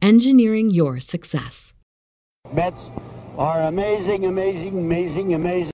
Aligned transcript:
engineering 0.00 0.70
your 0.70 1.00
success. 1.00 1.72
Mets 2.52 2.80
are 3.36 3.62
amazing, 3.62 4.24
amazing, 4.26 4.78
amazing, 4.78 5.34
amazing. 5.34 5.72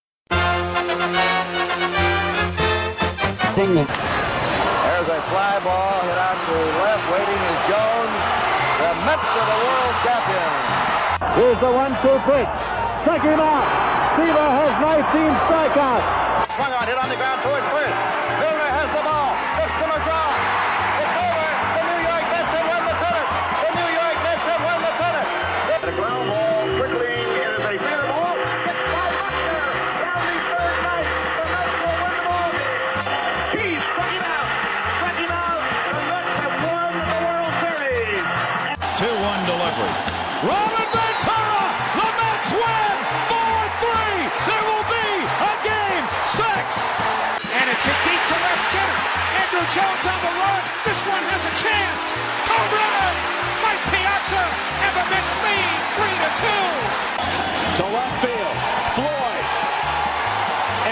There's 3.54 5.08
a 5.08 5.20
fly 5.30 5.60
ball 5.62 6.00
hit 6.02 6.18
out 6.18 6.38
to 6.48 6.56
left. 6.82 7.04
Waiting 7.12 7.42
is 7.54 7.60
Jones. 7.70 8.22
The 8.82 8.90
Mets 9.06 9.30
are 9.30 9.46
the 9.46 9.58
world 9.62 9.96
champions. 10.02 10.64
Here's 11.38 11.60
the 11.60 11.70
one-two 11.70 12.18
pitch. 12.26 12.52
Strike 13.06 13.22
him 13.22 13.38
out. 13.38 13.66
Seaver 14.18 14.48
has 14.58 14.72
19 14.80 15.34
strikeouts. 15.46 16.06
Swung 16.56 16.72
on, 16.72 16.86
hit 16.86 16.98
on 16.98 17.08
the 17.08 17.16
ground 17.16 17.42
toward 17.42 17.62
first. 17.70 17.98
Robin 40.44 40.88
Ventura! 40.92 41.64
The 41.96 42.08
Mets 42.20 42.50
win! 42.52 42.96
4-3! 43.32 44.28
There 44.44 44.64
will 44.68 44.86
be 44.92 45.08
a 45.24 45.52
game 45.64 46.04
six! 46.36 46.64
And 47.48 47.64
it's 47.72 47.80
hit 47.80 47.96
deep 48.04 48.20
to 48.28 48.36
left 48.44 48.66
center. 48.68 49.00
Andruw 49.40 49.64
Jones 49.72 50.04
on 50.04 50.20
the 50.20 50.34
run. 50.36 50.62
This 50.84 51.00
one 51.08 51.24
has 51.32 51.42
a 51.48 51.54
chance. 51.56 52.12
Home 52.44 52.72
run! 52.76 53.14
Mike 53.64 53.84
Piazza 53.88 54.44
and 54.84 54.92
the 54.92 55.06
Mets 55.16 55.32
lead 55.48 55.80
3 55.96 56.12
to 56.12 56.30
2. 56.44 57.80
To 57.80 57.84
left 57.88 58.16
field. 58.20 58.56
Floyd. 59.00 59.44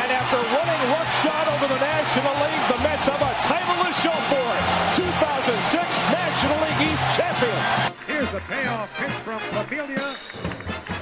And 0.01 0.09
after 0.17 0.41
running 0.49 0.83
roughshod 0.97 1.45
over 1.53 1.69
the 1.69 1.77
National 1.77 2.33
League, 2.41 2.65
the 2.73 2.81
Mets 2.81 3.05
have 3.05 3.21
a 3.21 3.33
title 3.45 3.85
to 3.85 3.93
show 4.01 4.17
for 4.33 4.41
it. 4.41 4.65
2006 4.97 5.77
National 6.09 6.57
League 6.65 6.89
East 6.89 7.05
champions. 7.13 7.92
The 8.33 8.41
payoff 8.49 8.89
pitch 8.97 9.15
from 9.25 9.41
Familia 9.53 10.17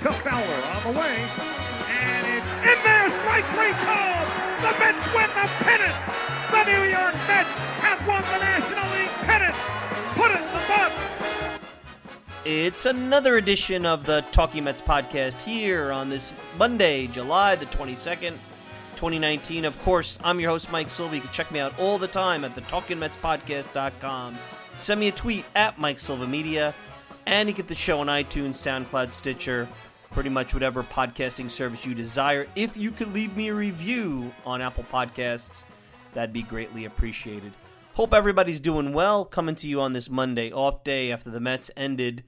to 0.00 0.12
Fowler 0.24 0.64
on 0.64 0.92
the 0.92 0.98
way. 0.98 1.14
And 1.14 2.26
it's 2.26 2.50
in 2.50 2.82
there, 2.82 3.08
strike 3.08 3.46
three 3.54 3.70
called. 3.70 4.26
The 4.58 4.72
Mets 4.80 5.06
win 5.14 5.30
the 5.30 5.46
pennant. 5.62 5.94
The 6.50 6.64
New 6.64 6.90
York 6.90 7.14
Mets 7.28 7.54
have 7.54 8.04
won 8.04 8.22
the 8.22 8.38
National 8.38 8.84
League 8.98 9.10
pennant. 9.28 9.54
Put 10.16 10.32
it 10.32 10.42
in 10.42 10.52
the 10.52 10.66
books. 10.66 11.60
It's 12.44 12.86
another 12.86 13.36
edition 13.36 13.86
of 13.86 14.06
the 14.06 14.24
Talking 14.32 14.64
Mets 14.64 14.82
podcast 14.82 15.40
here 15.42 15.92
on 15.92 16.08
this 16.08 16.32
Monday, 16.58 17.06
July 17.06 17.54
the 17.54 17.66
22nd, 17.66 18.38
2019. 18.96 19.64
Of 19.66 19.80
course, 19.82 20.18
I'm 20.24 20.40
your 20.40 20.50
host, 20.50 20.72
Mike 20.72 20.88
Silva. 20.88 21.14
You 21.14 21.22
can 21.22 21.30
check 21.30 21.52
me 21.52 21.60
out 21.60 21.78
all 21.78 21.96
the 21.96 22.08
time 22.08 22.44
at 22.44 22.56
the 22.56 22.62
TalkingMetsPodcast.com. 22.62 24.36
Send 24.74 24.98
me 24.98 25.06
a 25.06 25.12
tweet 25.12 25.44
at 25.54 25.78
Mike 25.78 26.00
Silva 26.00 26.26
Media, 26.26 26.74
and 27.30 27.48
you 27.48 27.54
get 27.54 27.68
the 27.68 27.74
show 27.76 28.00
on 28.00 28.08
iTunes, 28.08 28.56
SoundCloud, 28.56 29.12
Stitcher, 29.12 29.68
pretty 30.10 30.28
much 30.28 30.52
whatever 30.52 30.82
podcasting 30.82 31.48
service 31.48 31.86
you 31.86 31.94
desire. 31.94 32.48
If 32.56 32.76
you 32.76 32.90
could 32.90 33.14
leave 33.14 33.36
me 33.36 33.48
a 33.48 33.54
review 33.54 34.34
on 34.44 34.60
Apple 34.60 34.84
Podcasts, 34.92 35.64
that'd 36.12 36.32
be 36.32 36.42
greatly 36.42 36.86
appreciated. 36.86 37.52
Hope 37.94 38.12
everybody's 38.12 38.58
doing 38.58 38.92
well. 38.92 39.24
Coming 39.24 39.54
to 39.54 39.68
you 39.68 39.80
on 39.80 39.92
this 39.92 40.10
Monday 40.10 40.50
off 40.50 40.82
day 40.82 41.12
after 41.12 41.30
the 41.30 41.38
Mets 41.38 41.70
ended 41.76 42.24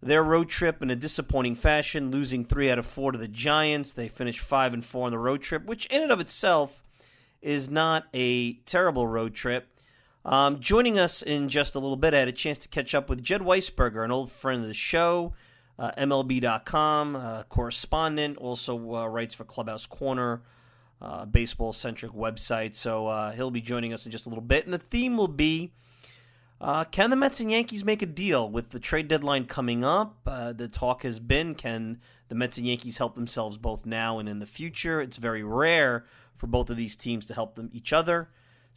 their 0.00 0.22
road 0.22 0.48
trip 0.48 0.80
in 0.82 0.90
a 0.90 0.96
disappointing 0.96 1.56
fashion, 1.56 2.12
losing 2.12 2.44
three 2.44 2.70
out 2.70 2.78
of 2.78 2.86
four 2.86 3.10
to 3.10 3.18
the 3.18 3.26
Giants. 3.26 3.92
They 3.92 4.06
finished 4.06 4.38
five 4.38 4.72
and 4.72 4.84
four 4.84 5.06
on 5.06 5.10
the 5.10 5.18
road 5.18 5.42
trip, 5.42 5.66
which 5.66 5.86
in 5.86 6.00
and 6.00 6.12
of 6.12 6.20
itself 6.20 6.84
is 7.42 7.68
not 7.68 8.04
a 8.14 8.52
terrible 8.58 9.08
road 9.08 9.34
trip. 9.34 9.77
Um, 10.24 10.60
joining 10.60 10.98
us 10.98 11.22
in 11.22 11.48
just 11.48 11.74
a 11.74 11.78
little 11.78 11.96
bit, 11.96 12.12
I 12.12 12.18
had 12.18 12.28
a 12.28 12.32
chance 12.32 12.58
to 12.60 12.68
catch 12.68 12.94
up 12.94 13.08
with 13.08 13.22
Jed 13.22 13.40
Weisberger, 13.40 14.04
an 14.04 14.10
old 14.10 14.30
friend 14.30 14.62
of 14.62 14.68
the 14.68 14.74
show, 14.74 15.32
uh, 15.78 15.92
MLB.com 15.96 17.16
uh, 17.16 17.42
correspondent, 17.44 18.36
also 18.36 18.96
uh, 18.96 19.06
writes 19.06 19.34
for 19.34 19.44
Clubhouse 19.44 19.86
Corner, 19.86 20.42
uh, 21.00 21.24
baseball 21.24 21.72
centric 21.72 22.12
website. 22.12 22.74
So 22.74 23.06
uh, 23.06 23.32
he'll 23.32 23.52
be 23.52 23.60
joining 23.60 23.92
us 23.92 24.04
in 24.04 24.12
just 24.12 24.26
a 24.26 24.28
little 24.28 24.42
bit. 24.42 24.64
And 24.64 24.74
the 24.74 24.78
theme 24.78 25.16
will 25.16 25.28
be 25.28 25.72
uh, 26.60 26.82
can 26.84 27.10
the 27.10 27.16
Mets 27.16 27.38
and 27.38 27.52
Yankees 27.52 27.84
make 27.84 28.02
a 28.02 28.06
deal 28.06 28.50
with 28.50 28.70
the 28.70 28.80
trade 28.80 29.06
deadline 29.06 29.46
coming 29.46 29.84
up? 29.84 30.24
The 30.24 30.68
talk 30.70 31.04
has 31.04 31.20
been 31.20 31.54
can 31.54 32.00
the 32.28 32.34
Mets 32.34 32.58
and 32.58 32.66
Yankees 32.66 32.98
help 32.98 33.14
themselves 33.14 33.56
both 33.56 33.86
now 33.86 34.18
and 34.18 34.28
in 34.28 34.40
the 34.40 34.46
future? 34.46 35.00
It's 35.00 35.18
very 35.18 35.44
rare 35.44 36.04
for 36.34 36.48
both 36.48 36.68
of 36.68 36.76
these 36.76 36.96
teams 36.96 37.26
to 37.26 37.34
help 37.34 37.54
them 37.54 37.70
each 37.72 37.92
other. 37.92 38.28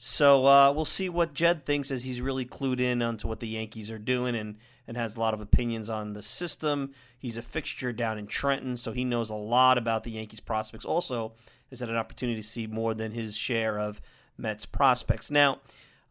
So 0.03 0.47
uh, 0.47 0.71
we'll 0.71 0.85
see 0.85 1.09
what 1.09 1.35
Jed 1.35 1.63
thinks 1.63 1.91
as 1.91 2.05
he's 2.05 2.21
really 2.21 2.43
clued 2.43 2.79
in 2.79 3.03
onto 3.03 3.27
what 3.27 3.39
the 3.39 3.47
Yankees 3.47 3.91
are 3.91 3.99
doing 3.99 4.35
and, 4.35 4.57
and 4.87 4.97
has 4.97 5.15
a 5.15 5.19
lot 5.19 5.35
of 5.35 5.41
opinions 5.41 5.91
on 5.91 6.13
the 6.13 6.23
system. 6.23 6.95
He's 7.19 7.37
a 7.37 7.43
fixture 7.43 7.93
down 7.93 8.17
in 8.17 8.25
Trenton, 8.25 8.77
so 8.77 8.93
he 8.93 9.05
knows 9.05 9.29
a 9.29 9.35
lot 9.35 9.77
about 9.77 10.01
the 10.01 10.09
Yankees 10.09 10.39
prospects. 10.39 10.85
Also, 10.85 11.33
has 11.69 11.81
had 11.81 11.89
an 11.91 11.97
opportunity 11.97 12.41
to 12.41 12.47
see 12.47 12.65
more 12.65 12.95
than 12.95 13.11
his 13.11 13.37
share 13.37 13.79
of 13.79 14.01
Mets 14.39 14.65
prospects. 14.65 15.29
Now, 15.29 15.59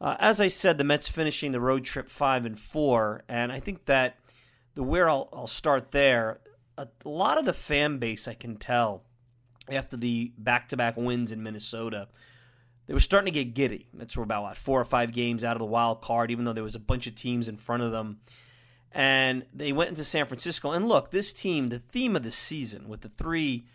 uh, 0.01 0.15
as 0.21 0.41
I 0.41 0.47
said, 0.47 0.79
the 0.79 0.85
Mets 0.85 1.09
finishing 1.09 1.51
the 1.51 1.59
road 1.59 1.83
trip 1.83 2.09
five 2.09 2.47
and 2.47 2.57
four, 2.57 3.25
and 3.29 3.51
I 3.51 3.59
think 3.59 3.87
that 3.87 4.19
the 4.77 4.85
where 4.85 5.11
I'll, 5.11 5.29
I'll 5.33 5.49
start 5.49 5.91
there. 5.91 6.39
A, 6.79 6.87
a 7.05 7.09
lot 7.09 7.39
of 7.39 7.45
the 7.45 7.53
fan 7.53 7.99
base, 7.99 8.29
I 8.29 8.35
can 8.35 8.55
tell, 8.55 9.03
after 9.69 9.97
the 9.97 10.31
back-to-back 10.39 10.97
wins 10.97 11.33
in 11.33 11.43
Minnesota, 11.43 12.07
they 12.91 12.95
were 12.95 12.99
starting 12.99 13.33
to 13.33 13.45
get 13.45 13.55
giddy. 13.55 13.87
That's 13.95 14.17
were 14.17 14.25
about 14.25 14.43
what, 14.43 14.57
four 14.57 14.81
or 14.81 14.85
five 14.85 15.13
games 15.13 15.45
out 15.45 15.55
of 15.55 15.61
the 15.61 15.65
wild 15.65 16.01
card, 16.01 16.33
even 16.33 16.45
though 16.45 16.53
there 16.53 16.65
was 16.65 16.75
a 16.75 16.81
bunch 16.81 17.07
of 17.07 17.15
teams 17.15 17.47
in 17.47 17.57
front 17.57 17.85
of 17.85 17.93
them. 17.93 18.19
And 18.91 19.47
they 19.55 19.71
went 19.71 19.91
into 19.91 20.03
San 20.03 20.27
Francisco. 20.27 20.73
And 20.73 20.89
look, 20.89 21.13
this 21.13 21.33
team, 21.33 21.69
the 21.69 21.79
theme 21.79 22.17
of 22.17 22.25
the 22.25 22.33
season 22.33 22.89
with 22.89 23.03
the 23.03 23.09
three, 23.09 23.69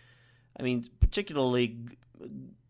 I 0.60 0.64
mean, 0.64 0.84
particularly 1.00 1.78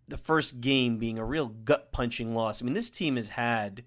the 0.08 0.20
first 0.20 0.62
game 0.62 1.00
being 1.00 1.18
a 1.18 1.26
real 1.26 1.48
gut 1.48 1.92
punching 1.92 2.36
loss. 2.36 2.62
I 2.62 2.66
mean, 2.66 2.76
this 2.76 2.92
team 2.92 3.16
has 3.16 3.30
had 3.30 3.84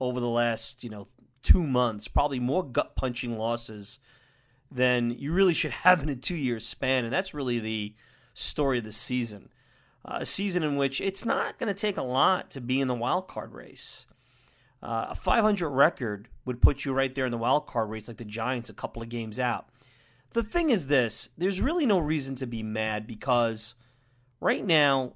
over 0.00 0.18
the 0.18 0.28
last, 0.28 0.82
you 0.82 0.90
know, 0.90 1.06
two 1.44 1.64
months, 1.64 2.08
probably 2.08 2.40
more 2.40 2.64
gut 2.64 2.96
punching 2.96 3.38
losses 3.38 4.00
than 4.72 5.12
you 5.12 5.32
really 5.32 5.54
should 5.54 5.70
have 5.70 6.02
in 6.02 6.08
a 6.08 6.16
two 6.16 6.34
year 6.34 6.58
span. 6.58 7.04
And 7.04 7.12
that's 7.12 7.32
really 7.32 7.60
the 7.60 7.94
story 8.34 8.78
of 8.78 8.84
the 8.84 8.90
season. 8.90 9.50
A 10.04 10.26
season 10.26 10.62
in 10.62 10.76
which 10.76 11.00
it's 11.00 11.24
not 11.24 11.58
going 11.58 11.72
to 11.72 11.80
take 11.80 11.96
a 11.96 12.02
lot 12.02 12.50
to 12.50 12.60
be 12.60 12.80
in 12.80 12.88
the 12.88 12.94
wild 12.94 13.28
card 13.28 13.52
race. 13.52 14.06
Uh, 14.82 15.06
a 15.10 15.14
500 15.14 15.68
record 15.68 16.28
would 16.44 16.60
put 16.60 16.84
you 16.84 16.92
right 16.92 17.14
there 17.14 17.24
in 17.24 17.30
the 17.30 17.38
wild 17.38 17.68
card 17.68 17.88
race, 17.88 18.08
like 18.08 18.16
the 18.16 18.24
Giants, 18.24 18.68
a 18.68 18.74
couple 18.74 19.00
of 19.00 19.08
games 19.08 19.38
out. 19.38 19.68
The 20.32 20.42
thing 20.42 20.70
is 20.70 20.88
this: 20.88 21.28
there's 21.38 21.60
really 21.60 21.86
no 21.86 21.98
reason 21.98 22.34
to 22.36 22.46
be 22.46 22.62
mad 22.62 23.06
because 23.06 23.74
right 24.40 24.64
now, 24.64 25.12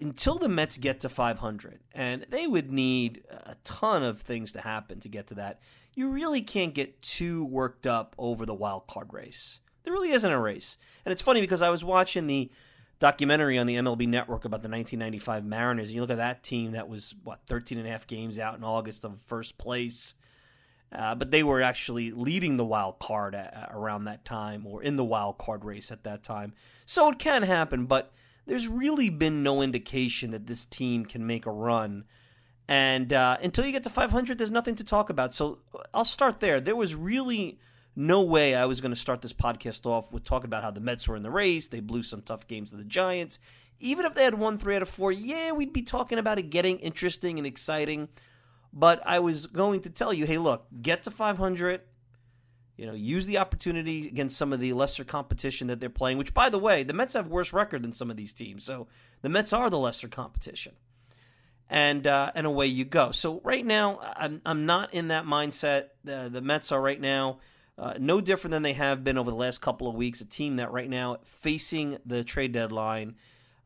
until 0.00 0.38
the 0.38 0.48
Mets 0.48 0.78
get 0.78 1.00
to 1.00 1.08
500, 1.08 1.80
and 1.92 2.24
they 2.30 2.46
would 2.46 2.72
need 2.72 3.24
a 3.30 3.56
ton 3.64 4.02
of 4.02 4.22
things 4.22 4.52
to 4.52 4.62
happen 4.62 5.00
to 5.00 5.08
get 5.08 5.26
to 5.26 5.34
that, 5.34 5.60
you 5.94 6.08
really 6.08 6.40
can't 6.40 6.72
get 6.72 7.02
too 7.02 7.44
worked 7.44 7.86
up 7.86 8.14
over 8.16 8.46
the 8.46 8.54
wild 8.54 8.86
card 8.86 9.12
race. 9.12 9.60
There 9.82 9.92
really 9.92 10.12
isn't 10.12 10.30
a 10.30 10.40
race, 10.40 10.78
and 11.04 11.12
it's 11.12 11.22
funny 11.22 11.40
because 11.40 11.60
I 11.60 11.70
was 11.70 11.84
watching 11.84 12.26
the 12.26 12.50
documentary 12.98 13.58
on 13.58 13.66
the 13.66 13.76
MLB 13.76 14.08
network 14.08 14.44
about 14.44 14.62
the 14.62 14.68
1995 14.68 15.44
Mariners. 15.44 15.88
And 15.88 15.94
you 15.94 16.00
look 16.00 16.10
at 16.10 16.16
that 16.16 16.42
team 16.42 16.72
that 16.72 16.88
was, 16.88 17.14
what, 17.22 17.40
13 17.46 17.78
and 17.78 17.86
a 17.86 17.90
half 17.90 18.06
games 18.06 18.38
out 18.38 18.56
in 18.56 18.64
August 18.64 19.04
of 19.04 19.20
first 19.20 19.58
place. 19.58 20.14
Uh, 20.90 21.14
but 21.14 21.30
they 21.30 21.42
were 21.42 21.60
actually 21.60 22.10
leading 22.10 22.56
the 22.56 22.64
wild 22.64 22.98
card 22.98 23.34
at, 23.34 23.70
around 23.72 24.04
that 24.04 24.24
time 24.24 24.66
or 24.66 24.82
in 24.82 24.96
the 24.96 25.04
wild 25.04 25.38
card 25.38 25.64
race 25.64 25.92
at 25.92 26.04
that 26.04 26.22
time. 26.22 26.54
So 26.86 27.10
it 27.10 27.18
can 27.18 27.42
happen, 27.42 27.84
but 27.86 28.12
there's 28.46 28.66
really 28.66 29.10
been 29.10 29.42
no 29.42 29.60
indication 29.60 30.30
that 30.30 30.46
this 30.46 30.64
team 30.64 31.04
can 31.04 31.26
make 31.26 31.44
a 31.44 31.50
run. 31.50 32.04
And 32.66 33.12
uh, 33.12 33.36
until 33.42 33.66
you 33.66 33.72
get 33.72 33.82
to 33.84 33.90
500, 33.90 34.38
there's 34.38 34.50
nothing 34.50 34.74
to 34.76 34.84
talk 34.84 35.10
about. 35.10 35.34
So 35.34 35.58
I'll 35.92 36.06
start 36.06 36.40
there. 36.40 36.58
There 36.60 36.76
was 36.76 36.94
really 36.94 37.58
no 37.98 38.22
way 38.22 38.54
I 38.54 38.64
was 38.64 38.80
going 38.80 38.92
to 38.92 38.96
start 38.96 39.22
this 39.22 39.32
podcast 39.32 39.84
off 39.84 40.12
with 40.12 40.22
talking 40.22 40.46
about 40.46 40.62
how 40.62 40.70
the 40.70 40.78
Mets 40.78 41.08
were 41.08 41.16
in 41.16 41.24
the 41.24 41.32
race. 41.32 41.66
They 41.66 41.80
blew 41.80 42.04
some 42.04 42.22
tough 42.22 42.46
games 42.46 42.70
to 42.70 42.76
the 42.76 42.84
Giants. 42.84 43.40
Even 43.80 44.06
if 44.06 44.14
they 44.14 44.22
had 44.22 44.34
won 44.34 44.56
three 44.56 44.76
out 44.76 44.82
of 44.82 44.88
four, 44.88 45.10
yeah, 45.10 45.50
we'd 45.50 45.72
be 45.72 45.82
talking 45.82 46.16
about 46.16 46.38
it 46.38 46.44
getting 46.44 46.78
interesting 46.78 47.38
and 47.38 47.46
exciting. 47.46 48.08
But 48.72 49.02
I 49.04 49.18
was 49.18 49.48
going 49.48 49.80
to 49.80 49.90
tell 49.90 50.12
you, 50.12 50.26
hey, 50.26 50.38
look, 50.38 50.68
get 50.80 51.02
to 51.02 51.10
500. 51.10 51.80
You 52.76 52.86
know, 52.86 52.94
use 52.94 53.26
the 53.26 53.38
opportunity 53.38 54.06
against 54.06 54.36
some 54.36 54.52
of 54.52 54.60
the 54.60 54.74
lesser 54.74 55.02
competition 55.02 55.66
that 55.66 55.80
they're 55.80 55.90
playing. 55.90 56.18
Which, 56.18 56.32
by 56.32 56.50
the 56.50 56.58
way, 56.58 56.84
the 56.84 56.92
Mets 56.92 57.14
have 57.14 57.26
worse 57.26 57.52
record 57.52 57.82
than 57.82 57.92
some 57.92 58.12
of 58.12 58.16
these 58.16 58.32
teams, 58.32 58.62
so 58.62 58.86
the 59.22 59.28
Mets 59.28 59.52
are 59.52 59.68
the 59.70 59.78
lesser 59.78 60.06
competition. 60.06 60.74
And 61.68 62.06
uh, 62.06 62.30
and 62.36 62.46
away 62.46 62.66
you 62.66 62.84
go. 62.84 63.10
So 63.10 63.40
right 63.42 63.66
now, 63.66 63.98
I'm 64.16 64.40
I'm 64.46 64.66
not 64.66 64.94
in 64.94 65.08
that 65.08 65.24
mindset. 65.24 65.88
The 66.04 66.28
the 66.32 66.40
Mets 66.40 66.70
are 66.70 66.80
right 66.80 67.00
now 67.00 67.40
uh, 67.78 67.94
no 67.98 68.20
different 68.20 68.52
than 68.52 68.62
they 68.62 68.72
have 68.72 69.04
been 69.04 69.16
over 69.16 69.30
the 69.30 69.36
last 69.36 69.60
couple 69.60 69.86
of 69.86 69.94
weeks. 69.94 70.20
A 70.20 70.24
team 70.24 70.56
that 70.56 70.72
right 70.72 70.90
now, 70.90 71.18
facing 71.24 71.98
the 72.04 72.24
trade 72.24 72.52
deadline, 72.52 73.14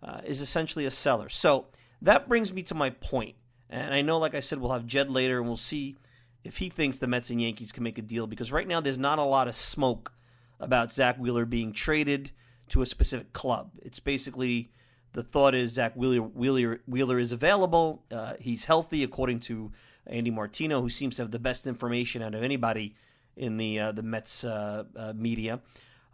uh, 0.02 0.20
is 0.24 0.40
essentially 0.40 0.84
a 0.84 0.90
seller. 0.90 1.30
So 1.30 1.66
that 2.02 2.28
brings 2.28 2.52
me 2.52 2.62
to 2.64 2.74
my 2.74 2.90
point. 2.90 3.36
And 3.70 3.94
I 3.94 4.02
know, 4.02 4.18
like 4.18 4.34
I 4.34 4.40
said, 4.40 4.58
we'll 4.58 4.72
have 4.72 4.86
Jed 4.86 5.10
later 5.10 5.38
and 5.38 5.46
we'll 5.46 5.56
see 5.56 5.96
if 6.44 6.58
he 6.58 6.68
thinks 6.68 6.98
the 6.98 7.06
Mets 7.06 7.30
and 7.30 7.40
Yankees 7.40 7.72
can 7.72 7.84
make 7.84 7.96
a 7.96 8.02
deal 8.02 8.26
because 8.26 8.52
right 8.52 8.68
now 8.68 8.80
there's 8.80 8.98
not 8.98 9.18
a 9.18 9.24
lot 9.24 9.48
of 9.48 9.56
smoke 9.56 10.12
about 10.60 10.92
Zack 10.92 11.16
Wheeler 11.18 11.46
being 11.46 11.72
traded 11.72 12.32
to 12.68 12.82
a 12.82 12.86
specific 12.86 13.32
club. 13.32 13.70
It's 13.80 14.00
basically 14.00 14.72
the 15.14 15.22
thought 15.22 15.54
is 15.54 15.72
Zack 15.72 15.94
Wheeler, 15.94 16.20
Wheeler, 16.20 16.82
Wheeler 16.86 17.18
is 17.18 17.32
available. 17.32 18.02
Uh, 18.10 18.34
he's 18.38 18.66
healthy, 18.66 19.02
according 19.02 19.40
to 19.40 19.72
Andy 20.06 20.30
Martino, 20.30 20.82
who 20.82 20.90
seems 20.90 21.16
to 21.16 21.22
have 21.22 21.30
the 21.30 21.38
best 21.38 21.66
information 21.66 22.22
out 22.22 22.34
of 22.34 22.42
anybody 22.42 22.94
in 23.36 23.56
the 23.56 23.78
uh, 23.78 23.92
the 23.92 24.02
Mets 24.02 24.44
uh, 24.44 24.84
uh, 24.96 25.12
media. 25.14 25.60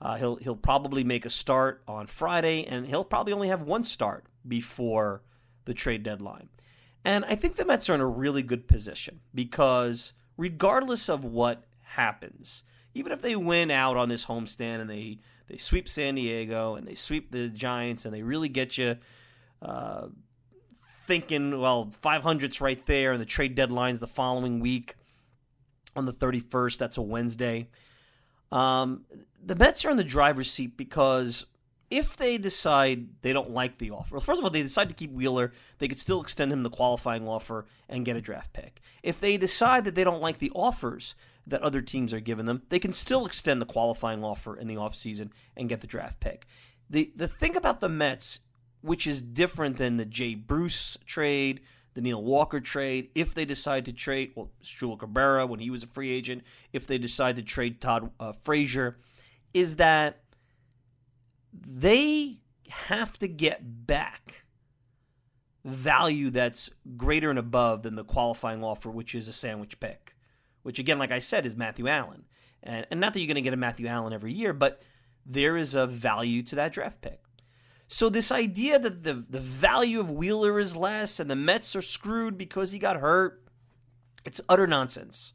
Uh, 0.01 0.17
he'll 0.17 0.37
he'll 0.37 0.57
probably 0.57 1.03
make 1.03 1.27
a 1.27 1.31
start 1.31 1.83
on 1.89 2.07
Friday, 2.07 2.65
and 2.65 2.87
he'll 2.87 3.05
probably 3.05 3.33
only 3.33 3.49
have 3.49 3.63
one 3.63 3.85
start 3.85 4.25
before 4.47 5.23
the 5.65 5.75
trade 5.75 6.03
deadline. 6.03 6.49
And 7.05 7.25
I 7.25 7.35
think 7.35 7.57
the 7.57 7.65
Mets 7.65 7.89
are 7.91 7.95
in 7.95 8.01
a 8.01 8.07
really 8.07 8.43
good 8.43 8.69
position 8.69 9.21
because 9.35 10.13
regardless 10.37 11.09
of 11.09 11.25
what 11.25 11.65
happens, 11.83 12.65
even 12.95 13.13
if 13.13 13.23
they 13.23 13.37
win 13.37 13.71
out 13.71 13.97
on 13.97 14.09
this 14.09 14.27
homestand 14.27 14.81
and 14.81 14.91
they 14.91 15.19
they 15.49 15.57
sweep 15.57 15.89
San 15.89 16.15
Diego 16.15 16.75
and 16.75 16.87
they 16.87 16.95
sweep 16.95 17.31
the 17.31 17.49
Giants 17.49 18.05
and 18.05 18.15
they 18.15 18.23
really 18.23 18.49
get 18.49 18.79
you 18.79 18.97
uh, 19.63 20.09
thinking, 21.07 21.59
well, 21.59 21.91
500's 22.03 22.61
right 22.61 22.85
there 22.87 23.13
and 23.13 23.21
the 23.21 23.27
trade 23.27 23.55
deadline's 23.55 24.01
the 24.01 24.07
following 24.07 24.61
week 24.61 24.95
on 25.97 26.07
the 26.07 26.13
31st. 26.13 26.79
That's 26.79 26.97
a 26.97 27.03
Wednesday. 27.03 27.69
Um, 28.51 29.05
the 29.45 29.55
Mets 29.55 29.85
are 29.85 29.91
in 29.91 29.97
the 29.97 30.05
driver's 30.05 30.51
seat 30.51 30.77
because 30.77 31.47
if 31.91 32.17
they 32.17 32.37
decide 32.39 33.09
they 33.23 33.33
don't 33.33 33.51
like 33.51 33.79
the 33.79 33.91
offer, 33.91 34.15
well, 34.15 34.21
first 34.21 34.39
of 34.39 34.45
all, 34.45 34.51
they 34.51 34.63
decide 34.63 34.89
to 34.89 34.95
keep 34.95 35.13
Wheeler, 35.13 35.53
they 35.79 35.89
could 35.89 35.99
still 35.99 36.21
extend 36.21 36.53
him 36.53 36.63
the 36.63 36.71
qualifying 36.71 37.27
offer 37.27 37.67
and 37.89 38.05
get 38.05 38.17
a 38.17 38.21
draft 38.21 38.53
pick. 38.53 38.81
If 39.03 39.21
they 39.21 39.37
decide 39.37 39.85
that 39.85 39.95
they 39.95 40.05
don't 40.05 40.21
like 40.21 40.39
the 40.39 40.53
offers 40.55 41.15
that 41.47 41.63
other 41.63 41.81
teams 41.81 42.13
are 42.13 42.21
giving 42.21 42.45
them, 42.47 42.63
they 42.69 42.79
can 42.79 42.93
still 42.93 43.25
extend 43.25 43.63
the 43.63 43.67
qualifying 43.67 44.23
offer 44.23 44.57
in 44.57 44.67
the 44.67 44.77
offseason 44.77 45.31
and 45.57 45.69
get 45.69 45.81
the 45.81 45.87
draft 45.87 46.21
pick. 46.21 46.47
The 46.91 47.13
the 47.15 47.29
thing 47.29 47.57
about 47.57 47.81
the 47.81 47.89
Mets, 47.89 48.41
which 48.81 49.07
is 49.07 49.21
different 49.21 49.77
than 49.77 49.97
the 49.97 50.05
Jay 50.05 50.35
Bruce 50.35 50.97
trade, 51.07 51.61
the 51.99 52.03
Neil 52.03 52.23
Walker 52.23 52.61
trade, 52.61 53.11
if 53.17 53.35
they 53.35 53.45
decide 53.45 53.85
to 53.87 53.93
trade, 53.93 54.31
well, 54.37 54.53
Asdrubal 54.63 55.01
Cabrera 55.01 55.45
when 55.49 55.59
he 55.59 55.69
was 55.69 55.83
a 55.83 55.87
free 55.89 56.13
agent, 56.13 56.45
if 56.73 56.87
they 56.87 56.97
decide 56.97 57.35
to 57.35 57.43
trade 57.43 57.81
Todd 57.81 58.13
uh, 58.21 58.31
Frazier, 58.31 58.99
is 59.53 59.75
that 59.77 60.21
they 61.53 62.39
have 62.69 63.19
to 63.19 63.27
get 63.27 63.89
back 63.89 64.45
value 65.65 66.31
that's 66.31 66.71
greater 66.97 67.31
and 67.31 67.39
above 67.39 67.83
than 67.83 67.97
the 67.97 68.05
qualifying 68.05 68.63
offer, 68.63 68.91
which 68.91 69.13
is 69.13 69.27
a 69.27 69.33
sandwich 69.33 69.81
pick, 69.81 70.15
which 70.63 70.79
again, 70.79 71.01
like 71.01 71.11
I 71.11 71.19
said, 71.19 71.47
is 71.47 71.57
Matthew 71.57 71.89
Allan. 71.89 72.27
And, 72.63 72.87
and 72.93 73.01
not 73.01 73.13
that 73.13 73.19
you're 73.19 73.27
going 73.27 73.35
to 73.35 73.41
get 73.41 73.55
a 73.55 73.57
Matthew 73.57 73.89
Allan 73.89 74.13
every 74.13 74.33
year, 74.33 74.53
but 74.53 74.81
there 75.27 75.57
is 75.57 75.75
a 75.75 75.85
value 75.85 76.45
to 76.45 76.55
that 76.55 76.73
draft 76.73 77.01
pick. 77.01 77.23
So 77.89 78.11
this 78.11 78.31
idea 78.31 78.79
that 78.79 79.03
the 79.03 79.25
the 79.29 79.41
value 79.41 79.99
of 79.99 80.11
Wheeler 80.11 80.61
is 80.61 80.77
less 80.77 81.19
and 81.19 81.31
the 81.31 81.37
Mets 81.37 81.75
are 81.75 81.83
screwed 81.83 82.37
because 82.37 82.73
he 82.73 82.79
got 82.79 82.97
hurt, 82.97 83.43
it's 84.25 84.43
utter 84.49 84.67
nonsense. 84.67 85.33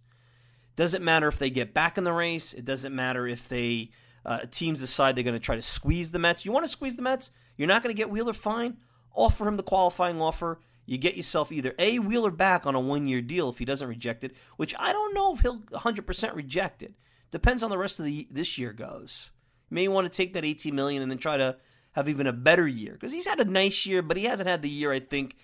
Doesn't 0.76 1.04
matter 1.04 1.28
if 1.28 1.40
they 1.40 1.50
get 1.50 1.74
back 1.74 1.98
in 1.98 2.04
the 2.04 2.14
race. 2.14 2.54
It 2.54 2.64
doesn't 2.64 2.96
matter 2.96 3.28
if 3.28 3.50
they 3.50 3.90
uh, 4.26 4.40
teams 4.50 4.80
decide 4.80 5.16
they're 5.16 5.24
going 5.24 5.34
to 5.34 5.40
try 5.40 5.56
to 5.56 5.62
squeeze 5.62 6.12
the 6.12 6.20
Mets. 6.20 6.46
You 6.46 6.52
want 6.52 6.64
to 6.64 6.70
squeeze 6.70 6.96
the 6.96 7.02
Mets? 7.02 7.32
You're 7.58 7.68
not 7.68 7.84
going 7.84 7.94
to 7.94 7.98
get 8.00 8.10
Wheeler. 8.10 8.34
Fine. 8.34 8.78
Offer 9.14 9.48
him 9.48 9.58
the 9.58 9.64
qualifying 9.64 10.22
offer. 10.22 10.60
You 10.86 10.98
get 10.98 11.16
yourself 11.16 11.52
either 11.52 11.74
a 11.80 12.00
Wheeler 12.00 12.32
back 12.32 12.66
on 12.66 12.76
a 12.76 12.80
one 12.80 13.08
year 13.08 13.22
deal 13.22 13.50
if 13.50 13.58
he 13.58 13.66
doesn't 13.66 13.88
reject 13.88 14.24
it, 14.24 14.36
which 14.58 14.76
I 14.78 14.92
don't 14.92 15.14
know 15.14 15.34
if 15.34 15.40
he'll 15.40 15.60
100% 15.60 16.36
reject 16.36 16.84
it. 16.84 16.94
Depends 17.32 17.64
on 17.64 17.70
the 17.70 17.78
rest 17.78 18.00
of 18.00 18.06
the 18.06 18.28
this 18.30 18.58
year 18.58 18.74
goes. 18.74 19.32
You 19.70 19.76
may 19.76 19.88
want 19.88 20.12
to 20.12 20.16
take 20.16 20.34
that 20.34 20.46
18 20.46 20.76
million 20.76 21.02
and 21.02 21.10
then 21.10 21.18
try 21.18 21.38
to 21.38 21.58
have 21.94 22.10
even 22.10 22.28
a 22.28 22.34
better 22.34 22.68
year 22.68 22.94
because 22.94 23.14
he's 23.14 23.28
had 23.28 23.40
a 23.40 23.46
nice 23.46 23.86
year, 23.86 24.02
but 24.02 24.18
he 24.18 24.26
hasn't 24.26 24.50
had 24.50 24.62
the 24.62 24.70
year 24.70 24.92
I 24.92 25.00
think 25.00 25.36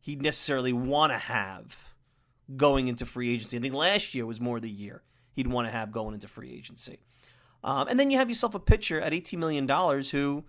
he'd 0.00 0.22
necessarily 0.22 0.72
want 0.72 1.12
to 1.12 1.18
have 1.18 1.90
going 2.56 2.88
into 2.88 3.04
free 3.04 3.32
agency. 3.32 3.56
I 3.56 3.60
think 3.60 3.74
last 3.74 4.14
year 4.14 4.26
was 4.26 4.40
more 4.40 4.60
the 4.60 4.70
year 4.70 5.02
he'd 5.32 5.46
want 5.46 5.68
to 5.68 5.72
have 5.72 5.92
going 5.92 6.14
into 6.14 6.28
free 6.28 6.52
agency. 6.52 6.98
Um, 7.62 7.88
and 7.88 8.00
then 8.00 8.10
you 8.10 8.18
have 8.18 8.28
yourself 8.28 8.54
a 8.54 8.60
pitcher 8.60 9.00
at 9.00 9.12
$18 9.12 9.38
million 9.38 9.68
who 9.68 10.44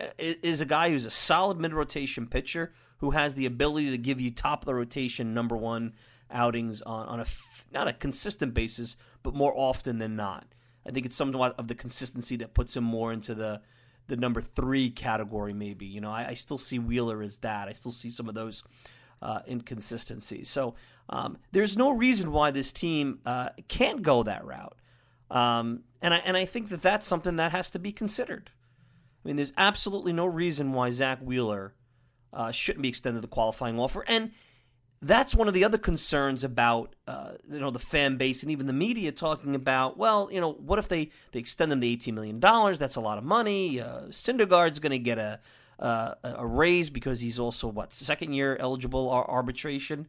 uh, 0.00 0.06
a 0.18 0.64
guy 0.64 0.90
who's 0.90 1.04
a 1.04 1.10
solid 1.10 1.58
mid 1.58 1.72
rotation 1.72 2.26
pitcher 2.26 2.72
who 2.98 3.12
has 3.12 3.34
the 3.34 3.46
ability 3.46 3.90
to 3.90 3.98
give 3.98 4.20
you 4.20 4.30
top 4.30 4.62
of 4.62 4.66
the 4.66 4.74
rotation 4.74 5.32
number 5.32 5.56
one 5.56 5.92
outings 6.30 6.82
on, 6.82 7.06
on 7.06 7.20
a 7.20 7.26
not 7.72 7.88
a 7.88 7.92
consistent 7.92 8.52
basis, 8.52 8.96
but 9.22 9.34
more 9.34 9.52
often 9.56 9.98
than 9.98 10.16
not. 10.16 10.46
I 10.86 10.90
think 10.90 11.06
it's 11.06 11.16
somewhat 11.16 11.58
of 11.58 11.68
the 11.68 11.74
consistency 11.74 12.36
that 12.36 12.54
puts 12.54 12.76
him 12.76 12.84
more 12.84 13.12
into 13.12 13.34
the 13.34 13.60
the 14.08 14.16
number 14.16 14.40
three 14.40 14.90
category, 14.90 15.52
maybe. 15.52 15.86
You 15.86 16.00
know, 16.00 16.10
I, 16.10 16.28
I 16.28 16.34
still 16.34 16.58
see 16.58 16.78
Wheeler 16.78 17.22
as 17.22 17.38
that. 17.38 17.68
I 17.68 17.72
still 17.72 17.92
see 17.92 18.10
some 18.10 18.28
of 18.28 18.34
those 18.34 18.62
uh, 19.22 19.40
inconsistencies. 19.48 20.48
So 20.48 20.74
um, 21.08 21.38
there's 21.52 21.76
no 21.76 21.90
reason 21.90 22.32
why 22.32 22.50
this 22.50 22.72
team 22.72 23.20
uh, 23.26 23.50
can't 23.68 24.02
go 24.02 24.22
that 24.22 24.44
route. 24.44 24.76
Um, 25.30 25.82
and 26.00 26.14
I 26.14 26.18
and 26.18 26.36
I 26.36 26.44
think 26.44 26.68
that 26.68 26.82
that's 26.82 27.06
something 27.06 27.36
that 27.36 27.52
has 27.52 27.70
to 27.70 27.78
be 27.78 27.90
considered. 27.90 28.50
I 29.24 29.28
mean, 29.28 29.36
there's 29.36 29.52
absolutely 29.56 30.12
no 30.12 30.26
reason 30.26 30.72
why 30.72 30.90
Zack 30.90 31.18
Wheeler 31.20 31.74
uh, 32.32 32.52
shouldn't 32.52 32.82
be 32.82 32.88
extended 32.88 33.22
the 33.22 33.28
qualifying 33.28 33.80
offer. 33.80 34.04
And 34.06 34.30
that's 35.02 35.34
one 35.34 35.46
of 35.46 35.54
the 35.54 35.64
other 35.64 35.78
concerns 35.78 36.42
about 36.42 36.94
uh, 37.06 37.32
you 37.50 37.58
know 37.58 37.70
the 37.70 37.78
fan 37.78 38.16
base 38.16 38.42
and 38.42 38.50
even 38.50 38.66
the 38.66 38.72
media 38.72 39.12
talking 39.12 39.54
about 39.54 39.98
well 39.98 40.28
you 40.32 40.40
know 40.40 40.52
what 40.52 40.78
if 40.78 40.88
they, 40.88 41.10
they 41.32 41.38
extend 41.38 41.70
them 41.70 41.80
the 41.80 41.88
eighteen 41.88 42.14
million 42.14 42.40
dollars? 42.40 42.78
That's 42.78 42.96
a 42.96 43.00
lot 43.00 43.18
of 43.18 43.24
money. 43.24 43.80
Uh, 43.80 44.02
Syndergaard's 44.08 44.78
going 44.78 44.92
to 44.92 44.98
get 44.98 45.18
a, 45.18 45.40
a 45.78 46.16
a 46.22 46.46
raise 46.46 46.90
because 46.90 47.20
he's 47.20 47.38
also 47.38 47.68
what 47.68 47.92
second 47.92 48.32
year 48.32 48.56
eligible 48.58 49.10
arbitration? 49.10 50.08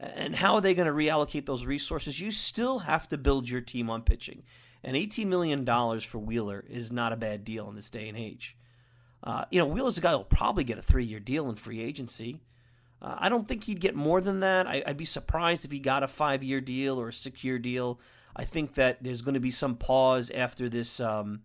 And 0.00 0.36
how 0.36 0.54
are 0.54 0.60
they 0.60 0.74
going 0.74 0.88
to 0.88 0.92
reallocate 0.92 1.46
those 1.46 1.66
resources? 1.66 2.20
You 2.20 2.30
still 2.30 2.80
have 2.80 3.08
to 3.10 3.16
build 3.18 3.48
your 3.48 3.60
team 3.60 3.88
on 3.88 4.02
pitching. 4.02 4.42
And 4.82 4.96
eighteen 4.96 5.28
million 5.28 5.64
dollars 5.64 6.02
for 6.02 6.18
Wheeler 6.18 6.64
is 6.68 6.90
not 6.90 7.12
a 7.12 7.16
bad 7.16 7.44
deal 7.44 7.68
in 7.68 7.74
this 7.74 7.90
day 7.90 8.08
and 8.08 8.16
age. 8.16 8.56
Uh, 9.22 9.44
you 9.50 9.58
know 9.58 9.66
Wheeler's 9.66 9.98
a 9.98 10.00
guy 10.00 10.12
who'll 10.12 10.24
probably 10.24 10.64
get 10.64 10.78
a 10.78 10.82
three 10.82 11.04
year 11.04 11.20
deal 11.20 11.48
in 11.50 11.56
free 11.56 11.80
agency. 11.80 12.40
Uh, 13.00 13.16
I 13.18 13.28
don't 13.28 13.46
think 13.46 13.64
he'd 13.64 13.80
get 13.80 13.94
more 13.94 14.20
than 14.20 14.40
that. 14.40 14.66
I, 14.66 14.82
would 14.86 14.96
be 14.96 15.04
surprised 15.04 15.64
if 15.64 15.70
he 15.70 15.78
got 15.78 16.02
a 16.02 16.08
five 16.08 16.42
year 16.42 16.60
deal 16.60 17.00
or 17.00 17.08
a 17.08 17.12
six 17.12 17.44
year 17.44 17.58
deal. 17.58 18.00
I 18.36 18.44
think 18.44 18.74
that 18.74 19.02
there's 19.02 19.22
going 19.22 19.34
to 19.34 19.40
be 19.40 19.50
some 19.50 19.76
pause 19.76 20.30
after 20.30 20.68
this 20.68 21.00
um, 21.00 21.42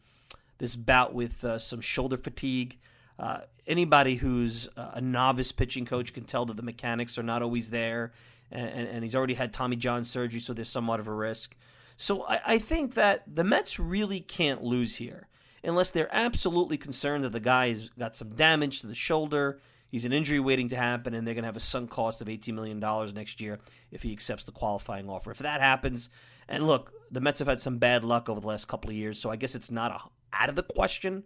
this 0.57 0.75
bout 0.75 1.13
with 1.13 1.43
uh, 1.43 1.59
some 1.59 1.81
shoulder 1.81 2.17
fatigue. 2.17 2.77
Uh, 3.17 3.41
anybody 3.67 4.15
who's 4.15 4.69
a 4.75 5.01
novice 5.01 5.51
pitching 5.51 5.85
coach 5.85 6.13
can 6.13 6.23
tell 6.23 6.45
that 6.45 6.57
the 6.57 6.63
mechanics 6.63 7.17
are 7.17 7.23
not 7.23 7.41
always 7.41 7.69
there, 7.69 8.13
and, 8.51 8.87
and 8.87 9.03
he's 9.03 9.15
already 9.15 9.33
had 9.35 9.53
Tommy 9.53 9.75
John 9.75 10.03
surgery, 10.05 10.39
so 10.39 10.53
there's 10.53 10.69
somewhat 10.69 10.99
of 10.99 11.07
a 11.07 11.13
risk. 11.13 11.55
So 11.97 12.23
I, 12.23 12.39
I 12.45 12.57
think 12.57 12.93
that 12.95 13.23
the 13.27 13.43
Mets 13.43 13.77
really 13.77 14.21
can't 14.21 14.63
lose 14.63 14.95
here 14.95 15.27
unless 15.63 15.89
they're 15.91 16.13
absolutely 16.13 16.77
concerned 16.77 17.23
that 17.23 17.33
the 17.33 17.39
guy's 17.39 17.89
got 17.89 18.15
some 18.15 18.29
damage 18.29 18.81
to 18.81 18.87
the 18.87 18.95
shoulder 18.95 19.59
He's 19.89 20.05
an 20.05 20.13
injury 20.13 20.39
waiting 20.39 20.69
to 20.69 20.75
happen, 20.75 21.13
and 21.13 21.25
they're 21.25 21.33
going 21.33 21.43
to 21.43 21.47
have 21.47 21.57
a 21.57 21.61
sunk 21.61 21.89
cost 21.89 22.21
of 22.21 22.27
$18 22.27 22.53
million 22.53 22.79
next 23.13 23.41
year 23.41 23.59
if 23.91 24.03
he 24.03 24.11
accepts 24.11 24.43
the 24.43 24.51
qualifying 24.51 25.09
offer. 25.09 25.31
If 25.31 25.39
that 25.39 25.61
happens, 25.61 26.09
and 26.47 26.67
look, 26.67 26.91
the 27.11 27.21
Mets 27.21 27.39
have 27.39 27.47
had 27.47 27.59
some 27.59 27.79
bad 27.79 28.03
luck 28.03 28.29
over 28.29 28.39
the 28.39 28.47
last 28.47 28.67
couple 28.67 28.91
of 28.91 28.95
years, 28.95 29.19
so 29.19 29.31
I 29.31 29.35
guess 29.35 29.55
it's 29.55 29.71
not 29.71 29.91
a, 29.91 29.99
out 30.37 30.49
of 30.49 30.55
the 30.55 30.63
question, 30.63 31.23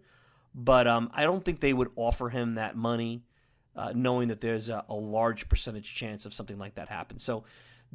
but 0.54 0.86
um, 0.86 1.10
I 1.12 1.24
don't 1.24 1.44
think 1.44 1.60
they 1.60 1.72
would 1.74 1.90
offer 1.96 2.30
him 2.30 2.54
that 2.54 2.74
money, 2.76 3.24
uh, 3.76 3.92
knowing 3.94 4.28
that 4.28 4.40
there's 4.40 4.68
a, 4.70 4.84
a 4.88 4.94
large 4.94 5.48
percentage 5.48 5.94
chance 5.94 6.24
of 6.24 6.32
something 6.32 6.58
like 6.58 6.76
that 6.76 6.88
happen. 6.88 7.18
So 7.18 7.44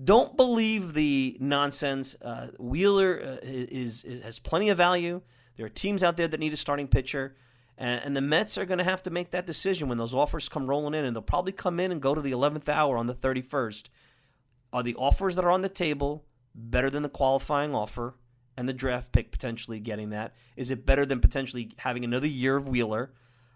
don't 0.01 0.37
believe 0.37 0.93
the 0.93 1.37
nonsense. 1.39 2.15
Uh, 2.21 2.47
Wheeler 2.59 3.19
uh, 3.21 3.37
is, 3.41 4.03
is, 4.03 4.23
has 4.23 4.39
plenty 4.39 4.69
of 4.69 4.77
value. 4.77 5.21
There 5.57 5.65
are 5.65 5.69
teams 5.69 6.03
out 6.03 6.15
there 6.15 6.27
that 6.27 6.39
need 6.39 6.53
a 6.53 6.57
starting 6.57 6.87
pitcher. 6.87 7.35
And, 7.79 8.03
and 8.03 8.17
the 8.17 8.21
Mets 8.21 8.57
are 8.57 8.65
going 8.65 8.77
to 8.77 8.83
have 8.83 9.01
to 9.03 9.09
make 9.09 9.31
that 9.31 9.47
decision 9.47 9.87
when 9.87 9.97
those 9.97 10.13
offers 10.13 10.49
come 10.49 10.67
rolling 10.67 10.93
in, 10.93 11.05
and 11.05 11.15
they'll 11.15 11.23
probably 11.23 11.53
come 11.53 11.79
in 11.79 11.91
and 11.91 12.01
go 12.01 12.13
to 12.13 12.21
the 12.21 12.31
11th 12.31 12.67
hour 12.67 12.97
on 12.97 13.07
the 13.07 13.15
31st. 13.15 13.85
Are 14.71 14.83
the 14.83 14.95
offers 14.95 15.35
that 15.35 15.45
are 15.45 15.51
on 15.51 15.61
the 15.61 15.69
table 15.69 16.25
better 16.53 16.89
than 16.89 17.01
the 17.01 17.09
qualifying 17.09 17.73
offer 17.73 18.15
and 18.57 18.67
the 18.67 18.73
draft 18.73 19.13
pick 19.13 19.31
potentially 19.31 19.79
getting 19.79 20.09
that? 20.09 20.35
Is 20.57 20.69
it 20.69 20.85
better 20.85 21.05
than 21.05 21.21
potentially 21.21 21.71
having 21.77 22.03
another 22.03 22.27
year 22.27 22.57
of 22.57 22.67
Wheeler 22.67 23.13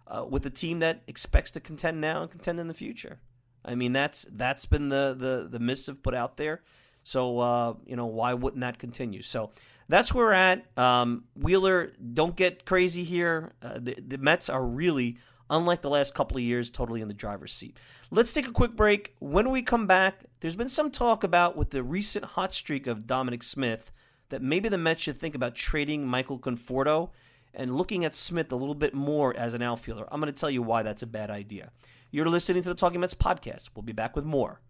uh, 0.07 0.25
with 0.27 0.45
a 0.45 0.49
team 0.49 0.79
that 0.79 1.03
expects 1.05 1.51
to 1.51 1.59
contend 1.59 1.99
now 1.99 2.21
and 2.21 2.31
contend 2.31 2.59
in 2.59 2.69
the 2.69 2.73
future? 2.73 3.19
I 3.65 3.75
mean, 3.75 3.93
that's 3.93 4.25
that's 4.31 4.65
been 4.65 4.87
the 4.87 5.15
the 5.17 5.47
the 5.49 5.59
missive 5.59 6.01
put 6.01 6.13
out 6.13 6.37
there. 6.37 6.61
So 7.03 7.39
uh, 7.39 7.73
you 7.85 7.95
know, 7.95 8.05
why 8.05 8.33
wouldn't 8.33 8.61
that 8.61 8.79
continue? 8.79 9.21
So 9.21 9.51
that's 9.87 10.13
where 10.13 10.25
we're 10.25 10.33
at. 10.33 10.65
Um, 10.77 11.25
Wheeler, 11.35 11.93
don't 12.13 12.35
get 12.35 12.65
crazy 12.65 13.03
here. 13.03 13.53
Uh, 13.61 13.79
the, 13.79 13.95
the 14.05 14.17
Mets 14.17 14.49
are 14.49 14.65
really, 14.65 15.17
unlike 15.49 15.81
the 15.81 15.89
last 15.89 16.13
couple 16.13 16.37
of 16.37 16.43
years, 16.43 16.69
totally 16.69 17.01
in 17.01 17.07
the 17.07 17.13
driver's 17.13 17.53
seat. 17.53 17.77
Let's 18.11 18.33
take 18.33 18.47
a 18.47 18.51
quick 18.51 18.75
break. 18.75 19.15
When 19.19 19.49
we 19.51 19.61
come 19.61 19.87
back, 19.87 20.25
there's 20.39 20.55
been 20.55 20.69
some 20.69 20.91
talk 20.91 21.23
about 21.23 21.55
with 21.57 21.71
the 21.71 21.83
recent 21.83 22.25
hot 22.25 22.53
streak 22.53 22.87
of 22.87 23.07
Dominic 23.07 23.43
Smith 23.43 23.91
that 24.29 24.41
maybe 24.41 24.69
the 24.69 24.77
Mets 24.77 25.01
should 25.01 25.17
think 25.17 25.35
about 25.35 25.55
trading 25.55 26.07
Michael 26.07 26.39
Conforto 26.39 27.09
and 27.53 27.75
looking 27.77 28.03
at 28.03 28.15
Smith 28.15 28.51
a 28.51 28.55
little 28.55 28.75
bit 28.75 28.93
more 28.93 29.35
as 29.37 29.53
an 29.53 29.61
outfielder. 29.61 30.07
I'm 30.11 30.19
going 30.19 30.31
to 30.31 30.39
tell 30.39 30.49
you 30.49 30.63
why 30.63 30.81
that's 30.81 31.03
a 31.03 31.07
bad 31.07 31.29
idea. 31.29 31.71
You're 32.09 32.29
listening 32.29 32.63
to 32.63 32.69
the 32.69 32.75
Talking 32.75 32.99
Mets 32.99 33.13
podcast. 33.13 33.69
We'll 33.75 33.83
be 33.83 33.93
back 33.93 34.15
with 34.15 34.25
more 34.25 34.61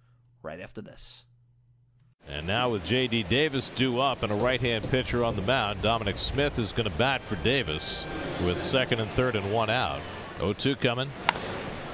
right 0.42 0.60
after 0.60 0.82
this. 0.82 1.26
And 2.28 2.48
now 2.48 2.70
with 2.70 2.86
J.D. 2.86 3.24
Davis 3.24 3.70
due 3.70 4.00
up 4.00 4.24
and 4.24 4.32
a 4.32 4.36
right-hand 4.36 4.90
pitcher 4.90 5.24
on 5.24 5.36
the 5.36 5.42
mound, 5.42 5.82
Dominic 5.82 6.18
Smith 6.18 6.58
is 6.58 6.72
going 6.72 6.90
to 6.90 6.98
bat 6.98 7.22
for 7.22 7.36
Davis 7.38 8.08
with 8.46 8.62
second 8.62 9.02
and 9.02 9.12
third 9.12 9.36
and 9.36 9.52
one 9.52 9.70
out. 9.70 10.00
0-2 10.40 10.80
coming. 10.80 11.12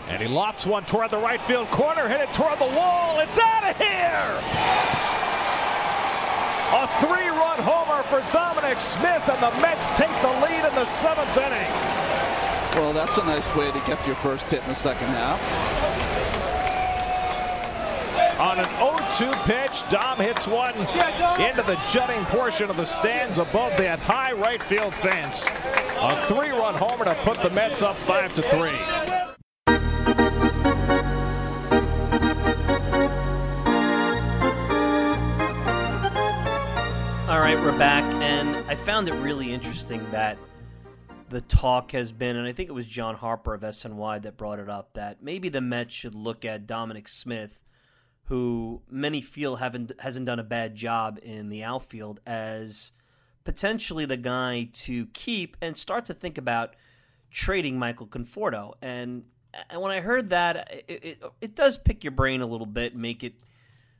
And 0.08 0.22
he 0.22 0.28
lofts 0.28 0.66
one 0.66 0.86
toward 0.86 1.12
the 1.12 1.18
right 1.18 1.42
field 1.42 1.70
corner, 1.72 2.08
hit 2.08 2.22
it 2.22 2.34
toward 2.34 2.60
the 2.60 2.66
wall. 2.76 3.20
It's 3.20 3.40
out 3.40 3.64
of 3.64 3.78
here! 3.78 4.40
A 6.72 6.88
three-run 7.02 7.60
homer 7.60 8.04
for 8.04 8.22
Dominic 8.32 8.80
Smith, 8.80 9.28
and 9.28 9.42
the 9.42 9.62
Mets 9.62 9.90
take 9.98 10.14
the 10.22 10.30
lead 10.46 10.64
in 10.68 10.76
the 10.76 10.86
seventh 10.86 11.36
inning. 11.38 11.72
Well, 12.76 12.94
that's 12.94 13.18
a 13.18 13.24
nice 13.24 13.54
way 13.56 13.72
to 13.72 13.80
get 13.88 14.06
your 14.06 14.16
first 14.18 14.50
hit 14.50 14.62
in 14.62 14.70
the 14.70 14.76
second 14.76 15.08
half. 15.08 15.89
On 18.40 18.58
an 18.58 18.64
0-2 18.64 19.34
pitch, 19.44 19.84
Dom 19.90 20.18
hits 20.18 20.48
one 20.48 20.74
into 20.74 21.62
the 21.62 21.78
jutting 21.92 22.24
portion 22.28 22.70
of 22.70 22.78
the 22.78 22.86
stands 22.86 23.38
above 23.38 23.76
that 23.76 24.00
high 24.00 24.32
right 24.32 24.64
field 24.64 24.94
fence. 24.94 25.46
A 26.00 26.26
three-run 26.28 26.76
homer 26.76 27.04
to 27.04 27.16
put 27.16 27.38
the 27.42 27.50
Mets 27.50 27.82
up 27.82 27.98
five 27.98 28.34
to 28.36 28.42
three. 28.44 28.80
All 37.28 37.42
right, 37.42 37.60
we're 37.60 37.78
back, 37.78 38.06
and 38.24 38.56
I 38.72 38.76
found 38.76 39.10
it 39.10 39.16
really 39.16 39.52
interesting 39.52 40.10
that 40.12 40.38
the 41.28 41.42
talk 41.42 41.92
has 41.92 42.14
been, 42.14 42.38
and 42.38 42.48
I 42.48 42.54
think 42.54 42.70
it 42.70 42.74
was 42.74 42.86
John 42.86 43.16
Harper 43.16 43.54
of 43.54 43.64
SNY 43.64 44.22
that 44.22 44.38
brought 44.38 44.60
it 44.60 44.70
up, 44.70 44.94
that 44.94 45.22
maybe 45.22 45.50
the 45.50 45.60
Mets 45.60 45.94
should 45.94 46.16
look 46.16 46.46
at 46.46 46.66
Dominic 46.66 47.10
Smith 47.10 47.60
who 48.30 48.82
many 48.90 49.22
feel 49.22 49.56
haven't 49.56 49.92
hasn't 50.00 50.28
done 50.28 50.40
a 50.40 50.44
bad 50.44 50.76
job 50.76 51.20
in 51.22 51.50
the 51.50 51.64
outfield 51.64 52.20
as 52.28 52.92
potentially 53.44 54.06
the 54.06 54.18
guy 54.18 54.70
to 54.72 55.08
keep 55.08 55.58
and 55.62 55.76
start 55.76 56.06
to 56.06 56.14
think 56.14 56.38
about 56.38 56.76
trading 57.32 57.80
Michael 57.80 58.06
Conforto. 58.06 58.74
And, 58.84 59.24
and 59.70 59.82
when 59.82 59.92
I 59.92 60.02
heard 60.02 60.30
that, 60.30 60.84
it, 60.88 61.04
it, 61.04 61.24
it, 61.42 61.56
does 61.56 61.80
pick 61.80 62.04
your 62.04 62.12
brain 62.12 62.42
a 62.42 62.46
little 62.46 62.68
bit, 62.68 62.96
make 62.96 63.24
it 63.24 63.34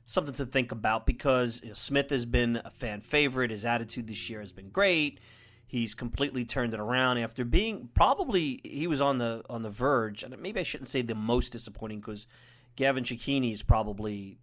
something 0.06 0.34
to 0.34 0.46
think 0.46 0.70
about 0.70 1.06
because 1.06 1.60
you 1.62 1.68
know, 1.70 1.74
Smith 1.74 2.10
has 2.10 2.24
been 2.24 2.62
a 2.64 2.70
fan 2.70 3.00
favorite. 3.00 3.50
His 3.50 3.64
attitude 3.64 4.06
this 4.06 4.30
year 4.30 4.40
has 4.40 4.52
been 4.52 4.68
great. 4.68 5.18
He's 5.66 5.96
completely 5.96 6.44
turned 6.44 6.72
it 6.72 6.78
around 6.78 7.18
after 7.18 7.44
being 7.44 7.88
probably 7.94 8.60
he 8.62 8.86
was 8.86 9.00
on 9.00 9.18
the 9.18 9.42
on 9.50 9.62
the 9.62 9.70
verge, 9.70 10.22
and 10.22 10.36
maybe 10.38 10.60
I 10.60 10.64
shouldn't 10.64 10.90
say 10.90 11.02
the 11.02 11.14
most 11.16 11.50
disappointing 11.50 11.98
because 11.98 12.28
Gavin 12.76 13.04
Cecchini 13.04 13.52
is 13.52 13.62
probably 13.62 14.38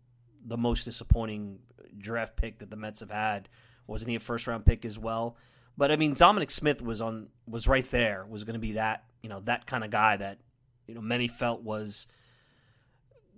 the 0.46 0.58
most 0.58 0.86
disappointing 0.86 1.60
draft 1.98 2.36
pick 2.36 2.60
that 2.60 2.70
the 2.70 2.76
Mets 2.76 3.02
have 3.02 3.12
had. 3.12 3.50
Wasn't 3.86 4.10
he 4.10 4.16
a 4.16 4.20
first 4.20 4.48
round 4.48 4.66
pick 4.66 4.86
as 4.86 5.00
well? 5.00 5.38
But 5.78 5.92
I 5.92 5.96
mean, 5.96 6.14
Dominic 6.14 6.52
Smith 6.52 6.82
was 6.82 7.02
on 7.02 7.28
was 7.48 7.68
right 7.68 7.86
there. 7.86 8.26
Was 8.28 8.44
going 8.44 8.56
to 8.56 8.60
be 8.60 8.74
that 8.74 9.04
you 9.22 9.30
know 9.30 9.42
that 9.42 9.66
kind 9.66 9.84
of 9.84 9.92
guy 9.92 10.18
that 10.18 10.40
you 10.88 10.96
know 10.96 11.02
many 11.02 11.28
felt 11.28 11.62
was 11.62 12.08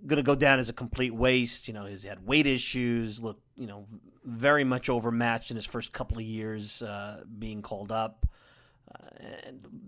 going 0.06 0.16
to 0.16 0.22
go 0.22 0.34
down 0.34 0.58
as 0.58 0.68
a 0.68 0.72
complete 0.72 1.14
waste. 1.14 1.68
You 1.68 1.74
know, 1.74 1.84
he 1.84 2.08
had 2.08 2.26
weight 2.26 2.46
issues, 2.46 3.20
looked 3.20 3.42
you 3.56 3.66
know 3.66 3.86
very 4.24 4.64
much 4.64 4.88
overmatched 4.88 5.50
in 5.50 5.56
his 5.56 5.66
first 5.66 5.92
couple 5.92 6.18
of 6.18 6.24
years 6.24 6.82
uh, 6.82 7.22
being 7.38 7.62
called 7.62 7.92
up 7.92 8.26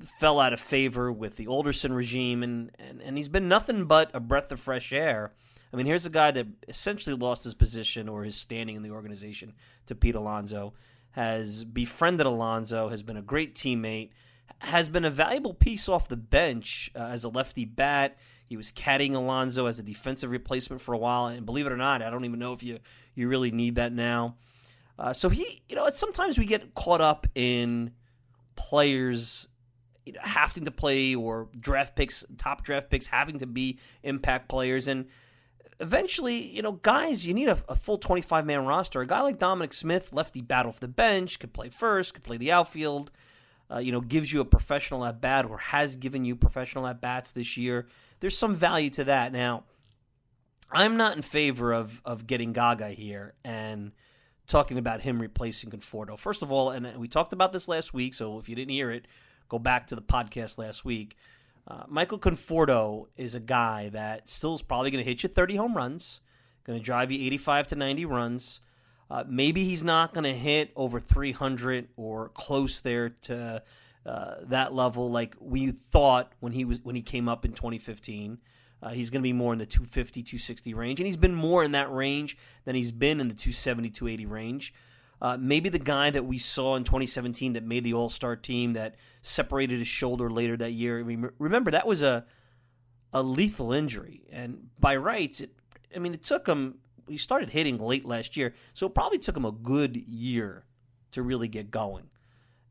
fell 0.05 0.41
out 0.41 0.53
of 0.53 0.61
favor 0.61 1.11
with 1.13 1.37
the 1.37 1.47
Alderson 1.47 1.93
regime, 1.93 2.43
and, 2.43 2.71
and, 2.79 3.01
and 3.03 3.17
he's 3.17 3.29
been 3.29 3.49
nothing 3.49 3.85
but 3.85 4.11
a 4.15 4.21
breath 4.21 4.53
of 4.53 4.61
fresh 4.61 4.93
air. 4.93 5.33
I 5.73 5.77
mean, 5.77 5.87
here's 5.87 6.07
a 6.07 6.11
guy 6.11 6.31
that 6.33 6.47
essentially 6.69 7.17
lost 7.17 7.45
his 7.45 7.55
position 7.55 8.09
or 8.09 8.25
his 8.25 8.37
standing 8.37 8.77
in 8.77 8.83
the 8.83 8.91
organization 8.91 9.55
to 9.87 9.95
Pete 9.95 10.15
Alonso, 10.15 10.75
has 11.13 11.65
befriended 11.65 12.27
Alonso, 12.27 12.89
has 12.89 13.03
been 13.03 13.17
a 13.17 13.23
great 13.23 13.55
teammate, 13.55 14.11
has 14.61 14.89
been 14.89 15.05
a 15.05 15.11
valuable 15.11 15.55
piece 15.55 15.89
off 15.89 16.09
the 16.09 16.17
bench 16.17 16.91
uh, 16.95 17.01
as 17.01 17.25
a 17.25 17.29
lefty 17.29 17.65
bat. 17.65 18.19
He 18.45 18.57
was 18.57 18.71
caddying 18.71 19.15
Alonso 19.15 19.67
as 19.67 19.79
a 19.79 19.83
defensive 19.83 20.31
replacement 20.31 20.83
for 20.83 20.93
a 20.93 20.99
while, 20.99 21.27
and 21.27 21.47
believe 21.47 21.67
it 21.67 21.73
or 21.73 21.77
not, 21.77 22.03
I 22.03 22.11
don't 22.11 22.25
even 22.25 22.39
know 22.39 22.53
if 22.53 22.63
you 22.63 22.79
you 23.15 23.29
really 23.29 23.51
need 23.51 23.77
that 23.77 23.93
now. 23.93 24.37
Uh, 24.99 25.13
so 25.13 25.31
he, 25.31 25.63
you 25.69 25.77
know, 25.77 25.89
sometimes 25.91 26.39
we 26.39 26.45
get 26.45 26.75
caught 26.75 27.01
up 27.01 27.27
in 27.35 27.93
players 28.57 29.49
having 30.21 30.65
to 30.65 30.71
play 30.71 31.15
or 31.15 31.49
draft 31.59 31.95
picks, 31.95 32.25
top 32.37 32.65
draft 32.65 32.91
picks 32.91 33.07
having 33.07 33.39
to 33.39 33.47
be 33.47 33.79
impact 34.03 34.49
players. 34.49 34.89
And 34.89 35.07
eventually, 35.81 36.49
you 36.55 36.63
know, 36.63 36.73
guys, 36.73 37.25
you 37.27 37.35
need 37.35 37.49
a, 37.49 37.59
a 37.69 37.77
full 37.77 37.99
25 37.99 38.45
man 38.47 38.67
roster. 38.67 39.01
A 39.01 39.07
guy 39.07 39.21
like 39.21 39.39
Dominic 39.39 39.73
Smith, 39.73 40.13
lefty 40.13 40.41
bat 40.41 40.67
off 40.67 40.81
the 40.81 40.89
bench, 40.89 41.39
could 41.39 41.53
play 41.53 41.69
first, 41.69 42.15
could 42.15 42.25
play 42.25 42.37
the 42.37 42.51
outfield. 42.53 43.11
uh, 43.73 43.79
you 43.79 43.93
know, 43.93 44.01
gives 44.01 44.33
you 44.33 44.41
a 44.41 44.45
professional 44.45 45.05
at 45.05 45.21
bat 45.21 45.47
or 45.47 45.59
has 45.59 45.97
given 45.97 46.25
you 46.25 46.37
professional 46.37 46.87
at 46.87 47.01
bats 47.01 47.31
this 47.33 47.57
year, 47.57 47.87
there's 48.21 48.37
some 48.37 48.55
value 48.55 48.91
to 48.91 49.05
that. 49.05 49.33
Now, 49.33 49.65
I'm 50.71 50.97
not 50.97 51.17
in 51.17 51.23
favor 51.23 51.73
of 51.73 52.01
of 52.05 52.27
getting 52.27 52.53
Gaga 52.53 52.91
here 52.91 53.35
and 53.45 53.93
talking 54.53 54.79
about 54.79 55.01
him 55.01 55.21
replacing 55.21 55.71
Conforto. 55.71 56.19
First 56.19 56.43
of 56.43 56.53
all, 56.53 56.71
and 56.71 56.97
we 56.99 57.09
talked 57.09 57.33
about 57.33 57.53
this 57.53 57.67
last 57.67 57.93
week, 57.95 58.15
so 58.15 58.39
if 58.39 58.49
you 58.49 58.55
didn't 58.55 58.73
hear 58.73 58.91
it, 58.91 59.07
go 59.49 59.59
back 59.59 59.87
to 59.89 59.97
the 59.97 60.03
podcast 60.03 60.59
last 60.59 60.85
week. 60.85 61.17
Uh, 61.67 61.85
Michael 61.89 62.19
Conforto 62.19 63.07
is 63.17 63.35
a 63.35 63.41
guy 63.41 63.89
that 63.89 64.29
still 64.29 64.55
is 64.55 64.63
probably 64.63 64.91
going 64.91 65.03
to 65.03 65.09
hit 65.09 65.23
you 65.23 65.29
30 65.29 65.57
home 65.57 65.75
runs, 65.75 66.21
going 66.65 66.79
to 66.79 66.85
drive 66.85 67.11
you 67.11 67.25
85 67.27 67.69
to 67.69 67.77
90 67.77 68.05
runs. 68.05 68.61
Uh, 69.11 69.25
maybe 69.27 69.65
he's 69.65 69.83
not 69.83 70.13
going 70.13 70.25
to 70.25 70.35
hit 70.35 70.71
over 70.77 71.01
300 71.01 71.89
or 71.97 72.29
close 72.31 72.81
there 72.81 73.09
to 73.09 73.63
uh, 74.05 74.35
that 74.43 74.75
level 74.75 75.11
like 75.11 75.35
we 75.41 75.71
thought 75.71 76.33
when 76.41 76.53
he 76.53 76.65
was 76.65 76.81
when 76.83 76.97
he 76.97 77.03
came 77.03 77.29
up 77.29 77.45
in 77.45 77.53
2015. 77.53 78.39
Uh, 78.83 78.91
he's 78.91 79.11
going 79.11 79.21
to 79.21 79.27
be 79.27 79.33
more 79.33 79.53
in 79.53 79.59
the 79.59 79.67
250, 79.67 80.23
260 80.23 80.75
range, 80.75 80.99
and 80.99 81.07
he's 81.07 81.17
been 81.17 81.35
more 81.35 81.63
in 81.63 81.73
that 81.73 81.93
range 81.93 82.37
than 82.65 82.75
he's 82.75 82.91
been 82.91 83.21
in 83.21 83.29
the 83.29 83.35
270, 83.35 83.91
280 83.91 84.27
range. 84.27 84.75
Uh, 85.21 85.37
maybe 85.39 85.69
the 85.69 85.79
guy 85.79 86.11
that 86.11 86.25
we 86.25 86.37
saw 86.37 86.75
in 86.75 86.83
2017 86.83 87.53
that 87.53 87.63
made 87.63 87.85
the 87.85 87.95
All 87.95 88.09
Star 88.09 88.35
team 88.35 88.73
that 88.73 88.97
separated 89.21 89.79
his 89.79 89.87
shoulder 89.87 90.29
later 90.29 90.57
that 90.57 90.73
year. 90.73 90.99
I 90.99 91.05
mean, 91.05 91.31
remember 91.39 91.71
that 91.71 91.87
was 91.87 92.03
a 92.03 92.25
a 93.13 93.23
lethal 93.23 93.73
injury, 93.73 94.25
and 94.33 94.71
by 94.81 94.97
rights, 94.97 95.41
it. 95.41 95.51
I 95.95 96.01
mean, 96.01 96.15
it 96.15 96.25
took 96.25 96.49
him. 96.49 96.79
He 97.07 97.19
started 97.19 97.51
hitting 97.51 97.79
late 97.79 98.05
last 98.05 98.37
year, 98.37 98.55
so 98.75 98.87
it 98.87 98.95
probably 98.95 99.19
took 99.19 99.37
him 99.37 99.45
a 99.45 99.53
good 99.53 99.97
year 99.97 100.65
to 101.13 101.23
really 101.23 101.47
get 101.47 101.71
going 101.71 102.09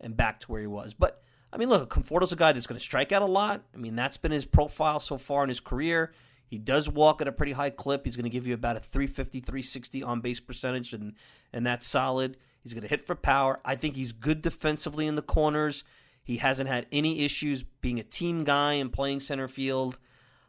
and 0.02 0.18
back 0.18 0.42
to 0.42 0.52
where 0.52 0.62
he 0.62 0.68
was. 0.68 0.94
But 0.94 1.22
I 1.54 1.58
mean, 1.58 1.70
look, 1.70 1.90
Conforto's 1.90 2.32
a 2.32 2.38
guy 2.38 2.52
that's 2.52 2.68
going 2.68 2.80
to 2.80 2.84
strike 2.84 3.12
out 3.12 3.22
a 3.22 3.26
lot. 3.26 3.64
I 3.74 3.78
mean, 3.78 3.96
that's 3.96 4.18
been 4.18 4.32
his 4.32 4.46
profile 4.46 5.00
so 5.00 5.18
far 5.18 5.44
in 5.44 5.50
his 5.50 5.60
career. 5.60 6.14
He 6.48 6.58
does 6.58 6.90
walk 6.90 7.22
at 7.22 7.28
a 7.28 7.32
pretty 7.32 7.54
high 7.54 7.70
clip. 7.70 8.06
He's 8.06 8.16
going 8.16 8.24
to 8.24 8.30
give 8.30 8.48
you 8.48 8.54
about 8.54 8.78
a 8.78 8.80
350, 8.80 9.40
360 9.40 10.04
on 10.04 10.22
base 10.22 10.40
percentage, 10.40 10.94
and, 10.94 11.14
and 11.52 11.66
that's 11.66 11.88
solid. 11.88 12.38
He's 12.64 12.74
going 12.74 12.84
to 12.84 12.90
hit 12.90 13.06
for 13.06 13.16
power. 13.16 13.60
I 13.66 13.76
think 13.76 13.96
he's 13.96 14.12
good 14.12 14.42
defensively 14.42 15.08
in 15.08 15.16
the 15.16 15.22
corners. 15.22 15.84
He 16.24 16.38
hasn't 16.38 16.70
had 16.70 16.88
any 16.92 17.26
issues 17.26 17.64
being 17.64 18.00
a 18.00 18.04
team 18.04 18.44
guy 18.44 18.74
and 18.74 18.94
playing 18.94 19.22
center 19.22 19.48
field. 19.48 19.98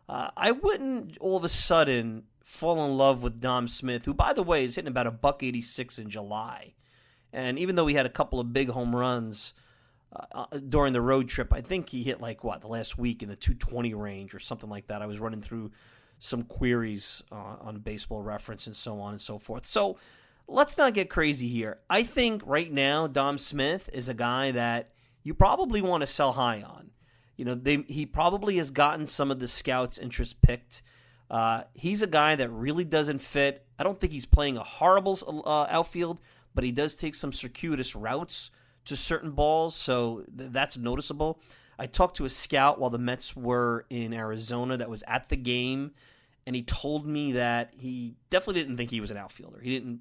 Uh, 0.08 0.30
I 0.36 0.50
wouldn't 0.50 1.16
all 1.18 1.36
of 1.36 1.44
a 1.44 1.48
sudden 1.48 2.24
fall 2.44 2.84
in 2.84 2.96
love 2.96 3.22
with 3.22 3.40
Dom 3.40 3.68
Smith, 3.68 4.04
who, 4.04 4.12
by 4.12 4.32
the 4.32 4.42
way, 4.42 4.64
is 4.64 4.74
hitting 4.74 4.88
about 4.88 5.06
a 5.06 5.12
buck 5.12 5.42
86 5.42 5.98
in 5.98 6.10
July. 6.10 6.74
And 7.32 7.58
even 7.58 7.76
though 7.76 7.86
he 7.86 7.94
had 7.94 8.06
a 8.06 8.10
couple 8.10 8.38
of 8.40 8.52
big 8.52 8.68
home 8.68 8.94
runs, 8.94 9.54
uh, 10.14 10.46
during 10.68 10.92
the 10.92 11.00
road 11.00 11.28
trip. 11.28 11.52
I 11.52 11.60
think 11.60 11.88
he 11.88 12.02
hit 12.02 12.20
like 12.20 12.44
what 12.44 12.60
the 12.60 12.68
last 12.68 12.98
week 12.98 13.22
in 13.22 13.28
the 13.28 13.36
220 13.36 13.94
range 13.94 14.34
or 14.34 14.38
something 14.38 14.68
like 14.68 14.88
that. 14.88 15.02
I 15.02 15.06
was 15.06 15.20
running 15.20 15.40
through 15.40 15.70
some 16.18 16.42
queries 16.42 17.22
uh, 17.32 17.56
on 17.60 17.78
Baseball 17.78 18.22
Reference 18.22 18.66
and 18.66 18.76
so 18.76 19.00
on 19.00 19.12
and 19.12 19.20
so 19.20 19.38
forth. 19.38 19.66
So 19.66 19.98
let's 20.46 20.76
not 20.76 20.94
get 20.94 21.08
crazy 21.08 21.48
here. 21.48 21.78
I 21.88 22.02
think 22.02 22.42
right 22.44 22.70
now 22.70 23.06
Dom 23.06 23.38
Smith 23.38 23.88
is 23.92 24.08
a 24.08 24.14
guy 24.14 24.50
that 24.50 24.90
you 25.22 25.34
probably 25.34 25.80
want 25.80 26.02
to 26.02 26.06
sell 26.06 26.32
high 26.32 26.62
on. 26.62 26.90
You 27.36 27.44
know, 27.46 27.54
they, 27.54 27.84
he 27.88 28.06
probably 28.06 28.58
has 28.58 28.70
gotten 28.70 29.06
some 29.06 29.30
of 29.30 29.38
the 29.38 29.48
scouts' 29.48 29.98
interest 29.98 30.42
picked. 30.42 30.82
Uh, 31.30 31.62
he's 31.72 32.02
a 32.02 32.06
guy 32.06 32.36
that 32.36 32.50
really 32.50 32.84
doesn't 32.84 33.20
fit. 33.20 33.66
I 33.78 33.82
don't 33.82 33.98
think 33.98 34.12
he's 34.12 34.26
playing 34.26 34.58
a 34.58 34.62
horrible 34.62 35.42
uh, 35.46 35.66
outfield, 35.70 36.20
but 36.54 36.62
he 36.64 36.70
does 36.70 36.94
take 36.94 37.14
some 37.14 37.32
circuitous 37.32 37.96
routes 37.96 38.50
to 38.86 38.96
certain 38.96 39.32
balls, 39.32 39.76
so 39.76 40.24
th- 40.36 40.50
that's 40.50 40.76
noticeable. 40.76 41.40
I 41.78 41.86
talked 41.86 42.16
to 42.18 42.24
a 42.24 42.28
scout 42.30 42.78
while 42.78 42.90
the 42.90 42.98
Mets 42.98 43.36
were 43.36 43.86
in 43.90 44.12
Arizona 44.12 44.76
that 44.76 44.90
was 44.90 45.02
at 45.06 45.28
the 45.28 45.36
game, 45.36 45.92
and 46.46 46.54
he 46.56 46.62
told 46.62 47.06
me 47.06 47.32
that 47.32 47.72
he 47.76 48.16
definitely 48.30 48.62
didn't 48.62 48.76
think 48.76 48.90
he 48.90 49.00
was 49.00 49.10
an 49.10 49.16
outfielder. 49.16 49.60
He 49.60 49.70
didn't 49.70 50.00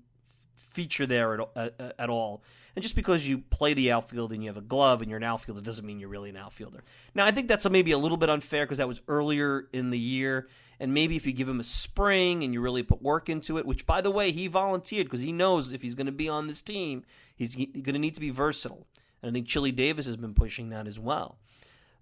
feature 0.62 1.06
there 1.06 1.42
at, 1.42 1.50
at, 1.56 1.96
at, 2.00 2.10
all. 2.10 2.44
And 2.76 2.84
just 2.84 2.96
because 2.96 3.28
you 3.28 3.40
play 3.40 3.74
the 3.74 3.92
outfield 3.92 4.32
and 4.32 4.44
you 4.44 4.50
have 4.50 4.58
a 4.58 4.62
glove 4.62 5.02
and 5.02 5.10
you're 5.10 5.18
an 5.18 5.24
outfielder 5.24 5.62
doesn't 5.62 5.86
mean 5.86 6.00
you're 6.00 6.10
really 6.10 6.30
an 6.30 6.38
outfielder. 6.38 6.84
Now, 7.14 7.26
I 7.26 7.32
think 7.32 7.48
that's 7.48 7.70
maybe 7.70 7.92
a 7.92 7.98
little 7.98 8.18
bit 8.18 8.30
unfair 8.30 8.66
because 8.66 8.78
that 8.78 8.88
was 8.88 9.02
earlier 9.08 9.68
in 9.74 9.90
the 9.90 10.00
year. 10.00 10.48
And 10.80 10.94
maybe 10.94 11.16
if 11.16 11.28
you 11.28 11.34
give 11.34 11.50
him 11.50 11.60
a 11.60 11.66
spring 11.66 12.44
and 12.44 12.54
you 12.54 12.62
really 12.62 12.84
put 12.84 13.02
work 13.02 13.30
into 13.30 13.58
it, 13.58 13.66
which, 13.66 13.86
by 13.86 14.02
the 14.02 14.12
way, 14.12 14.32
he 14.32 14.48
volunteered 14.48 15.08
because 15.08 15.22
he 15.22 15.32
knows 15.32 15.74
if 15.74 15.82
he's 15.82 15.96
going 15.96 16.06
to 16.06 16.12
be 16.12 16.30
on 16.30 16.48
this 16.48 16.62
team, 16.62 17.04
he's 17.36 17.56
going 17.56 17.84
to 17.84 18.00
need 18.00 18.16
to 18.16 18.22
be 18.22 18.30
versatile. 18.30 18.88
And 19.22 19.30
I 19.30 19.34
think 19.34 19.48
Chili 19.48 19.72
Davis 19.72 20.06
has 20.06 20.18
been 20.18 20.34
pushing 20.34 20.70
that 20.70 20.88
as 20.88 21.00
well. 21.00 21.38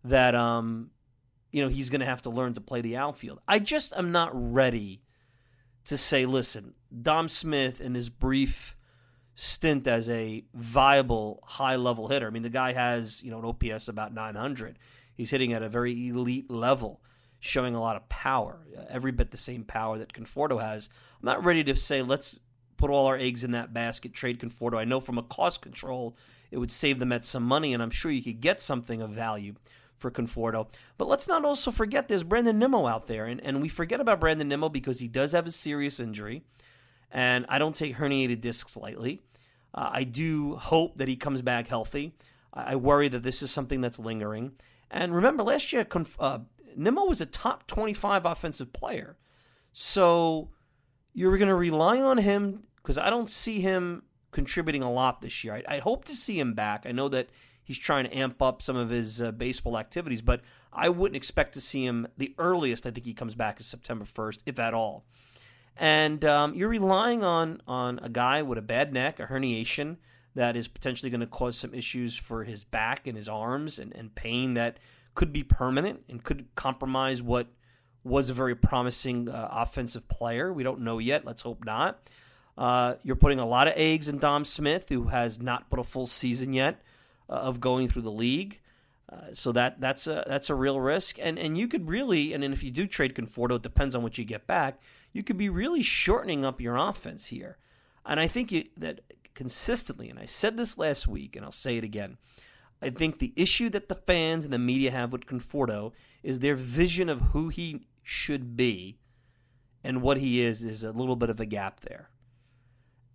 That, 0.04 0.36
um, 0.36 0.92
you 1.52 1.62
know, 1.62 1.68
he's 1.68 1.90
going 1.90 2.00
to 2.00 2.06
have 2.06 2.22
to 2.22 2.30
learn 2.30 2.54
to 2.54 2.62
play 2.62 2.82
the 2.82 2.96
outfield. 2.96 3.40
I 3.48 3.60
just 3.60 3.92
am 3.94 4.12
not 4.12 4.32
ready 4.34 5.02
to 5.86 5.98
say, 5.98 6.26
listen, 6.26 6.74
Dom 7.02 7.30
Smith 7.30 7.82
in 7.82 7.94
this 7.94 8.10
brief 8.10 8.76
stint 9.36 9.88
as 9.88 10.10
a 10.10 10.44
viable 10.54 11.42
high 11.46 11.78
level 11.78 12.10
hitter. 12.10 12.28
I 12.28 12.30
mean, 12.30 12.44
the 12.44 12.50
guy 12.50 12.74
has, 12.74 13.24
you 13.24 13.32
know, 13.32 13.40
an 13.40 13.46
OPS 13.46 13.88
about 13.88 14.14
900. 14.14 14.78
He's 15.16 15.32
hitting 15.32 15.54
at 15.54 15.64
a 15.64 15.70
very 15.70 16.10
elite 16.10 16.52
level, 16.52 17.02
showing 17.40 17.74
a 17.74 17.82
lot 17.82 17.96
of 17.96 18.08
power, 18.10 18.60
uh, 18.78 18.84
every 18.90 19.12
bit 19.12 19.32
the 19.32 19.38
same 19.38 19.64
power 19.64 19.98
that 19.98 20.14
Conforto 20.14 20.62
has. 20.62 20.90
I'm 21.22 21.26
not 21.26 21.44
ready 21.44 21.64
to 21.64 21.76
say, 21.76 22.02
let's 22.02 22.40
put 22.76 22.90
all 22.90 23.08
our 23.08 23.18
eggs 23.18 23.44
in 23.44 23.52
that 23.52 23.74
basket, 23.74 24.14
trade 24.14 24.40
Conforto. 24.40 24.78
I 24.78 24.86
know 24.86 25.00
from 25.00 25.18
a 25.18 25.24
cost 25.24 25.62
control, 25.62 26.18
it 26.52 26.58
would 26.58 26.72
save 26.72 27.00
the 27.00 27.06
Mets 27.06 27.28
some 27.28 27.44
money, 27.44 27.74
and 27.74 27.82
I'm 27.84 27.92
sure 27.92 28.12
you 28.12 28.24
could 28.24 28.42
get 28.42 28.62
something 28.62 29.02
of 29.02 29.12
value 29.12 29.56
for 30.00 30.10
Conforto. 30.10 30.68
But 30.98 31.08
let's 31.08 31.28
not 31.28 31.46
also 31.46 31.72
forget 31.72 32.08
there's 32.08 32.24
Brandon 32.24 32.58
Nimmo 32.58 32.88
out 32.88 33.08
there, 33.08 33.26
and, 33.26 33.40
and 33.44 33.62
we 33.62 33.68
forget 33.68 34.00
about 34.00 34.20
Brandon 34.20 34.48
Nimmo 34.48 34.70
because 34.70 35.00
he 35.00 35.08
does 35.08 35.34
have 35.34 35.46
a 35.46 35.52
serious 35.52 36.00
injury, 36.00 36.44
and 37.12 37.46
I 37.50 37.60
don't 37.60 37.76
take 37.76 37.98
herniated 37.98 38.42
discs 38.42 38.76
lightly. 38.76 39.22
Uh, 39.74 39.90
I 39.92 40.04
do 40.04 40.56
hope 40.56 40.96
that 40.96 41.08
he 41.08 41.16
comes 41.16 41.42
back 41.42 41.68
healthy. 41.68 42.16
I, 42.54 42.74
I, 42.74 42.76
worry 42.76 43.08
that 43.10 43.22
this 43.22 43.44
is 43.44 43.52
something 43.52 43.82
that's 43.82 44.00
lingering. 44.00 44.54
And 44.90 45.14
remember, 45.14 45.44
last 45.44 45.72
year, 45.72 45.86
uh, 46.20 46.40
Nimmo 46.76 47.06
was 47.06 47.22
a 47.22 47.28
top 47.28 47.68
25 47.68 48.26
offensive 48.26 48.74
player. 48.74 49.18
So 49.72 50.50
you're 51.14 51.38
going 51.38 51.50
to 51.50 51.56
rely 51.56 52.02
on 52.02 52.18
him 52.18 52.64
because 52.78 52.98
I 52.98 53.10
don't 53.10 53.30
see 53.30 53.62
him 53.62 54.04
contributing 54.32 54.84
a 54.84 54.92
lot 54.92 55.22
this 55.22 55.44
year. 55.44 55.56
I, 55.56 55.76
I 55.76 55.80
hope 55.80 56.06
to 56.06 56.16
see 56.16 56.40
him 56.40 56.54
back. 56.54 56.86
I 56.86 56.92
know 56.92 57.10
that 57.10 57.30
he's 57.70 57.78
trying 57.78 58.04
to 58.04 58.18
amp 58.18 58.42
up 58.42 58.64
some 58.64 58.76
of 58.76 58.90
his 58.90 59.22
uh, 59.22 59.32
baseball 59.32 59.78
activities, 59.78 60.22
but 60.22 60.42
I 60.74 60.90
wouldn't 60.90 61.16
expect 61.16 61.54
to 61.54 61.62
see 61.62 61.86
him. 61.86 62.08
The 62.18 62.34
earliest 62.40 62.88
I 62.88 62.90
think 62.90 63.06
he 63.06 63.14
comes 63.14 63.36
back 63.36 63.60
is 63.60 63.68
September 63.68 64.06
1st, 64.06 64.42
if 64.48 64.58
at 64.58 64.74
all. 64.74 65.06
And 65.78 66.26
um, 66.26 66.56
you're 66.56 66.68
relying 66.68 67.24
on 67.24 67.62
on 67.68 68.00
a 68.02 68.10
guy 68.10 68.42
with 68.42 68.58
a 68.58 68.64
bad 68.64 68.92
neck, 68.92 69.20
a 69.20 69.28
herniation 69.28 69.98
that 70.34 70.56
is 70.56 70.68
potentially 70.68 71.12
going 71.12 71.20
to 71.22 71.28
cause 71.28 71.60
some 71.60 71.76
issues 71.76 72.16
for 72.16 72.44
his 72.44 72.64
back 72.64 73.06
and 73.06 73.16
his 73.16 73.30
arms 73.30 73.78
and, 73.78 73.96
and 73.96 74.16
pain 74.16 74.56
that 74.56 74.78
could 75.14 75.32
be 75.32 75.44
permanent 75.44 76.02
and 76.10 76.24
could 76.24 76.48
compromise 76.56 77.22
what 77.22 77.50
was 78.04 78.32
a 78.32 78.34
very 78.34 78.56
promising 78.56 79.30
uh, 79.30 79.48
offensive 79.52 80.10
player. 80.10 80.52
We 80.52 80.64
don't 80.64 80.82
know 80.82 80.98
yet. 80.98 81.24
Let's 81.24 81.44
hope 81.44 81.64
not. 81.64 82.00
Uh, 82.58 82.96
you're 83.04 83.16
putting 83.16 83.40
a 83.40 83.46
lot 83.46 83.68
of 83.68 83.76
eggs 83.78 84.10
in 84.10 84.18
Dom 84.18 84.44
Smith, 84.44 84.90
who 84.90 85.10
has 85.10 85.40
not 85.40 85.70
put 85.70 85.78
a 85.78 85.84
full 85.84 86.08
season 86.08 86.54
yet 86.54 86.82
of 87.34 87.60
going 87.60 87.88
through 87.88 88.02
the 88.04 88.12
league. 88.12 88.60
Uh, 89.12 89.34
so 89.34 89.52
that 89.52 89.82
that's 89.82 90.06
a 90.06 90.24
that's 90.28 90.50
a 90.50 90.56
real 90.56 90.80
risk, 90.80 91.18
and 91.20 91.40
and 91.40 91.58
you 91.58 91.68
could 91.68 91.88
really, 91.88 92.34
and 92.34 92.44
if 92.44 92.64
you 92.64 92.70
do 92.70 92.86
trade 92.86 93.16
Conforto, 93.16 93.56
it 93.56 93.64
depends 93.64 93.96
on 93.96 94.04
what 94.04 94.18
you 94.18 94.24
get 94.24 94.46
back. 94.46 94.80
You 95.14 95.24
could 95.24 95.38
be 95.38 95.50
really 95.50 95.82
shortening 95.82 96.46
up 96.46 96.62
your 96.62 96.76
offense 96.76 97.28
here, 97.28 97.58
and 98.06 98.20
I 98.20 98.28
think 98.28 98.52
you, 98.52 98.66
that 98.78 99.02
consistently, 99.34 100.10
and 100.10 100.20
I 100.20 100.26
said 100.26 100.58
this 100.58 100.78
last 100.78 101.08
week, 101.08 101.36
and 101.36 101.44
I'll 101.44 101.52
say 101.52 101.78
it 101.78 101.84
again. 101.84 102.18
I 102.82 102.92
think 102.92 103.20
the 103.20 103.34
issue 103.36 103.70
that 103.70 103.90
the 103.90 103.96
fans 103.96 104.46
and 104.46 104.54
the 104.54 104.60
media 104.60 104.92
have 104.92 105.12
with 105.12 105.26
Conforto 105.26 105.92
is 106.24 106.40
their 106.40 106.56
vision 106.56 107.10
of 107.10 107.20
who 107.20 107.50
he 107.50 107.88
should 108.04 108.56
be 108.56 109.00
and 109.84 110.02
what 110.02 110.18
he 110.18 110.42
is 110.42 110.64
is 110.64 110.84
a 110.84 110.92
little 110.92 111.16
bit 111.16 111.30
of 111.30 111.40
a 111.40 111.46
gap 111.46 111.82
there. 111.82 112.10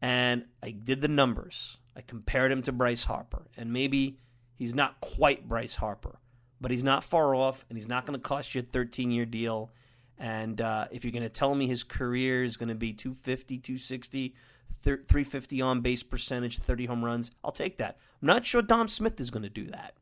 And 0.01 0.47
I 0.63 0.71
did 0.71 1.01
the 1.01 1.09
numbers. 1.09 1.79
I 1.97 2.01
compared 2.01 2.51
him 2.51 2.63
to 2.63 2.73
Bryce 2.73 3.05
Harper, 3.05 3.47
and 3.57 3.73
maybe 3.73 4.19
he's 4.55 4.75
not 4.75 5.01
quite 5.01 5.49
Bryce 5.49 5.77
Harper, 5.77 6.19
but 6.61 6.71
he's 6.71 6.85
not 6.85 7.05
far 7.05 7.35
off, 7.35 7.65
and 7.69 7.79
he's 7.79 7.89
not 7.89 8.07
going 8.07 8.19
to 8.19 8.23
cost 8.23 8.55
you 8.55 8.61
a 8.61 8.65
13 8.65 9.11
year 9.11 9.27
deal. 9.27 9.71
And 10.19 10.61
uh, 10.61 10.87
if 10.91 11.05
you're 11.05 11.13
going 11.13 11.23
to 11.23 11.29
tell 11.29 11.55
me 11.55 11.67
his 11.67 11.83
career 11.83 12.45
is 12.45 12.57
going 12.57 12.69
to 12.69 12.75
be 12.75 12.93
250, 12.93 13.59
260, 13.59 14.35
350 14.81 15.61
on 15.61 15.81
base 15.81 16.03
percentage, 16.03 16.59
30 16.59 16.87
home 16.87 17.05
runs, 17.05 17.31
I'll 17.43 17.53
take 17.53 17.79
that. 17.79 17.99
I'm 18.23 18.27
not 18.27 18.47
sure 18.47 18.63
Dom 18.63 18.89
Smith 18.89 19.21
is 19.21 19.31
going 19.31 19.43
to 19.43 19.49
do 19.49 19.67
that. 19.71 19.95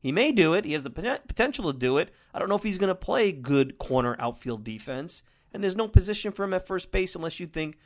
He 0.00 0.12
may 0.12 0.32
do 0.32 0.54
it. 0.54 0.64
He 0.64 0.72
has 0.72 0.84
the 0.84 0.90
potential 0.90 1.72
to 1.72 1.78
do 1.78 1.98
it. 1.98 2.10
I 2.32 2.38
don't 2.38 2.48
know 2.48 2.54
if 2.54 2.62
he's 2.62 2.78
going 2.78 2.88
to 2.88 2.94
play 2.94 3.32
good 3.32 3.78
corner 3.78 4.16
outfield 4.18 4.64
defense. 4.64 5.22
And 5.52 5.62
there's 5.62 5.76
no 5.76 5.88
position 5.88 6.30
for 6.30 6.44
him 6.44 6.54
at 6.54 6.66
first 6.66 6.92
base 6.92 7.16
unless 7.16 7.40
you 7.40 7.46
think 7.46 7.78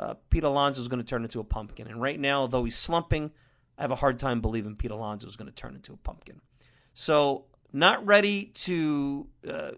uh, 0.00 0.14
Pete 0.30 0.44
Alonso 0.44 0.80
is 0.80 0.88
going 0.88 0.98
to 0.98 1.06
turn 1.06 1.22
into 1.22 1.40
a 1.40 1.44
pumpkin. 1.44 1.86
And 1.86 2.00
right 2.00 2.18
now, 2.18 2.40
although 2.40 2.64
he's 2.64 2.76
slumping, 2.76 3.30
I 3.76 3.82
have 3.82 3.90
a 3.90 3.96
hard 3.96 4.18
time 4.18 4.40
believing 4.40 4.74
Pete 4.74 4.90
Alonso 4.90 5.28
is 5.28 5.36
going 5.36 5.50
to 5.50 5.54
turn 5.54 5.74
into 5.74 5.92
a 5.92 5.98
pumpkin. 5.98 6.40
So, 6.94 7.44
not 7.72 8.04
ready 8.04 8.46
to 8.46 9.28
uh, 9.46 9.72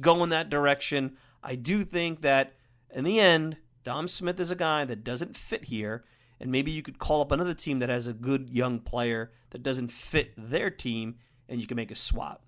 go 0.00 0.22
in 0.22 0.30
that 0.30 0.48
direction. 0.48 1.16
I 1.42 1.56
do 1.56 1.84
think 1.84 2.22
that 2.22 2.54
in 2.94 3.04
the 3.04 3.18
end, 3.20 3.56
Dom 3.82 4.08
Smith 4.08 4.40
is 4.40 4.50
a 4.50 4.56
guy 4.56 4.84
that 4.84 5.04
doesn't 5.04 5.36
fit 5.36 5.64
here, 5.64 6.04
and 6.40 6.50
maybe 6.50 6.70
you 6.70 6.82
could 6.82 6.98
call 6.98 7.20
up 7.20 7.32
another 7.32 7.52
team 7.52 7.80
that 7.80 7.88
has 7.88 8.06
a 8.06 8.14
good 8.14 8.48
young 8.48 8.78
player 8.78 9.32
that 9.50 9.62
doesn't 9.62 9.90
fit 9.90 10.32
their 10.38 10.70
team, 10.70 11.16
and 11.48 11.60
you 11.60 11.66
can 11.66 11.76
make 11.76 11.90
a 11.90 11.96
swap. 11.96 12.46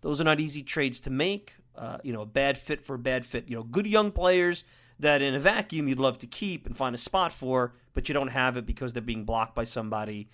Those 0.00 0.20
are 0.20 0.24
not 0.24 0.40
easy 0.40 0.62
trades 0.62 1.00
to 1.00 1.10
make. 1.10 1.54
Uh, 1.74 1.98
you 2.02 2.12
know, 2.12 2.22
a 2.22 2.26
bad 2.26 2.56
fit 2.56 2.84
for 2.84 2.94
a 2.94 2.98
bad 2.98 3.26
fit. 3.26 3.48
You 3.48 3.56
know, 3.56 3.62
good 3.62 3.86
young 3.86 4.12
players 4.12 4.64
that 5.02 5.22
in 5.22 5.34
a 5.34 5.40
vacuum 5.40 5.88
you'd 5.88 5.98
love 5.98 6.18
to 6.18 6.26
keep 6.26 6.66
and 6.66 6.76
find 6.76 6.94
a 6.94 6.98
spot 6.98 7.32
for, 7.32 7.74
but 7.94 8.08
you 8.08 8.12
don't 8.12 8.28
have 8.28 8.56
it 8.56 8.66
because 8.66 8.92
they're 8.92 9.02
being 9.02 9.24
blocked 9.24 9.54
by 9.54 9.64
somebody 9.64 10.28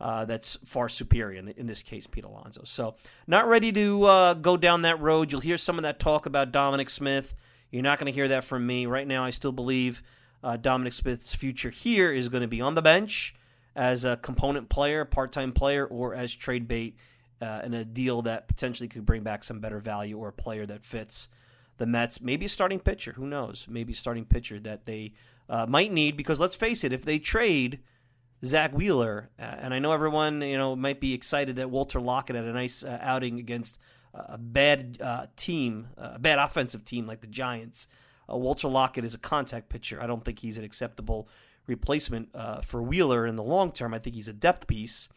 uh, 0.00 0.24
that's 0.24 0.58
far 0.64 0.88
superior, 0.88 1.38
in, 1.38 1.48
in, 1.48 1.66
this 1.66 1.82
case, 1.82 2.08
Pete 2.08 2.24
Alonso. 2.24 2.62
So, 2.64 2.96
not 3.28 3.46
ready 3.46 3.70
to 3.72 4.04
uh, 4.04 4.34
go 4.34 4.56
down 4.56 4.82
that 4.82 5.00
road. 5.00 5.30
You'll 5.30 5.40
hear 5.40 5.56
some 5.56 5.76
of 5.76 5.82
that 5.84 6.00
talk 6.00 6.26
about 6.26 6.50
Dominic 6.50 6.90
Smith. 6.90 7.34
You're 7.70 7.82
not 7.82 7.98
going 7.98 8.06
to 8.06 8.12
hear 8.12 8.26
that 8.28 8.42
from 8.42 8.66
me. 8.66 8.86
Right 8.86 9.06
now, 9.06 9.24
I 9.24 9.30
still 9.30 9.52
believe 9.52 10.02
uh, 10.42 10.56
Dominic 10.56 10.92
Smith's 10.92 11.34
future 11.34 11.70
here 11.70 12.10
is 12.10 12.28
going 12.28 12.40
to 12.40 12.48
be 12.48 12.60
on 12.60 12.74
the 12.74 12.82
bench 12.82 13.36
as 13.76 14.04
a 14.04 14.16
component 14.16 14.68
player, 14.68 15.04
part 15.04 15.30
time 15.30 15.52
player, 15.52 15.86
or 15.86 16.14
as 16.14 16.34
trade 16.34 16.66
bait 16.66 16.96
uh, 17.40 17.60
in 17.64 17.72
a 17.72 17.84
deal 17.84 18.22
that 18.22 18.48
potentially 18.48 18.88
could 18.88 19.06
bring 19.06 19.22
back 19.22 19.44
some 19.44 19.60
better 19.60 19.78
value 19.78 20.18
or 20.18 20.28
a 20.28 20.32
player 20.32 20.66
that 20.66 20.82
fits 20.82 21.28
the 21.82 21.86
Mets. 21.86 22.20
Maybe 22.20 22.46
a 22.46 22.48
starting 22.48 22.78
pitcher. 22.78 23.14
Who 23.14 23.26
knows? 23.26 23.66
Maybe 23.68 23.92
a 23.92 23.96
starting 23.96 24.24
pitcher 24.24 24.60
that 24.60 24.86
they 24.86 25.14
uh, 25.48 25.66
might 25.66 25.90
need 25.90 26.16
because 26.16 26.38
let's 26.38 26.54
face 26.54 26.84
it, 26.84 26.92
if 26.92 27.04
they 27.04 27.18
trade 27.18 27.80
Zack 28.44 28.72
Wheeler, 28.72 29.30
uh, 29.36 29.42
and 29.42 29.74
I 29.74 29.80
know 29.80 29.90
everyone 29.90 30.42
you 30.42 30.56
know 30.56 30.76
might 30.76 31.00
be 31.00 31.12
excited 31.12 31.56
that 31.56 31.70
Walker 31.70 32.00
Lockett 32.00 32.36
had 32.36 32.44
a 32.44 32.52
nice 32.52 32.84
uh, 32.84 32.98
outing 33.00 33.40
against 33.40 33.80
a 34.14 34.38
bad 34.38 34.98
uh, 35.00 35.26
team, 35.34 35.88
a 35.96 36.20
bad 36.20 36.38
offensive 36.38 36.84
team 36.84 37.04
like 37.04 37.20
the 37.20 37.26
Giants. 37.26 37.88
Uh, 38.30 38.36
Walker 38.36 38.68
Lockett 38.68 39.04
is 39.04 39.14
a 39.14 39.18
contact 39.18 39.68
pitcher. 39.68 40.00
I 40.00 40.06
don't 40.06 40.24
think 40.24 40.38
he's 40.38 40.58
an 40.58 40.64
acceptable 40.64 41.28
replacement 41.66 42.28
for 42.64 42.80
Wheeler 42.80 43.26
in 43.26 43.34
the 43.34 43.42
long 43.42 43.72
term. 43.72 43.92
I 43.92 43.98
think 43.98 44.14
he's 44.14 44.28
a 44.28 44.32
depth 44.32 44.68
piece. 44.68 45.08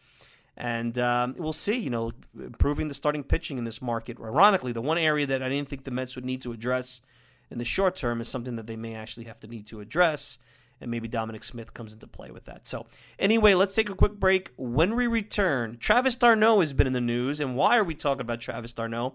And 0.56 0.98
um, 0.98 1.34
we'll 1.38 1.52
see, 1.52 1.76
you 1.76 1.90
know, 1.90 2.12
improving 2.38 2.88
the 2.88 2.94
starting 2.94 3.22
pitching 3.22 3.58
in 3.58 3.64
this 3.64 3.82
market. 3.82 4.18
Ironically, 4.18 4.72
the 4.72 4.80
one 4.80 4.96
area 4.96 5.26
that 5.26 5.42
I 5.42 5.48
didn't 5.48 5.68
think 5.68 5.84
the 5.84 5.90
Mets 5.90 6.16
would 6.16 6.24
need 6.24 6.40
to 6.42 6.52
address 6.52 7.02
in 7.50 7.58
the 7.58 7.64
short 7.64 7.94
term 7.94 8.20
is 8.20 8.28
something 8.28 8.56
that 8.56 8.66
they 8.66 8.76
may 8.76 8.94
actually 8.94 9.24
have 9.24 9.38
to 9.40 9.46
need 9.46 9.66
to 9.66 9.80
address. 9.80 10.38
And 10.80 10.90
maybe 10.90 11.08
Dominic 11.08 11.44
Smith 11.44 11.74
comes 11.74 11.92
into 11.92 12.06
play 12.06 12.30
with 12.30 12.44
that. 12.46 12.66
So, 12.66 12.86
anyway, 13.18 13.54
let's 13.54 13.74
take 13.74 13.88
a 13.88 13.94
quick 13.94 14.14
break. 14.14 14.52
When 14.56 14.94
we 14.94 15.06
return, 15.06 15.78
Travis 15.78 16.16
d'Arnaud 16.16 16.60
has 16.60 16.72
been 16.72 16.86
in 16.86 16.92
the 16.92 17.00
news. 17.00 17.40
And 17.40 17.56
why 17.56 17.76
are 17.78 17.84
we 17.84 17.94
talking 17.94 18.22
about 18.22 18.40
Travis 18.40 18.72
d'Arnaud? 18.72 19.14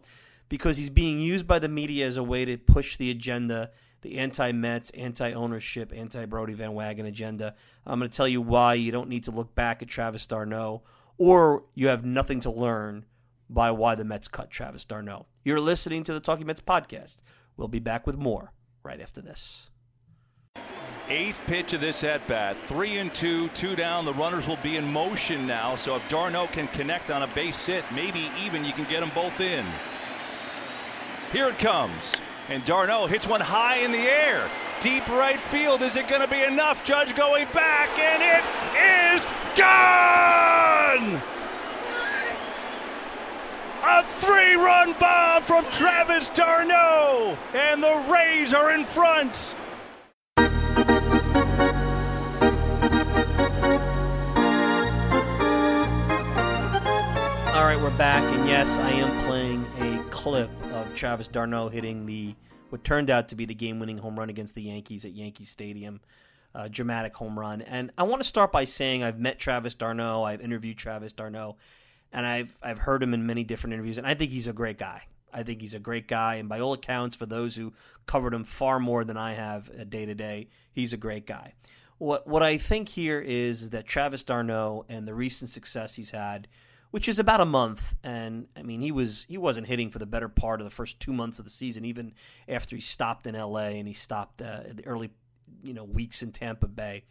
Because 0.49 0.77
he's 0.77 0.89
being 0.89 1.19
used 1.19 1.47
by 1.47 1.60
the 1.60 1.67
media 1.67 2.06
as 2.06 2.17
a 2.17 2.23
way 2.23 2.45
to 2.45 2.58
push 2.58 2.97
the 2.97 3.10
agenda 3.10 3.71
the 4.01 4.17
anti 4.17 4.51
Mets, 4.51 4.89
anti 4.91 5.32
ownership, 5.34 5.93
anti 5.95 6.25
Brodie 6.25 6.54
Van 6.54 6.71
Wagenen 6.71 7.08
agenda. 7.08 7.56
I'm 7.86 7.99
going 7.99 8.10
to 8.10 8.15
tell 8.15 8.27
you 8.27 8.41
why 8.41 8.73
you 8.73 8.91
don't 8.91 9.10
need 9.10 9.25
to 9.25 9.32
look 9.32 9.56
back 9.56 9.82
at 9.82 9.88
Travis 9.88 10.25
d'Arnaud 10.25 10.82
or 11.17 11.63
you 11.74 11.88
have 11.88 12.06
nothing 12.06 12.39
to 12.41 12.52
learn 12.52 13.06
by 13.50 13.71
why 13.71 13.95
the 13.95 14.04
Mets 14.04 14.28
cut 14.28 14.50
Travis 14.50 14.86
d'Arnaud. 14.86 15.26
You're 15.43 15.60
listening 15.60 16.04
to 16.06 16.13
the 16.13 16.19
Talking 16.19 16.47
Mets 16.47 16.62
podcast. 16.62 17.21
We'll 17.58 17.67
be 17.67 17.80
back 17.80 18.08
with 18.08 18.17
more 18.17 18.54
right 18.84 19.02
after 19.02 19.21
this. 19.21 19.69
Eighth 21.10 21.41
pitch 21.45 21.74
of 21.74 21.82
this 21.82 22.04
at 22.06 22.26
bat, 22.28 22.56
three 22.67 23.00
and 23.00 23.13
two, 23.13 23.50
two 23.50 23.76
down. 23.76 24.06
The 24.06 24.13
runners 24.13 24.47
will 24.47 24.60
be 24.63 24.78
in 24.78 24.89
motion 24.91 25.45
now. 25.45 25.76
So 25.76 25.95
if 25.95 26.08
d'Arnaud 26.10 26.47
can 26.47 26.67
connect 26.69 27.10
on 27.10 27.24
a 27.24 27.28
base 27.28 27.65
hit, 27.65 27.84
maybe 27.93 28.30
even 28.41 28.63
you 28.63 28.71
can 28.71 28.86
get 28.86 29.02
them 29.02 29.12
both 29.13 29.41
in. 29.41 29.65
Here 31.34 31.47
it 31.47 31.60
comes. 31.60 32.21
And 32.51 32.65
d'Arnaud 32.65 33.07
hits 33.07 33.25
one 33.25 33.39
high 33.39 33.77
in 33.77 33.93
the 33.93 33.97
air. 33.97 34.51
Deep 34.81 35.07
right 35.07 35.39
field. 35.39 35.81
Is 35.81 35.95
it 35.95 36.09
going 36.09 36.19
to 36.19 36.27
be 36.27 36.43
enough? 36.43 36.83
Judge 36.83 37.15
going 37.15 37.47
back, 37.53 37.97
and 37.97 38.21
it 38.21 38.43
is 39.15 39.25
gone! 39.55 41.21
A 43.83 44.03
three 44.03 44.55
run 44.55 44.93
bomb 44.99 45.43
from 45.43 45.63
Travis 45.71 46.29
d'Arnaud, 46.31 47.37
and 47.53 47.81
the 47.81 48.05
Rays 48.11 48.53
are 48.53 48.73
in 48.73 48.83
front. 48.83 49.55
All 57.55 57.63
right, 57.63 57.79
we're 57.81 57.97
back, 57.97 58.29
and 58.35 58.45
yes, 58.45 58.77
I 58.77 58.91
am 58.91 59.25
playing 59.25 59.65
clip 60.12 60.52
of 60.71 60.93
Travis 60.93 61.28
d'Arnaud 61.28 61.69
hitting 61.69 62.06
the 62.06 62.36
what 62.69 62.84
turned 62.84 63.10
out 63.10 63.30
to 63.30 63.36
be 63.36 63.45
the 63.45 63.56
game-winning 63.56 63.97
home 63.97 64.19
run 64.19 64.30
against 64.30 64.56
the 64.56 64.62
Yankees 64.62 65.06
at 65.06 65.13
Yankee 65.13 65.45
Stadium. 65.45 66.02
Dramatic 66.69 67.15
home 67.15 67.39
run, 67.39 67.62
and 67.62 67.91
I 67.97 68.04
want 68.04 68.21
to 68.21 68.28
start 68.28 68.52
by 68.52 68.65
saying 68.65 69.04
I've 69.04 69.17
met 69.17 69.39
Travis 69.39 69.74
d'Arnaud, 69.74 70.24
I've 70.24 70.41
interviewed 70.41 70.78
Travis 70.78 71.13
d'Arnaud, 71.13 71.56
and 72.12 72.26
I've 72.26 72.58
I've 72.62 72.80
heard 72.80 73.02
him 73.02 73.13
in 73.13 73.26
many 73.26 73.45
different 73.45 73.74
interviews, 73.74 73.97
and 73.97 74.06
I 74.06 74.15
think 74.15 74.32
he's 74.32 74.47
a 74.47 74.52
great 74.52 74.78
guy. 74.78 75.04
I 75.34 75.43
think 75.43 75.62
he's 75.62 75.74
a 75.74 75.80
great 75.80 76.10
guy, 76.10 76.36
and 76.36 76.50
by 76.50 76.60
all 76.60 76.74
accounts, 76.74 77.15
for 77.15 77.26
those 77.26 77.56
who 77.56 77.71
covered 78.06 78.34
him 78.34 78.43
far 78.43 78.82
more 78.82 79.06
than 79.06 79.15
I 79.15 79.32
have 79.36 79.89
day 79.89 80.06
to 80.06 80.13
day, 80.13 80.50
he's 80.74 80.91
a 80.91 80.97
great 80.97 81.26
guy. 81.26 81.54
What 82.00 82.28
what 82.28 82.43
I 82.43 82.58
think 82.58 82.89
here 82.89 83.21
is 83.21 83.69
that 83.69 83.88
Travis 83.88 84.26
d'Arnaud 84.26 84.88
and 84.89 85.08
the 85.08 85.13
recent 85.13 85.52
success 85.52 85.95
he's 85.95 86.12
had 86.12 86.50
which 86.91 87.08
is 87.10 87.17
about 87.17 87.41
a 87.41 87.45
month. 87.45 87.95
And 88.04 88.47
I 88.56 88.62
mean, 88.62 88.82
he 88.82 88.91
was 88.91 89.25
he 89.27 89.38
wasn't 89.38 89.67
hitting 89.67 89.89
for 89.89 89.99
the 89.99 90.06
better 90.06 90.30
part 90.30 90.62
of 90.62 90.65
the 90.65 90.71
first 90.71 90.99
two 90.99 91.13
months 91.13 91.39
of 91.39 91.45
the 91.45 91.51
season, 91.51 91.86
even 91.86 92.13
after 92.47 92.75
he 92.75 92.82
stopped 92.82 93.25
in 93.25 93.36
L.A. 93.36 93.80
and 93.80 93.88
he 93.88 93.93
stopped 93.93 94.41
uh, 94.41 94.62
the 94.73 94.86
early 94.86 95.10
you 95.63 95.73
know 95.73 95.84
weeks 95.84 96.21
in 96.21 96.32
Tampa 96.32 96.67
Bay. 96.67 97.04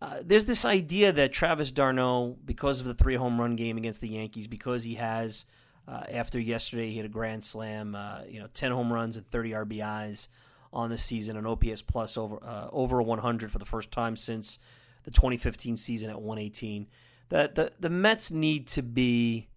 Uh, 0.00 0.18
there's 0.22 0.44
this 0.44 0.64
idea 0.64 1.10
that 1.10 1.32
Travis 1.32 1.72
d'Arnaud, 1.72 2.36
because 2.44 2.80
of 2.80 2.86
the 2.86 2.94
three 2.94 3.14
home 3.14 3.40
run 3.40 3.56
game 3.56 3.78
against 3.78 4.00
the 4.00 4.08
Yankees, 4.08 4.46
because 4.46 4.84
he 4.84 4.96
has 4.96 5.46
uh, 5.88 6.02
after 6.10 6.38
yesterday 6.38 6.90
he 6.90 6.96
hit 6.96 7.06
a 7.06 7.10
grand 7.10 7.44
slam, 7.44 7.94
uh, 7.94 8.20
you 8.28 8.38
know, 8.40 8.48
10 8.52 8.72
home 8.72 8.92
runs 8.92 9.16
and 9.16 9.26
30 9.26 9.52
RBIs 9.52 10.28
on 10.72 10.90
the 10.90 10.98
season, 10.98 11.36
an 11.36 11.46
OPS 11.46 11.80
plus 11.80 12.18
over 12.18 12.38
uh, 12.44 12.68
over 12.72 13.00
100 13.00 13.50
for 13.50 13.58
the 13.58 13.64
first 13.64 13.90
time 13.90 14.16
since 14.16 14.58
the 15.04 15.10
2015 15.10 15.76
season 15.76 16.10
at 16.10 16.20
118 16.20 16.88
that 17.28 17.54
the, 17.54 17.72
the 17.78 17.90
Mets 17.90 18.30
need 18.30 18.66
to 18.68 18.82
be 18.82 19.48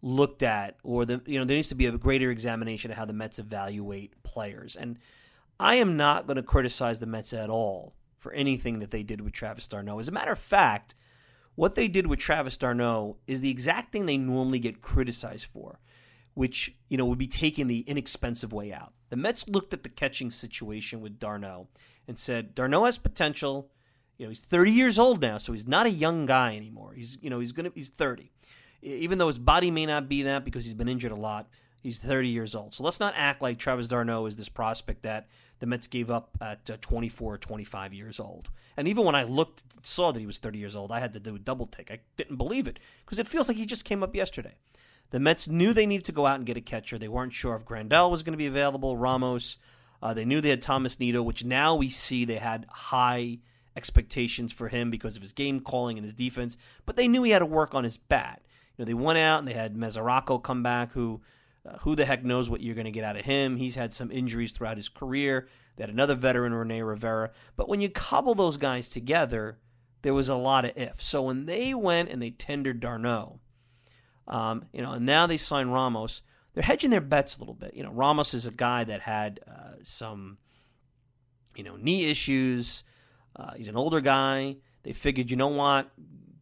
looked 0.00 0.42
at, 0.42 0.76
or 0.82 1.04
the 1.04 1.20
you 1.26 1.38
know 1.38 1.44
there 1.44 1.56
needs 1.56 1.68
to 1.68 1.74
be 1.74 1.86
a 1.86 1.92
greater 1.92 2.30
examination 2.30 2.90
of 2.90 2.96
how 2.96 3.04
the 3.04 3.12
Mets 3.12 3.38
evaluate 3.38 4.22
players. 4.22 4.76
And 4.76 4.98
I 5.58 5.76
am 5.76 5.96
not 5.96 6.26
going 6.26 6.36
to 6.36 6.42
criticize 6.42 6.98
the 6.98 7.06
Mets 7.06 7.32
at 7.32 7.50
all 7.50 7.94
for 8.18 8.32
anything 8.32 8.78
that 8.78 8.90
they 8.90 9.02
did 9.02 9.20
with 9.20 9.32
Travis 9.32 9.66
d'Arnaud. 9.66 9.98
As 9.98 10.08
a 10.08 10.12
matter 10.12 10.32
of 10.32 10.38
fact, 10.38 10.94
what 11.54 11.74
they 11.74 11.88
did 11.88 12.06
with 12.06 12.20
Travis 12.20 12.56
d'Arnaud 12.56 13.16
is 13.26 13.40
the 13.40 13.50
exact 13.50 13.92
thing 13.92 14.06
they 14.06 14.18
normally 14.18 14.60
get 14.60 14.80
criticized 14.80 15.46
for, 15.46 15.80
which 16.34 16.76
you 16.88 16.96
know 16.96 17.06
would 17.06 17.18
be 17.18 17.26
taking 17.26 17.66
the 17.66 17.80
inexpensive 17.80 18.52
way 18.52 18.72
out. 18.72 18.92
The 19.10 19.16
Mets 19.16 19.48
looked 19.48 19.74
at 19.74 19.82
the 19.82 19.88
catching 19.88 20.30
situation 20.30 21.00
with 21.00 21.18
d'Arnaud 21.18 21.68
and 22.06 22.18
said 22.18 22.54
d'Arnaud 22.54 22.84
has 22.84 22.98
potential. 22.98 23.70
You 24.18 24.26
know, 24.26 24.30
he's 24.30 24.40
30 24.40 24.72
years 24.72 24.98
old 24.98 25.22
now, 25.22 25.38
so 25.38 25.52
he's 25.52 25.66
not 25.66 25.86
a 25.86 25.90
young 25.90 26.26
guy 26.26 26.56
anymore. 26.56 26.92
He's, 26.94 27.16
you 27.22 27.30
know, 27.30 27.38
he's 27.38 27.52
gonna 27.52 27.70
he's 27.74 27.88
30. 27.88 28.30
Even 28.82 29.18
though 29.18 29.28
his 29.28 29.38
body 29.38 29.70
may 29.70 29.86
not 29.86 30.08
be 30.08 30.22
that 30.22 30.44
because 30.44 30.64
he's 30.64 30.74
been 30.74 30.88
injured 30.88 31.12
a 31.12 31.16
lot, 31.16 31.48
he's 31.82 31.98
30 31.98 32.28
years 32.28 32.54
old. 32.54 32.74
So 32.74 32.82
let's 32.84 33.00
not 33.00 33.14
act 33.16 33.42
like 33.42 33.58
Travis 33.58 33.88
d'Arnaud 33.88 34.26
is 34.26 34.36
this 34.36 34.48
prospect 34.48 35.02
that 35.02 35.28
the 35.60 35.66
Mets 35.66 35.86
gave 35.86 36.10
up 36.10 36.36
at 36.40 36.68
uh, 36.70 36.76
24 36.80 37.34
or 37.34 37.38
25 37.38 37.94
years 37.94 38.20
old. 38.20 38.50
And 38.76 38.86
even 38.86 39.04
when 39.04 39.14
I 39.14 39.24
looked, 39.24 39.64
saw 39.82 40.12
that 40.12 40.20
he 40.20 40.26
was 40.26 40.38
30 40.38 40.58
years 40.58 40.76
old, 40.76 40.92
I 40.92 41.00
had 41.00 41.12
to 41.14 41.20
do 41.20 41.34
a 41.34 41.38
double 41.38 41.66
take. 41.66 41.90
I 41.90 41.98
didn't 42.16 42.36
believe 42.36 42.68
it 42.68 42.78
because 43.04 43.18
it 43.18 43.26
feels 43.26 43.48
like 43.48 43.56
he 43.56 43.66
just 43.66 43.84
came 43.84 44.02
up 44.02 44.14
yesterday. 44.14 44.54
The 45.10 45.20
Mets 45.20 45.48
knew 45.48 45.72
they 45.72 45.86
needed 45.86 46.04
to 46.06 46.12
go 46.12 46.26
out 46.26 46.36
and 46.36 46.46
get 46.46 46.56
a 46.56 46.60
catcher. 46.60 46.98
They 46.98 47.08
weren't 47.08 47.32
sure 47.32 47.56
if 47.56 47.64
Grandal 47.64 48.10
was 48.10 48.22
going 48.22 48.34
to 48.34 48.38
be 48.38 48.46
available, 48.46 48.96
Ramos. 48.96 49.56
Uh, 50.00 50.14
they 50.14 50.24
knew 50.24 50.40
they 50.40 50.50
had 50.50 50.62
Tomas 50.62 51.00
Nido, 51.00 51.22
which 51.22 51.44
now 51.44 51.74
we 51.74 51.88
see 51.88 52.24
they 52.24 52.36
had 52.36 52.66
high 52.68 53.38
expectations 53.78 54.52
for 54.52 54.68
him 54.68 54.90
because 54.90 55.14
of 55.14 55.22
his 55.22 55.32
game 55.32 55.60
calling 55.60 55.96
and 55.96 56.04
his 56.04 56.12
defense, 56.12 56.56
but 56.84 56.96
they 56.96 57.06
knew 57.06 57.22
he 57.22 57.30
had 57.30 57.38
to 57.38 57.46
work 57.46 57.74
on 57.74 57.84
his 57.84 57.96
bat. 57.96 58.42
You 58.76 58.82
know, 58.82 58.86
they 58.86 58.94
went 58.94 59.18
out 59.18 59.38
and 59.38 59.46
they 59.46 59.52
had 59.52 59.76
Mesoraco 59.76 60.42
come 60.42 60.62
back, 60.62 60.92
who 60.92 61.20
uh, 61.64 61.78
who 61.78 61.94
the 61.94 62.04
heck 62.04 62.24
knows 62.24 62.50
what 62.50 62.60
you're 62.60 62.74
going 62.74 62.84
to 62.84 62.90
get 62.90 63.04
out 63.04 63.16
of 63.16 63.24
him. 63.24 63.56
He's 63.56 63.76
had 63.76 63.94
some 63.94 64.10
injuries 64.10 64.52
throughout 64.52 64.76
his 64.76 64.88
career. 64.88 65.48
They 65.76 65.84
had 65.84 65.90
another 65.90 66.14
veteran, 66.16 66.52
Rene 66.52 66.82
Rivera. 66.82 67.30
But 67.56 67.68
when 67.68 67.80
you 67.80 67.88
cobble 67.88 68.34
those 68.34 68.56
guys 68.56 68.88
together, 68.88 69.58
there 70.02 70.14
was 70.14 70.28
a 70.28 70.36
lot 70.36 70.64
of 70.64 70.76
ifs. 70.76 71.06
So 71.06 71.22
when 71.22 71.46
they 71.46 71.74
went 71.74 72.10
and 72.10 72.20
they 72.20 72.30
tendered 72.30 72.80
d'Arnaud, 72.80 73.40
um, 74.26 74.64
you 74.72 74.82
know, 74.82 74.92
and 74.92 75.06
now 75.06 75.26
they 75.26 75.36
signed 75.36 75.72
Ramos, 75.72 76.22
they're 76.54 76.62
hedging 76.64 76.90
their 76.90 77.00
bets 77.00 77.36
a 77.36 77.40
little 77.40 77.54
bit. 77.54 77.74
You 77.74 77.82
know, 77.82 77.92
Ramos 77.92 78.34
is 78.34 78.46
a 78.46 78.52
guy 78.52 78.84
that 78.84 79.02
had 79.02 79.40
uh, 79.48 79.76
some, 79.82 80.38
you 81.54 81.64
know, 81.64 81.76
knee 81.76 82.10
issues. 82.10 82.84
Uh, 83.38 83.52
he's 83.56 83.68
an 83.68 83.76
older 83.76 84.00
guy. 84.00 84.56
They 84.82 84.92
figured, 84.92 85.30
you 85.30 85.36
know 85.36 85.48
what? 85.48 85.90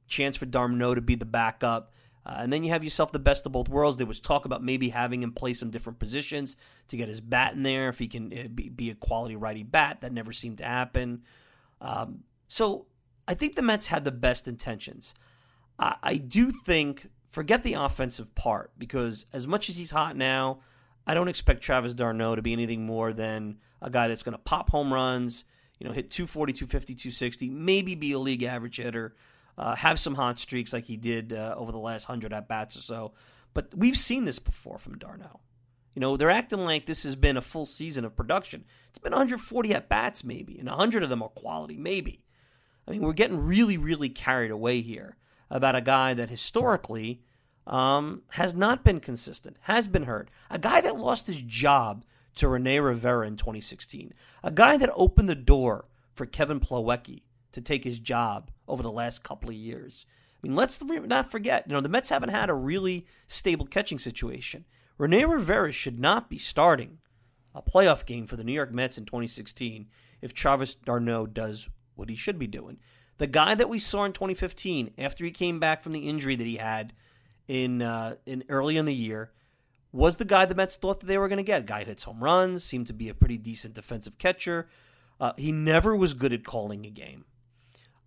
chance 0.09 0.37
for 0.37 0.46
d'Arnaud 0.46 0.94
to 0.94 1.00
be 1.00 1.14
the 1.14 1.24
backup. 1.24 1.92
Uh, 2.24 2.37
and 2.38 2.52
then 2.52 2.64
you 2.64 2.70
have 2.70 2.82
yourself 2.82 3.12
the 3.12 3.18
best 3.18 3.46
of 3.46 3.52
both 3.52 3.68
worlds. 3.68 3.96
There 3.96 4.06
was 4.06 4.20
talk 4.20 4.44
about 4.44 4.62
maybe 4.62 4.88
having 4.88 5.22
him 5.22 5.32
play 5.32 5.52
some 5.52 5.70
different 5.70 5.98
positions 5.98 6.56
to 6.88 6.96
get 6.96 7.09
his 7.09 7.20
bat 7.20 7.54
in 7.54 7.62
there 7.62 7.88
if 7.88 7.98
he 7.98 8.09
can 8.09 8.32
uh, 8.32 8.48
be, 8.52 8.68
be 8.68 8.90
a 8.90 8.94
quality 8.94 9.37
righty 9.37 9.62
bat. 9.62 10.00
That 10.00 10.12
never 10.12 10.32
seemed 10.32 10.59
to 10.59 10.64
happen. 10.64 11.22
Um, 11.80 12.24
so 12.48 12.87
I 13.28 13.35
think 13.35 13.54
the 13.54 13.62
Mets 13.62 13.88
had 13.88 14.04
the 14.04 14.12
best 14.12 14.48
intentions. 14.48 15.14
I, 15.78 15.96
I 16.02 16.16
do 16.16 16.50
think, 16.50 17.11
forget 17.28 17.62
the 17.62 17.74
offensive 17.74 18.35
part, 18.35 18.72
because 18.76 19.26
as 19.32 19.46
much 19.46 19.68
as 19.68 19.76
he's 19.76 19.92
hot 19.92 20.16
now, 20.16 20.61
I 21.06 21.14
don't 21.14 21.28
expect 21.28 21.62
Travis 21.62 21.94
d'Arnaud 21.94 22.37
to 22.37 22.42
be 22.42 22.52
anything 22.52 22.85
more 22.85 23.12
than 23.12 23.59
a 23.80 23.90
guy 23.90 24.09
that's 24.09 24.24
going 24.24 24.37
to 24.37 24.42
pop 24.42 24.70
home 24.70 24.92
runs, 24.92 25.44
you 25.79 25.87
know, 25.87 25.93
hit 25.93 26.11
240, 26.11 26.53
250, 26.53 26.95
260, 26.95 27.51
maybe 27.51 27.95
be 27.95 28.12
a 28.12 28.19
league 28.19 28.43
average 28.43 28.77
hitter 28.77 29.15
uh, 29.59 29.75
have 29.77 29.99
some 29.99 30.15
hot 30.15 30.39
streaks 30.39 30.73
like 30.73 30.85
he 30.85 30.97
did 30.97 31.33
uh, 31.33 31.55
over 31.57 31.73
the 31.73 31.79
last 31.79 32.05
hundred 32.05 32.33
at 32.33 32.49
bats 32.49 32.77
or 32.77 32.81
so. 32.81 33.12
But 33.55 33.75
we've 33.75 33.97
seen 33.97 34.25
this 34.25 34.39
before 34.39 34.79
from 34.79 34.99
d'Arnaud. 34.99 35.41
You 35.95 36.01
know, 36.01 36.17
they're 36.19 36.31
acting 36.31 36.61
like 36.61 36.85
this 36.85 37.05
has 37.05 37.17
been 37.17 37.39
a 37.39 37.43
full 37.43 37.65
season 37.65 38.05
of 38.05 38.15
production. 38.15 38.65
It's 38.91 38.99
been 38.99 39.12
140 39.12 39.73
at 39.73 39.89
bats, 39.89 40.23
maybe, 40.23 40.59
and 40.59 40.69
100 40.69 41.03
of 41.03 41.09
them 41.09 41.23
are 41.23 41.31
quality, 41.31 41.79
maybe. 41.79 42.23
I 42.87 42.91
mean, 42.91 43.01
we're 43.01 43.15
getting 43.15 43.39
really, 43.39 43.79
really 43.79 44.11
carried 44.11 44.51
away 44.51 44.83
here 44.83 45.17
about 45.51 45.75
a 45.75 45.81
guy 45.81 46.12
that 46.12 46.29
historically 46.29 47.23
um, 47.67 48.23
has 48.31 48.55
not 48.55 48.85
been 48.85 49.01
consistent, 49.01 49.57
has 49.62 49.89
been 49.89 50.03
hurt. 50.03 50.29
A 50.51 50.59
guy 50.59 50.83
that 50.83 50.99
lost 50.99 51.29
his 51.29 51.41
job 51.41 52.05
to 52.37 52.49
Rene 52.49 52.79
Rivera 52.79 53.27
in 53.27 53.37
2016. 53.37 54.12
A 54.42 54.51
guy 54.51 54.77
that 54.77 54.90
opened 54.94 55.29
the 55.29 55.35
door 55.35 55.87
for 56.14 56.27
Kevin 56.27 56.61
Plawecki 56.61 57.22
to 57.53 57.61
take 57.61 57.85
his 57.85 57.99
job 57.99 58.51
over 58.68 58.83
the 58.83 58.90
last 58.90 59.22
couple 59.22 59.49
of 59.49 59.57
years. 59.57 60.07
I 60.37 60.46
mean, 60.46 60.57
let's 60.57 60.81
not 60.83 61.31
forget, 61.31 61.64
you 61.66 61.72
know, 61.72 61.81
the 61.81 61.88
Mets 61.88 62.11
haven't 62.11 62.29
had 62.29 62.51
a 62.51 62.55
really 62.55 63.07
stable 63.27 63.66
catching 63.66 63.99
situation. 63.99 64.64
Rene 64.99 65.25
Rivera 65.25 65.72
should 65.72 65.99
not 65.99 66.31
be 66.31 66.38
starting 66.38 66.99
a 67.55 67.62
playoff 67.62 68.05
game 68.05 68.27
for 68.27 68.37
the 68.37 68.44
New 68.44 68.53
York 68.53 68.72
Mets 68.72 68.99
in 68.99 69.05
2016 69.07 69.88
if 70.20 70.35
Travis 70.35 70.75
d'Arnaud 70.75 71.29
does 71.29 71.68
what 71.94 72.11
he 72.11 72.16
should 72.16 72.38
be 72.38 72.46
doing. 72.46 72.79
The 73.18 73.27
guy 73.27 73.55
that 73.55 73.70
we 73.70 73.79
saw 73.79 74.05
in 74.05 74.12
2015 74.12 74.92
after 74.99 75.25
he 75.25 75.31
came 75.31 75.59
back 75.59 75.83
from 75.83 75.92
the 75.92 76.09
injury 76.09 76.37
that 76.37 76.46
he 76.46 76.57
had 76.57 76.92
in 77.49 77.81
uh, 77.81 78.16
in 78.27 78.44
early 78.49 78.77
in 78.77 78.85
the 78.85 78.94
year 78.94 79.31
was 79.96 80.18
the 80.18 80.24
guy 80.24 80.44
the 80.44 80.54
Mets 80.54 80.76
thought 80.76 81.00
that 81.00 81.06
they 81.06 81.18
were 81.18 81.28
going 81.28 81.38
to 81.38 81.42
get. 81.42 81.62
A 81.62 81.64
guy 81.64 81.80
who 81.80 81.87
hits 81.87 82.04
home 82.04 82.22
runs, 82.22 82.62
seemed 82.62 82.87
to 82.88 82.92
be 82.92 83.09
a 83.09 83.14
pretty 83.14 83.38
decent 83.38 83.74
defensive 83.74 84.18
catcher. 84.18 84.68
Uh, 85.18 85.32
he 85.37 85.50
never 85.50 85.96
was 85.96 86.14
good 86.14 86.32
at 86.32 86.44
calling 86.44 86.85
a 86.85 86.90
game. 86.90 87.24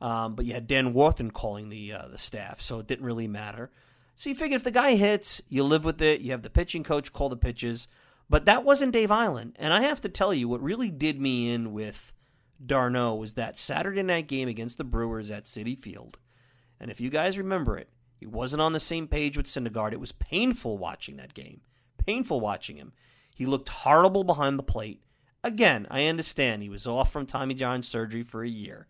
Um, 0.02 0.36
but 0.36 0.45
you 0.45 0.54
had 0.54 0.67
Dan 0.67 0.93
Warthen 0.93 1.34
calling 1.34 1.69
the 1.69 1.91
uh, 1.91 2.08
the 2.08 2.17
staff, 2.17 2.62
so 2.62 2.80
it 2.80 2.88
didn't 2.88 3.06
really 3.06 3.28
matter. 3.28 3.69
So 4.15 4.30
you 4.30 4.36
figure 4.36 4.56
if 4.56 4.63
the 4.63 4.71
guy 4.71 4.95
hits, 4.95 5.41
you 5.49 5.63
live 5.63 5.84
with 5.84 6.02
it. 6.02 6.21
You 6.21 6.32
have 6.32 6.41
the 6.41 6.49
pitching 6.49 6.84
coach 6.84 7.12
call 7.12 7.30
the 7.30 7.36
pitches, 7.36 7.88
but 8.30 8.45
that 8.45 8.63
wasn't 8.63 8.93
Dave 8.93 9.10
Eiland. 9.10 9.54
And 9.58 9.73
I 9.73 9.82
have 9.82 9.99
to 10.02 10.10
tell 10.10 10.34
you, 10.34 10.47
what 10.47 10.62
really 10.62 10.91
did 10.91 11.19
me 11.19 11.52
in 11.52 11.73
with 11.73 12.13
d'Arnaud 12.65 13.15
was 13.15 13.34
that 13.34 13.58
Saturday 13.58 14.04
night 14.04 14.28
game 14.28 14.47
against 14.47 14.78
the 14.78 14.84
Brewers 14.84 15.32
at 15.32 15.45
Citi 15.45 15.78
Field. 15.78 16.17
And 16.80 16.91
if 16.91 17.02
you 17.02 17.10
guys 17.10 17.38
remember 17.38 17.78
it, 17.78 17.89
he 18.17 18.25
wasn't 18.25 18.62
on 18.62 18.73
the 18.73 18.80
same 18.80 19.08
page 19.08 19.38
with 19.38 19.47
Syndergaard. 19.47 19.93
It 19.93 19.99
was 19.99 20.12
painful 20.12 20.78
watching 20.78 21.17
that 21.17 21.34
game. 21.34 21.62
Painful 22.06 22.40
watching 22.40 22.78
him. 22.78 22.94
He 23.36 23.46
looked 23.46 23.70
horrible 23.70 24.24
behind 24.24 24.58
the 24.58 24.64
plate. 24.64 25.02
Again, 25.44 25.88
I 25.90 26.06
understand 26.06 26.62
he 26.62 26.70
was 26.70 26.88
off 26.88 27.12
from 27.12 27.26
Tommy 27.26 27.54
John 27.54 27.84
surgery 27.84 28.24
for 28.24 28.44
a 28.44 28.50
year 28.50 28.88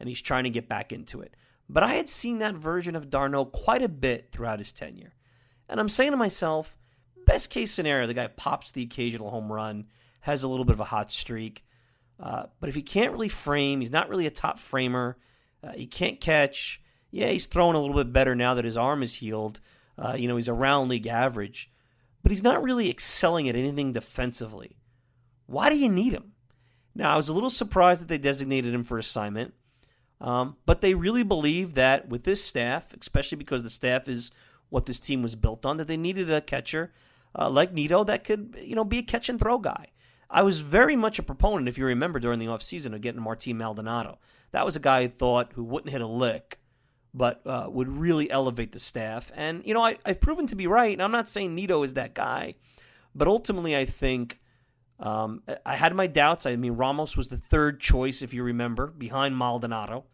and 0.00 0.08
he's 0.08 0.20
trying 0.20 0.44
to 0.44 0.50
get 0.50 0.68
back 0.68 0.92
into 0.92 1.20
it. 1.20 1.36
But 1.68 1.84
I 1.84 1.94
had 1.94 2.08
seen 2.08 2.40
that 2.40 2.56
version 2.56 2.96
of 2.96 3.08
d'Arnaud 3.08 3.46
quite 3.46 3.82
a 3.82 3.88
bit 3.88 4.30
throughout 4.32 4.58
his 4.58 4.72
tenure. 4.72 5.14
And 5.68 5.78
I'm 5.78 5.88
saying 5.88 6.10
to 6.10 6.16
myself, 6.16 6.76
best 7.24 7.50
case 7.50 7.70
scenario, 7.70 8.06
the 8.06 8.14
guy 8.14 8.26
pops 8.26 8.72
the 8.72 8.82
occasional 8.82 9.30
home 9.30 9.50
run, 9.50 9.86
has 10.22 10.42
a 10.42 10.48
little 10.48 10.64
bit 10.64 10.74
of 10.74 10.80
a 10.80 10.84
hot 10.84 11.12
streak. 11.12 11.64
Uh, 12.18 12.44
but 12.60 12.68
if 12.68 12.74
he 12.74 12.82
can't 12.82 13.12
really 13.12 13.28
frame, 13.28 13.80
he's 13.80 13.92
not 13.92 14.08
really 14.08 14.26
a 14.26 14.30
top 14.30 14.58
framer, 14.58 15.16
uh, 15.62 15.72
he 15.72 15.86
can't 15.86 16.20
catch. 16.20 16.82
Yeah, 17.12 17.28
he's 17.28 17.46
throwing 17.46 17.76
a 17.76 17.80
little 17.80 17.96
bit 17.96 18.12
better 18.12 18.34
now 18.34 18.54
that 18.54 18.64
his 18.64 18.76
arm 18.76 19.02
is 19.02 19.14
healed. 19.14 19.60
Uh, 19.96 20.14
you 20.18 20.26
know, 20.26 20.36
he's 20.36 20.48
around 20.48 20.88
league 20.88 21.06
average, 21.06 21.70
but 22.22 22.32
he's 22.32 22.42
not 22.42 22.62
really 22.62 22.88
excelling 22.90 23.48
at 23.48 23.56
anything 23.56 23.92
defensively. 23.92 24.76
Why 25.46 25.70
do 25.70 25.78
you 25.78 25.88
need 25.88 26.12
him? 26.12 26.32
Now, 26.94 27.12
I 27.12 27.16
was 27.16 27.28
a 27.28 27.32
little 27.32 27.50
surprised 27.50 28.02
that 28.02 28.08
they 28.08 28.18
designated 28.18 28.74
him 28.74 28.84
for 28.84 28.98
assignment. 28.98 29.54
Um, 30.20 30.56
but 30.66 30.80
they 30.80 30.94
really 30.94 31.24
believe 31.24 31.74
that 31.74 32.08
with 32.08 32.22
this 32.22 32.44
staff, 32.44 32.94
especially 32.98 33.36
because 33.36 33.64
the 33.64 33.70
staff 33.70 34.08
is 34.08 34.30
what 34.68 34.86
this 34.86 35.00
team 35.00 35.20
was 35.20 35.34
built 35.34 35.66
on, 35.66 35.78
that 35.78 35.88
they 35.88 35.96
needed 35.96 36.30
a 36.30 36.40
catcher 36.40 36.92
uh, 37.36 37.50
like 37.50 37.72
Nido 37.72 38.04
that 38.04 38.22
could, 38.22 38.56
you 38.62 38.76
know, 38.76 38.84
be 38.84 38.98
a 38.98 39.02
catch 39.02 39.28
and 39.28 39.38
throw 39.38 39.58
guy. 39.58 39.88
I 40.30 40.42
was 40.42 40.60
very 40.60 40.96
much 40.96 41.18
a 41.18 41.22
proponent, 41.22 41.68
if 41.68 41.76
you 41.76 41.84
remember, 41.84 42.20
during 42.20 42.38
the 42.38 42.46
offseason 42.46 42.94
of 42.94 43.00
getting 43.00 43.20
Martin 43.20 43.58
Maldonado. 43.58 44.18
That 44.52 44.64
was 44.64 44.76
a 44.76 44.80
guy 44.80 45.00
I 45.00 45.08
thought 45.08 45.52
who 45.54 45.64
wouldn't 45.64 45.92
hit 45.92 46.00
a 46.00 46.06
lick, 46.06 46.58
but 47.14 47.40
uh, 47.46 47.66
would 47.68 47.88
really 47.88 48.30
elevate 48.30 48.72
the 48.72 48.78
staff. 48.78 49.30
And, 49.34 49.62
you 49.66 49.74
know, 49.74 49.82
I, 49.82 49.96
have 50.06 50.20
proven 50.20 50.46
to 50.48 50.56
be 50.56 50.66
right. 50.66 50.92
And 50.92 51.02
I'm 51.02 51.12
not 51.12 51.28
saying 51.28 51.54
Nido 51.54 51.82
is 51.82 51.94
that 51.94 52.14
guy, 52.14 52.54
but 53.14 53.28
ultimately 53.28 53.76
I 53.76 53.84
think 53.84 54.40
um, 54.98 55.42
I 55.66 55.76
had 55.76 55.94
my 55.94 56.06
doubts. 56.06 56.46
I 56.46 56.56
mean, 56.56 56.72
Ramos 56.72 57.16
was 57.16 57.28
the 57.28 57.36
third 57.36 57.80
choice, 57.80 58.22
if 58.22 58.32
you 58.32 58.42
remember, 58.42 58.86
behind 58.86 59.36
Maldonado. 59.36 60.04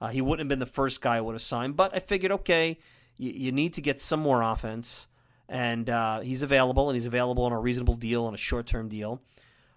Uh, 0.00 0.08
he 0.08 0.20
wouldn't 0.20 0.40
have 0.40 0.48
been 0.48 0.58
the 0.58 0.66
first 0.66 1.00
guy 1.00 1.16
I 1.16 1.20
would 1.20 1.34
have 1.34 1.42
signed, 1.42 1.76
but 1.76 1.94
I 1.94 2.00
figured, 2.00 2.32
okay, 2.32 2.78
you, 3.16 3.30
you 3.30 3.52
need 3.52 3.72
to 3.74 3.80
get 3.80 4.00
some 4.00 4.20
more 4.20 4.42
offense, 4.42 5.06
and 5.48 5.88
uh, 5.88 6.20
he's 6.20 6.42
available, 6.42 6.90
and 6.90 6.96
he's 6.96 7.06
available 7.06 7.44
on 7.44 7.52
a 7.52 7.60
reasonable 7.60 7.94
deal, 7.94 8.24
on 8.24 8.34
a 8.34 8.36
short-term 8.36 8.88
deal. 8.88 9.22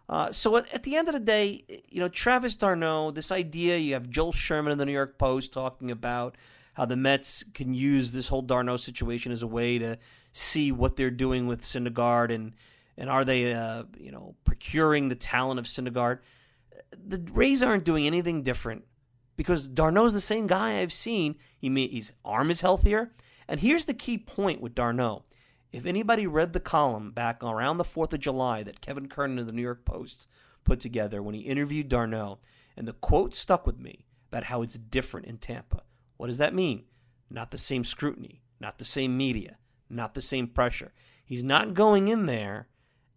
Uh, 0.09 0.31
so 0.31 0.57
at, 0.57 0.73
at, 0.73 0.83
the 0.83 0.95
end 0.95 1.07
of 1.07 1.13
the 1.13 1.19
day, 1.19 1.63
you 1.89 1.99
know, 1.99 2.09
Travis 2.09 2.55
d'Arnaud, 2.55 3.11
this 3.11 3.31
idea, 3.31 3.77
you 3.77 3.93
have 3.93 4.09
Joel 4.09 4.31
Sherman 4.31 4.71
in 4.71 4.77
the 4.77 4.85
New 4.85 4.93
York 4.93 5.17
Post 5.17 5.53
talking 5.53 5.91
about 5.91 6.35
how 6.77 6.85
the 6.85 6.95
Mets 6.95 7.43
can 7.55 7.73
use 7.73 8.11
this 8.11 8.27
whole 8.27 8.43
d'Arnaud 8.43 8.77
situation 8.77 9.31
as 9.31 9.41
a 9.41 9.47
way 9.47 9.79
to 9.79 9.97
see 10.31 10.71
what 10.71 10.95
they're 10.95 11.09
doing 11.09 11.47
with 11.47 11.63
Syndergaard 11.63 12.33
and 12.33 12.53
and 12.99 13.09
are 13.09 13.25
they, 13.25 13.53
uh, 13.53 13.83
you 13.99 14.11
know, 14.11 14.35
procuring 14.43 15.07
the 15.07 15.15
talent 15.15 15.59
of 15.59 15.65
Syndergaard. 15.65 16.19
The 16.91 17.23
Rays 17.31 17.61
aren't 17.61 17.83
doing 17.83 18.07
anything 18.07 18.43
different 18.43 18.85
because 19.35 19.67
d'Arnaud's 19.67 20.13
the 20.13 20.21
same 20.21 20.47
guy 20.47 20.79
I've 20.79 20.93
seen. 20.93 21.35
He 21.57 21.69
may, 21.69 21.87
his 21.87 22.13
arm 22.25 22.49
is 22.49 22.61
healthier. 22.61 23.11
And 23.47 23.59
here's 23.59 23.85
the 23.85 23.93
key 23.93 24.17
point 24.17 24.61
with 24.61 24.73
d'Arnaud. 24.73 25.23
If 25.71 25.85
anybody 25.85 26.25
read 26.25 26.53
the 26.53 26.59
column 26.59 27.11
back 27.11 27.43
around 27.43 27.77
the 27.77 27.83
4th 27.83 28.13
of 28.13 28.19
July 28.19 28.63
that 28.63 28.81
Kevin 28.81 29.07
Kernan 29.07 29.39
of 29.39 29.45
the 29.45 29.53
New 29.53 29.61
York 29.61 29.85
Post 29.85 30.27
put 30.63 30.79
together 30.79 31.21
when 31.21 31.35
he 31.35 31.41
interviewed 31.41 31.89
d'Arnaud, 31.89 32.39
and 32.75 32.87
the 32.87 32.93
quote 32.93 33.35
stuck 33.35 33.67
with 33.67 33.79
me 33.79 34.05
about 34.31 34.45
how 34.45 34.63
it's 34.63 34.79
different 34.79 35.27
in 35.27 35.37
Tampa. 35.37 35.83
What 36.17 36.27
does 36.27 36.37
that 36.39 36.53
mean? 36.53 36.83
Not 37.29 37.51
the 37.51 37.57
same 37.57 37.83
scrutiny, 37.83 38.41
not 38.59 38.77
the 38.77 38.85
same 38.85 39.17
media, 39.17 39.57
not 39.89 40.13
the 40.13 40.21
same 40.21 40.47
pressure. 40.47 40.93
He's 41.23 41.43
not 41.43 41.73
going 41.73 42.07
in 42.07 42.25
there 42.25 42.67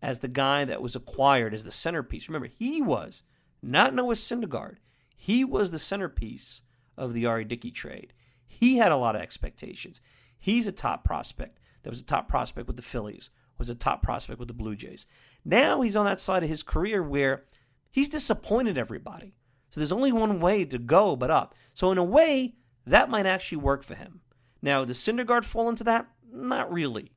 as 0.02 0.20
the 0.20 0.28
guy 0.28 0.64
that 0.64 0.82
was 0.82 0.96
acquired 0.96 1.54
as 1.54 1.64
the 1.64 1.70
centerpiece. 1.70 2.28
Remember, 2.28 2.48
he 2.58 2.80
was 2.82 3.22
not 3.62 3.94
Noah 3.94 4.14
Syndergaard. 4.14 4.76
He 5.16 5.44
was 5.44 5.70
the 5.70 5.78
centerpiece 5.78 6.62
of 6.96 7.12
the 7.12 7.26
R.A. 7.26 7.44
Dickey 7.44 7.70
trade. 7.70 8.12
He 8.46 8.78
had 8.78 8.92
a 8.92 8.96
lot 8.96 9.14
of 9.14 9.22
expectations. 9.22 10.00
He's 10.38 10.66
a 10.66 10.72
top 10.72 11.04
prospect. 11.04 11.58
That 11.82 11.90
was 11.90 12.00
a 12.00 12.04
top 12.04 12.28
prospect 12.28 12.66
with 12.66 12.76
the 12.76 12.82
Phillies, 12.82 13.30
was 13.58 13.70
a 13.70 13.74
top 13.74 14.02
prospect 14.02 14.38
with 14.38 14.48
the 14.48 14.54
Blue 14.54 14.76
Jays. 14.76 15.06
Now 15.44 15.82
he's 15.82 15.96
on 15.96 16.04
that 16.06 16.20
side 16.20 16.42
of 16.42 16.48
his 16.48 16.62
career 16.62 17.02
where 17.02 17.44
he's 17.90 18.08
disappointed 18.08 18.76
everybody. 18.76 19.34
So 19.70 19.80
there's 19.80 19.92
only 19.92 20.12
one 20.12 20.40
way 20.40 20.64
to 20.64 20.78
go 20.78 21.16
but 21.16 21.30
up. 21.30 21.54
So 21.74 21.92
in 21.92 21.98
a 21.98 22.04
way, 22.04 22.54
that 22.86 23.10
might 23.10 23.26
actually 23.26 23.58
work 23.58 23.82
for 23.82 23.94
him. 23.94 24.20
Now, 24.62 24.84
does 24.84 24.98
Syndergaard 24.98 25.44
fall 25.44 25.68
into 25.68 25.84
that? 25.84 26.06
Not 26.32 26.72
really. 26.72 27.12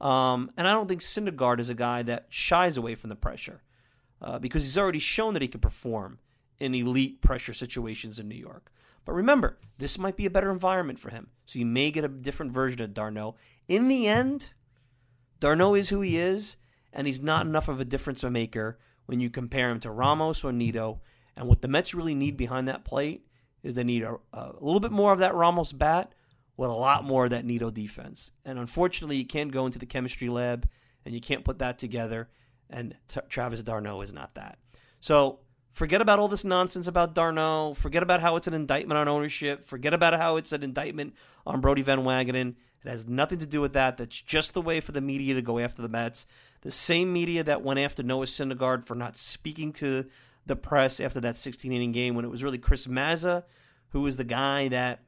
Um, 0.00 0.50
and 0.56 0.68
I 0.68 0.72
don't 0.72 0.88
think 0.88 1.00
Syndergaard 1.00 1.58
is 1.58 1.70
a 1.70 1.74
guy 1.74 2.02
that 2.02 2.26
shies 2.28 2.76
away 2.76 2.94
from 2.94 3.08
the 3.10 3.16
pressure 3.16 3.62
uh, 4.20 4.38
because 4.38 4.62
he's 4.62 4.78
already 4.78 4.98
shown 4.98 5.32
that 5.34 5.42
he 5.42 5.48
can 5.48 5.60
perform 5.60 6.18
in 6.58 6.74
elite 6.74 7.20
pressure 7.20 7.54
situations 7.54 8.18
in 8.18 8.28
New 8.28 8.36
York. 8.36 8.70
But 9.04 9.14
remember, 9.14 9.58
this 9.78 9.98
might 9.98 10.16
be 10.16 10.26
a 10.26 10.30
better 10.30 10.50
environment 10.50 10.98
for 10.98 11.10
him. 11.10 11.28
So 11.46 11.58
you 11.58 11.66
may 11.66 11.90
get 11.90 12.04
a 12.04 12.08
different 12.08 12.52
version 12.52 12.82
of 12.82 12.92
d'Arnaud. 12.92 13.36
In 13.68 13.88
the 13.88 14.08
end, 14.08 14.52
d'Arnaud 15.40 15.74
is 15.74 15.90
who 15.90 16.00
he 16.00 16.18
is, 16.18 16.56
and 16.92 17.06
he's 17.06 17.20
not 17.20 17.46
enough 17.46 17.68
of 17.68 17.80
a 17.80 17.84
difference 17.84 18.24
maker 18.24 18.78
when 19.06 19.20
you 19.20 19.30
compare 19.30 19.70
him 19.70 19.80
to 19.80 19.90
Ramos 19.90 20.42
or 20.42 20.52
Nido. 20.52 21.00
And 21.36 21.46
what 21.46 21.62
the 21.62 21.68
Mets 21.68 21.94
really 21.94 22.14
need 22.14 22.36
behind 22.36 22.66
that 22.66 22.84
plate 22.84 23.25
is 23.66 23.74
they 23.74 23.84
need 23.84 24.02
a, 24.02 24.16
a 24.32 24.52
little 24.60 24.80
bit 24.80 24.92
more 24.92 25.12
of 25.12 25.18
that 25.18 25.34
Ramos 25.34 25.72
bat 25.72 26.12
with 26.56 26.70
a 26.70 26.74
lot 26.74 27.04
more 27.04 27.24
of 27.24 27.30
that 27.30 27.44
Nido 27.44 27.70
defense. 27.70 28.32
And 28.44 28.58
unfortunately, 28.58 29.16
you 29.16 29.26
can't 29.26 29.52
go 29.52 29.66
into 29.66 29.78
the 29.78 29.86
chemistry 29.86 30.28
lab 30.28 30.68
and 31.04 31.14
you 31.14 31.20
can't 31.20 31.44
put 31.44 31.58
that 31.58 31.78
together. 31.78 32.28
And 32.70 32.96
t- 33.08 33.20
Travis 33.28 33.62
d'Arnaud 33.62 34.00
is 34.00 34.12
not 34.12 34.34
that. 34.34 34.58
So 35.00 35.40
Forget 35.76 36.00
about 36.00 36.18
all 36.18 36.28
this 36.28 36.42
nonsense 36.42 36.88
about 36.88 37.14
d'Arnaud. 37.14 37.74
Forget 37.74 38.02
about 38.02 38.22
how 38.22 38.36
it's 38.36 38.46
an 38.46 38.54
indictment 38.54 38.96
on 38.96 39.08
ownership. 39.08 39.62
Forget 39.62 39.92
about 39.92 40.18
how 40.18 40.36
it's 40.36 40.52
an 40.52 40.62
indictment 40.62 41.14
on 41.46 41.60
Brodie 41.60 41.82
Van 41.82 41.98
Wagenen. 41.98 42.54
It 42.82 42.88
has 42.88 43.06
nothing 43.06 43.40
to 43.40 43.46
do 43.46 43.60
with 43.60 43.74
that. 43.74 43.98
That's 43.98 44.22
just 44.22 44.54
the 44.54 44.62
way 44.62 44.80
for 44.80 44.92
the 44.92 45.02
media 45.02 45.34
to 45.34 45.42
go 45.42 45.58
after 45.58 45.82
the 45.82 45.88
Mets. 45.90 46.26
The 46.62 46.70
same 46.70 47.12
media 47.12 47.44
that 47.44 47.60
went 47.60 47.78
after 47.78 48.02
Noah 48.02 48.24
Syndergaard 48.24 48.86
for 48.86 48.94
not 48.94 49.18
speaking 49.18 49.70
to 49.74 50.06
the 50.46 50.56
press 50.56 51.00
after 51.00 51.20
that 51.20 51.36
16 51.36 51.72
inning 51.72 51.92
game 51.92 52.14
when 52.14 52.24
it 52.24 52.30
was 52.30 52.44
really 52.44 52.58
Chris 52.58 52.86
Mazza 52.86 53.44
who 53.90 54.00
was 54.02 54.16
the 54.16 54.24
guy 54.24 54.68
that 54.68 55.00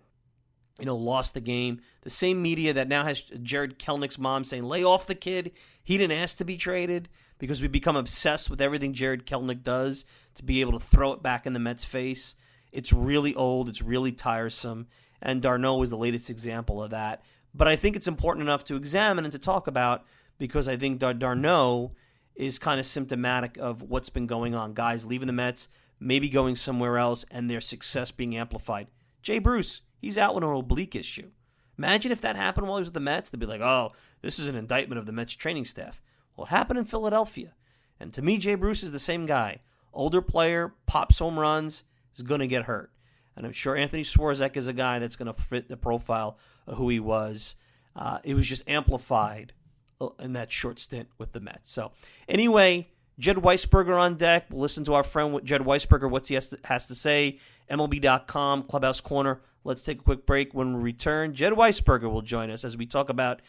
you 0.78 0.86
know 0.86 0.96
lost 0.96 1.34
the 1.34 1.40
game. 1.40 1.80
The 2.02 2.10
same 2.10 2.40
media 2.40 2.72
that 2.72 2.88
now 2.88 3.04
has 3.04 3.20
Jarred 3.42 3.78
Kelenic's 3.78 4.18
mom 4.18 4.44
saying 4.44 4.64
lay 4.64 4.84
off 4.84 5.06
the 5.06 5.14
kid. 5.14 5.52
He 5.82 5.98
didn't 5.98 6.18
ask 6.18 6.38
to 6.38 6.44
be 6.44 6.56
traded 6.56 7.08
because 7.38 7.60
we 7.62 7.68
become 7.68 7.96
obsessed 7.96 8.50
with 8.50 8.60
everything 8.60 8.94
Jarred 8.94 9.26
Kelenic 9.26 9.62
does 9.62 10.04
to 10.34 10.44
be 10.44 10.60
able 10.60 10.72
to 10.72 10.84
throw 10.84 11.12
it 11.12 11.22
back 11.22 11.46
in 11.46 11.52
the 11.52 11.58
Mets' 11.58 11.84
face. 11.84 12.34
It's 12.72 12.92
really 12.92 13.34
old. 13.34 13.68
It's 13.68 13.82
really 13.82 14.12
tiresome. 14.12 14.86
And 15.20 15.42
d'Arnaud 15.42 15.82
is 15.82 15.90
the 15.90 15.96
latest 15.96 16.30
example 16.30 16.82
of 16.82 16.90
that. 16.90 17.22
But 17.54 17.68
I 17.68 17.76
think 17.76 17.96
it's 17.96 18.08
important 18.08 18.42
enough 18.42 18.64
to 18.66 18.76
examine 18.76 19.24
and 19.24 19.32
to 19.32 19.38
talk 19.38 19.66
about 19.66 20.04
because 20.38 20.68
I 20.68 20.76
think 20.76 20.98
d'Arnaud 20.98 21.92
is 22.38 22.58
kind 22.58 22.78
of 22.78 22.86
symptomatic 22.86 23.58
of 23.58 23.82
what's 23.82 24.08
been 24.08 24.26
going 24.26 24.54
on. 24.54 24.72
Guys 24.72 25.04
leaving 25.04 25.26
the 25.26 25.32
Mets, 25.32 25.68
maybe 25.98 26.28
going 26.28 26.54
somewhere 26.54 26.96
else, 26.96 27.24
and 27.30 27.50
their 27.50 27.60
success 27.60 28.12
being 28.12 28.36
amplified. 28.36 28.86
Jay 29.22 29.40
Bruce, 29.40 29.82
he's 29.98 30.16
out 30.16 30.34
with 30.34 30.44
an 30.44 30.50
oblique 30.50 30.94
issue. 30.94 31.30
Imagine 31.76 32.12
if 32.12 32.20
that 32.20 32.36
happened 32.36 32.68
while 32.68 32.78
he 32.78 32.82
was 32.82 32.88
with 32.88 32.94
the 32.94 33.00
Mets. 33.00 33.28
They'd 33.30 33.40
be 33.40 33.46
like, 33.46 33.60
oh, 33.60 33.92
this 34.22 34.38
is 34.38 34.46
an 34.46 34.54
indictment 34.54 35.00
of 35.00 35.06
the 35.06 35.12
Mets 35.12 35.34
training 35.34 35.64
staff. 35.64 36.00
Well, 36.36 36.46
it 36.46 36.50
happened 36.50 36.78
in 36.78 36.84
Philadelphia. 36.84 37.54
And 37.98 38.12
to 38.14 38.22
me, 38.22 38.38
Jay 38.38 38.54
Bruce 38.54 38.84
is 38.84 38.92
the 38.92 39.00
same 39.00 39.26
guy. 39.26 39.60
Older 39.92 40.22
player, 40.22 40.74
pops 40.86 41.18
home 41.18 41.38
runs, 41.38 41.82
is 42.14 42.22
going 42.22 42.40
to 42.40 42.46
get 42.46 42.64
hurt. 42.64 42.92
And 43.34 43.44
I'm 43.44 43.52
sure 43.52 43.76
Anthony 43.76 44.04
Swarzak 44.04 44.56
is 44.56 44.68
a 44.68 44.72
guy 44.72 45.00
that's 45.00 45.16
going 45.16 45.32
to 45.32 45.42
fit 45.42 45.68
the 45.68 45.76
profile 45.76 46.38
of 46.68 46.76
who 46.76 46.88
he 46.88 47.00
was. 47.00 47.56
Uh, 47.96 48.18
it 48.22 48.34
was 48.34 48.46
just 48.46 48.68
amplified 48.68 49.52
Uh, 50.00 50.10
in 50.20 50.32
that 50.34 50.52
short 50.52 50.78
stint 50.78 51.08
with 51.18 51.32
the 51.32 51.40
Mets. 51.40 51.72
So, 51.72 51.90
anyway, 52.28 52.88
Jed 53.18 53.36
Weisberger 53.36 53.98
on 53.98 54.14
deck. 54.14 54.46
We'll 54.48 54.60
listen 54.60 54.84
to 54.84 54.94
our 54.94 55.02
friend 55.02 55.40
Jed 55.44 55.62
Weisberger, 55.62 56.08
what 56.08 56.28
he 56.28 56.34
has 56.34 56.50
to, 56.50 56.58
has 56.64 56.86
to 56.86 56.94
say. 56.94 57.40
MLB.com, 57.68 58.62
Clubhouse 58.64 59.00
Corner. 59.00 59.40
Let's 59.64 59.82
take 59.82 60.00
a 60.00 60.04
quick 60.04 60.24
break. 60.24 60.54
When 60.54 60.76
we 60.76 60.82
return, 60.82 61.34
Jed 61.34 61.54
Weisberger 61.54 62.10
will 62.10 62.22
join 62.22 62.50
us 62.50 62.64
as 62.64 62.76
we 62.76 62.86
talk 62.86 63.08
about 63.08 63.42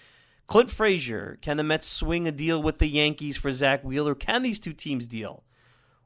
Clint 0.47 0.71
Frazier. 0.71 1.37
Can 1.41 1.57
the 1.57 1.63
Mets 1.63 1.87
swing 1.87 2.27
a 2.27 2.31
deal 2.31 2.61
with 2.61 2.79
the 2.79 2.87
Yankees 2.87 3.37
for 3.37 3.51
Zack 3.51 3.83
Wheeler? 3.83 4.15
Can 4.15 4.41
these 4.41 4.59
two 4.59 4.73
teams 4.73 5.05
deal? 5.05 5.43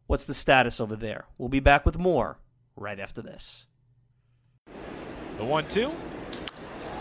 What's 0.08 0.26
the 0.26 0.34
status 0.34 0.82
over 0.82 0.98
there? 0.98 1.26
We'll 1.38 1.48
be 1.50 1.62
back 1.62 1.86
with 1.86 1.98
more 1.98 2.38
right 2.76 3.00
after 3.00 3.22
this. 3.22 3.66
The 5.38 5.46
one 5.46 5.68
two. 5.70 5.92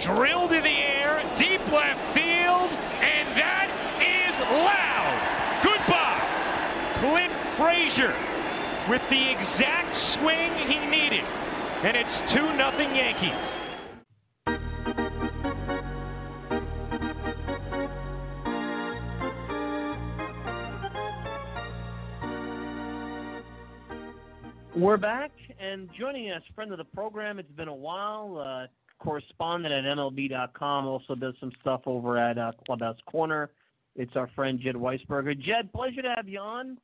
Drilled 0.01 0.53
in 0.53 0.63
the 0.63 0.71
air, 0.71 0.92
deep 1.37 1.61
left 1.73 2.01
field, 2.15 2.71
and 3.01 3.29
that 3.37 3.69
is 4.01 4.39
loud. 4.41 5.19
Goodbye. 5.63 6.23
Clint 6.97 7.33
Frazier 7.57 8.15
with 8.89 9.07
the 9.09 9.31
exact 9.31 9.95
swing 9.95 10.53
he 10.55 10.87
needed. 10.87 11.25
And 11.83 11.97
it's 11.97 12.21
2 12.33 12.39
0 12.39 12.71
Yankees. 12.95 13.61
We're 24.75 24.97
back, 24.97 25.31
and 25.61 25.89
joining 25.99 26.31
us, 26.31 26.43
friend 26.55 26.73
of 26.73 26.79
the 26.79 26.85
program. 26.85 27.39
It's 27.39 27.53
been 27.53 27.69
a 27.69 27.75
while. 27.75 28.39
Uh, 28.39 28.67
correspondent 29.03 29.75
at 29.75 29.85
MLB.com. 29.97 30.87
Also 30.87 31.15
does 31.15 31.35
some 31.41 31.53
stuff 31.61 31.83
over 31.87 32.19
at 32.19 32.39
uh, 32.39 32.53
Clubhouse 32.65 32.99
Corner. 33.11 33.51
It's 33.97 34.13
our 34.17 34.31
friend 34.35 34.59
Jed 34.63 34.75
Weisberger. 34.75 35.39
Jed, 35.39 35.73
pleasure 35.73 36.03
to 36.03 36.15
have 36.17 36.29
you 36.29 36.39
on. 36.39 36.79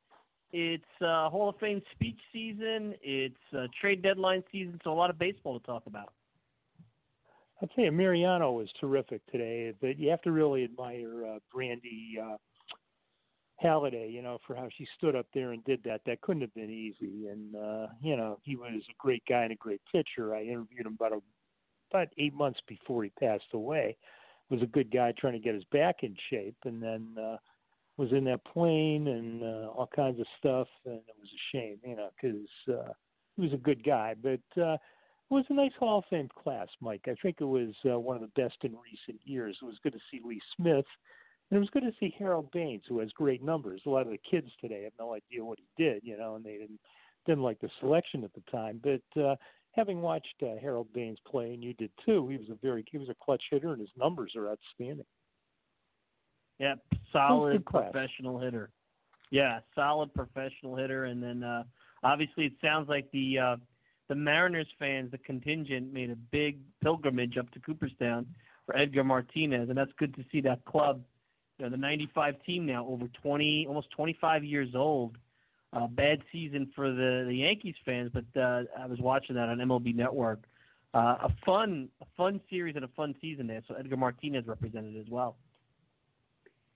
It's 0.52 0.84
uh, 1.00 1.28
Hall 1.28 1.50
of 1.50 1.56
Fame 1.58 1.82
speech 1.92 2.18
season. 2.32 2.94
It's 3.02 3.34
uh, 3.56 3.66
trade 3.80 4.02
deadline 4.02 4.42
season, 4.50 4.80
so 4.82 4.92
a 4.92 4.94
lot 4.94 5.10
of 5.10 5.18
baseball 5.18 5.58
to 5.58 5.66
talk 5.66 5.84
about. 5.86 6.12
I'll 7.60 7.68
tell 7.68 7.84
you, 7.84 7.92
Mariano 7.92 8.52
was 8.52 8.68
terrific 8.80 9.20
today, 9.30 9.72
but 9.80 9.98
you 9.98 10.10
have 10.10 10.22
to 10.22 10.32
really 10.32 10.64
admire 10.64 11.26
uh, 11.26 11.38
Brandy 11.52 12.16
uh, 12.22 12.36
Halladay, 13.62 14.12
you 14.12 14.22
know, 14.22 14.38
for 14.46 14.54
how 14.54 14.68
she 14.76 14.86
stood 14.96 15.16
up 15.16 15.26
there 15.34 15.52
and 15.52 15.64
did 15.64 15.82
that. 15.84 16.02
That 16.06 16.20
couldn't 16.20 16.42
have 16.42 16.54
been 16.54 16.70
easy. 16.70 17.26
And, 17.26 17.56
uh, 17.56 17.88
you 18.00 18.16
know, 18.16 18.38
he 18.44 18.54
was 18.54 18.82
a 18.88 18.94
great 18.98 19.24
guy 19.28 19.42
and 19.42 19.52
a 19.52 19.56
great 19.56 19.80
pitcher. 19.90 20.34
I 20.34 20.42
interviewed 20.42 20.86
him 20.86 20.94
about 20.94 21.12
a, 21.12 21.20
about 21.90 22.08
eight 22.18 22.34
months 22.34 22.60
before 22.66 23.04
he 23.04 23.10
passed 23.10 23.52
away. 23.52 23.96
Was 24.50 24.62
a 24.62 24.66
good 24.66 24.90
guy 24.90 25.12
trying 25.12 25.34
to 25.34 25.38
get 25.38 25.54
his 25.54 25.64
back 25.64 25.96
in 26.02 26.16
shape, 26.30 26.56
and 26.64 26.82
then 26.82 27.14
uh, 27.22 27.36
was 27.98 28.12
in 28.12 28.24
that 28.24 28.44
plane 28.46 29.08
and 29.08 29.42
uh, 29.42 29.68
all 29.68 29.90
kinds 29.94 30.18
of 30.18 30.26
stuff. 30.38 30.68
And 30.86 30.94
it 30.94 31.14
was 31.20 31.28
a 31.28 31.56
shame, 31.56 31.76
you 31.84 31.96
know, 31.96 32.08
because 32.16 32.48
uh, 32.68 32.92
he 33.36 33.42
was 33.42 33.52
a 33.52 33.58
good 33.58 33.84
guy. 33.84 34.14
But 34.20 34.40
uh, 34.56 34.74
it 35.30 35.34
was 35.34 35.44
a 35.50 35.54
nice 35.54 35.72
Hall 35.78 35.98
of 35.98 36.04
Fame 36.08 36.30
class, 36.42 36.68
Mike. 36.80 37.02
I 37.06 37.14
think 37.22 37.36
it 37.40 37.44
was 37.44 37.74
uh, 37.84 37.98
one 37.98 38.16
of 38.16 38.22
the 38.22 38.40
best 38.42 38.56
in 38.62 38.72
recent 38.72 39.20
years. 39.24 39.58
It 39.60 39.66
was 39.66 39.76
good 39.82 39.92
to 39.92 40.00
see 40.10 40.22
Lee 40.24 40.40
Smith. 40.56 40.86
And 41.50 41.56
it 41.56 41.60
was 41.60 41.70
good 41.70 41.82
to 41.82 41.92
see 42.00 42.14
Harold 42.18 42.50
Baines, 42.52 42.84
who 42.88 43.00
has 43.00 43.10
great 43.12 43.42
numbers. 43.42 43.82
A 43.84 43.90
lot 43.90 44.06
of 44.06 44.12
the 44.12 44.20
kids 44.30 44.48
today 44.60 44.84
have 44.84 44.92
no 44.98 45.14
idea 45.14 45.44
what 45.44 45.58
he 45.58 45.82
did, 45.82 46.02
you 46.04 46.16
know, 46.16 46.36
and 46.36 46.44
they 46.44 46.56
didn't 46.56 46.80
didn't 47.26 47.42
like 47.42 47.60
the 47.60 47.68
selection 47.80 48.24
at 48.24 48.32
the 48.32 48.42
time. 48.50 48.80
But 48.82 49.20
uh, 49.22 49.36
having 49.72 50.00
watched 50.00 50.42
uh, 50.42 50.56
Harold 50.60 50.88
Baines 50.92 51.18
play, 51.30 51.54
and 51.54 51.62
you 51.62 51.74
did 51.74 51.90
too, 52.04 52.28
he 52.28 52.36
was 52.36 52.48
a 52.50 52.54
very 52.62 52.84
he 52.90 52.98
was 52.98 53.08
a 53.08 53.16
clutch 53.22 53.42
hitter, 53.50 53.72
and 53.72 53.80
his 53.80 53.90
numbers 53.96 54.32
are 54.36 54.48
outstanding. 54.50 55.06
Yeah, 56.58 56.74
solid 57.12 57.64
professional 57.64 58.38
hitter. 58.38 58.70
Yeah, 59.30 59.60
solid 59.74 60.12
professional 60.14 60.76
hitter, 60.76 61.04
and 61.04 61.22
then 61.22 61.42
uh, 61.42 61.64
obviously 62.02 62.46
it 62.46 62.54
sounds 62.62 62.88
like 62.88 63.10
the 63.12 63.38
uh, 63.38 63.56
the 64.08 64.14
Mariners 64.14 64.66
fans, 64.78 65.10
the 65.10 65.18
contingent, 65.18 65.92
made 65.92 66.10
a 66.10 66.16
big 66.16 66.58
pilgrimage 66.82 67.36
up 67.36 67.50
to 67.52 67.60
Cooperstown 67.60 68.26
for 68.66 68.76
Edgar 68.76 69.04
Martinez, 69.04 69.68
and 69.68 69.76
that's 69.76 69.92
good 69.98 70.14
to 70.16 70.24
see 70.32 70.40
that 70.42 70.64
club. 70.64 71.02
You 71.58 71.66
know, 71.66 71.70
the 71.70 71.76
'95 71.76 72.34
team 72.44 72.66
now 72.66 72.86
over 72.86 73.06
20, 73.22 73.66
almost 73.68 73.90
25 73.90 74.44
years 74.44 74.70
old. 74.74 75.16
Uh, 75.72 75.86
bad 75.86 76.22
season 76.32 76.70
for 76.74 76.90
the 76.90 77.24
the 77.28 77.34
Yankees 77.34 77.74
fans, 77.84 78.10
but 78.12 78.24
uh, 78.40 78.62
I 78.78 78.86
was 78.86 78.98
watching 79.00 79.36
that 79.36 79.50
on 79.50 79.58
MLB 79.58 79.94
Network. 79.94 80.44
Uh, 80.94 81.16
a 81.24 81.28
fun, 81.44 81.90
a 82.00 82.06
fun 82.16 82.40
series 82.48 82.74
and 82.74 82.84
a 82.84 82.90
fun 82.96 83.14
season 83.20 83.46
there. 83.46 83.60
So 83.68 83.74
Edgar 83.74 83.98
Martinez 83.98 84.46
represented 84.46 84.96
as 84.96 85.10
well. 85.10 85.36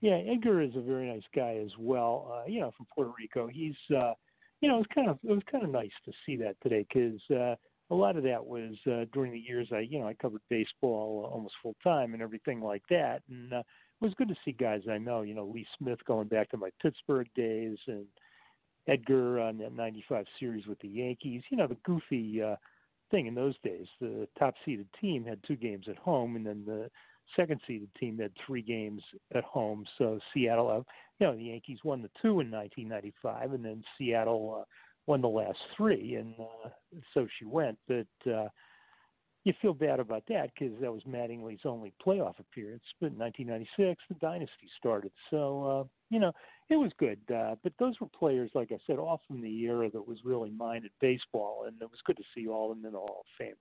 Yeah, 0.02 0.20
Edgar 0.30 0.60
is 0.60 0.72
a 0.76 0.80
very 0.80 1.08
nice 1.08 1.22
guy 1.34 1.60
as 1.64 1.70
well. 1.78 2.30
Uh, 2.34 2.46
you 2.46 2.60
know, 2.60 2.72
from 2.76 2.86
Puerto 2.94 3.12
Rico. 3.16 3.46
He's, 3.46 3.76
uh, 3.96 4.12
you 4.60 4.68
know, 4.68 4.74
it 4.74 4.78
was 4.78 4.86
kind 4.94 5.08
of 5.08 5.18
it 5.24 5.30
was 5.30 5.42
kind 5.50 5.64
of 5.64 5.70
nice 5.70 5.92
to 6.04 6.12
see 6.26 6.36
that 6.36 6.56
today 6.60 6.84
because 6.92 7.20
uh, 7.30 7.54
a 7.90 7.94
lot 7.94 8.16
of 8.16 8.24
that 8.24 8.44
was 8.44 8.74
uh, 8.86 9.06
during 9.12 9.32
the 9.32 9.38
years 9.38 9.68
I, 9.72 9.80
you 9.80 10.00
know, 10.00 10.08
I 10.08 10.14
covered 10.14 10.42
baseball 10.50 11.30
almost 11.32 11.54
full 11.62 11.76
time 11.82 12.14
and 12.14 12.22
everything 12.22 12.60
like 12.60 12.82
that, 12.90 13.22
and 13.30 13.52
uh, 13.52 13.58
it 13.60 14.04
was 14.04 14.12
good 14.18 14.28
to 14.28 14.36
see 14.44 14.52
guys 14.52 14.82
I 14.90 14.98
know. 14.98 15.22
You 15.22 15.34
know, 15.34 15.46
Lee 15.46 15.66
Smith 15.78 16.04
going 16.04 16.28
back 16.28 16.50
to 16.50 16.56
my 16.56 16.70
Pittsburgh 16.82 17.28
days 17.36 17.78
and 17.86 18.04
Edgar 18.88 19.40
on 19.40 19.58
that 19.58 19.72
'95 19.74 20.26
series 20.38 20.66
with 20.66 20.78
the 20.80 20.88
Yankees. 20.88 21.42
You 21.50 21.56
know, 21.56 21.66
the 21.66 21.76
goofy. 21.84 22.42
Uh, 22.42 22.56
thing 23.12 23.28
in 23.28 23.34
those 23.34 23.54
days. 23.62 23.86
The 24.00 24.26
top 24.36 24.54
seeded 24.64 24.88
team 25.00 25.24
had 25.24 25.38
two 25.46 25.54
games 25.54 25.86
at 25.88 25.98
home, 25.98 26.34
and 26.34 26.44
then 26.44 26.64
the 26.66 26.90
second 27.36 27.60
seeded 27.66 27.94
team 27.94 28.18
had 28.18 28.32
three 28.44 28.62
games 28.62 29.02
at 29.34 29.44
home. 29.44 29.84
So 29.98 30.18
Seattle, 30.34 30.68
uh, 30.68 30.82
you 31.20 31.26
know, 31.26 31.36
the 31.36 31.44
Yankees 31.44 31.78
won 31.84 32.02
the 32.02 32.10
two 32.20 32.40
in 32.40 32.50
1995, 32.50 33.52
and 33.52 33.64
then 33.64 33.84
Seattle 33.96 34.62
uh, 34.62 34.64
won 35.06 35.20
the 35.20 35.28
last 35.28 35.58
three, 35.76 36.16
and 36.16 36.34
uh, 36.40 36.68
so 37.14 37.28
she 37.38 37.44
went. 37.44 37.78
But 37.86 38.30
uh, 38.30 38.48
you 39.44 39.52
feel 39.60 39.74
bad 39.74 40.00
about 40.00 40.24
that 40.28 40.50
because 40.58 40.74
that 40.80 40.92
was 40.92 41.02
Mattingly's 41.02 41.64
only 41.64 41.92
playoff 42.04 42.38
appearance. 42.38 42.84
But 43.00 43.12
in 43.12 43.18
1996, 43.18 44.02
the 44.08 44.14
dynasty 44.26 44.68
started. 44.78 45.12
So 45.30 45.64
uh, 45.64 45.84
you 46.10 46.18
know, 46.20 46.32
it 46.72 46.78
was 46.78 46.92
good. 46.98 47.18
Uh, 47.32 47.56
but 47.62 47.72
those 47.78 48.00
were 48.00 48.06
players, 48.06 48.50
like 48.54 48.72
I 48.72 48.78
said, 48.86 48.98
all 48.98 49.20
from 49.26 49.40
the 49.40 49.60
era 49.64 49.90
that 49.90 50.06
was 50.06 50.18
really 50.24 50.50
minded 50.50 50.90
baseball, 51.00 51.64
and 51.66 51.80
it 51.80 51.90
was 51.90 52.00
good 52.04 52.16
to 52.16 52.24
see 52.34 52.48
all 52.48 52.70
of 52.70 52.78
them 52.78 52.86
in 52.86 52.92
the 52.92 52.98
Hall 52.98 53.24
of 53.24 53.26
Fame. 53.38 53.54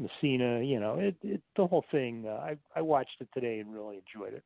Mussina, 0.00 0.66
you 0.68 0.78
know, 0.78 0.98
it, 0.98 1.16
it 1.22 1.40
the 1.56 1.66
whole 1.66 1.84
thing. 1.90 2.24
Uh, 2.26 2.32
I 2.32 2.56
I 2.74 2.82
watched 2.82 3.16
it 3.20 3.28
today 3.32 3.60
and 3.60 3.72
really 3.72 3.96
enjoyed 3.96 4.34
it. 4.34 4.44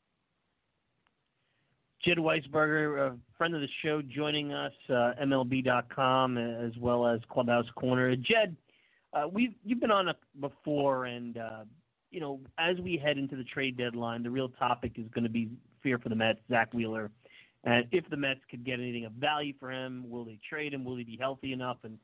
Jed 2.05 2.19
Weisberger, 2.19 3.13
a 3.13 3.17
friend 3.37 3.55
of 3.55 3.61
the 3.61 3.69
show, 3.83 4.01
joining 4.01 4.53
us, 4.53 4.73
uh, 4.89 5.13
MLB.com 5.23 6.39
as 6.39 6.73
well 6.79 7.07
as 7.07 7.21
Clubhouse 7.31 7.67
Corner. 7.75 8.17
Jed, 8.17 8.57
uh, 9.13 9.27
we've 9.31 9.55
you've 9.65 9.81
been 9.81 9.91
on 9.91 10.09
a, 10.09 10.15
before, 10.41 11.07
and 11.07 11.37
uh, 11.37 11.65
you 12.11 12.21
know, 12.21 12.41
as 12.59 12.79
we 12.79 12.97
head 12.97 13.19
into 13.19 13.37
the 13.37 13.45
trade 13.45 13.77
deadline, 13.77 14.23
the 14.23 14.31
real 14.31 14.49
topic 14.49 14.93
is 14.97 15.07
going 15.15 15.25
to 15.25 15.31
be 15.31 15.51
fear 15.83 15.99
for 15.99 16.09
the 16.09 16.15
Mets, 16.15 16.41
Zack 16.49 16.73
Wheeler, 16.73 17.11
And 17.65 17.87
if 17.93 18.09
the 18.09 18.17
Mets 18.17 18.41
could 18.51 18.65
get 18.65 18.81
anything 18.81 19.05
of 19.05 19.13
value 19.13 19.53
for 19.61 19.71
him, 19.71 20.09
will 20.09 20.25
they 20.25 20.39
trade 20.49 20.73
him? 20.73 20.85
Will 20.85 20.97
he 20.97 21.05
be 21.05 21.19
healthy 21.21 21.53
enough? 21.53 21.79
And 21.83 21.99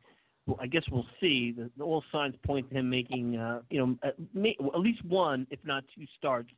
well, 0.46 0.58
I 0.60 0.66
guess 0.66 0.82
we'll 0.90 1.06
see. 1.20 1.52
The, 1.56 1.70
the 1.76 1.84
all 1.84 2.04
signs 2.12 2.34
point 2.44 2.68
to 2.70 2.76
him 2.76 2.90
making, 2.90 3.36
uh, 3.36 3.60
you 3.70 3.78
know, 3.78 3.96
at, 4.02 4.14
may, 4.34 4.56
at 4.74 4.80
least 4.80 5.04
one, 5.04 5.46
if 5.50 5.58
not 5.64 5.84
two 5.94 6.04
starts 6.18 6.50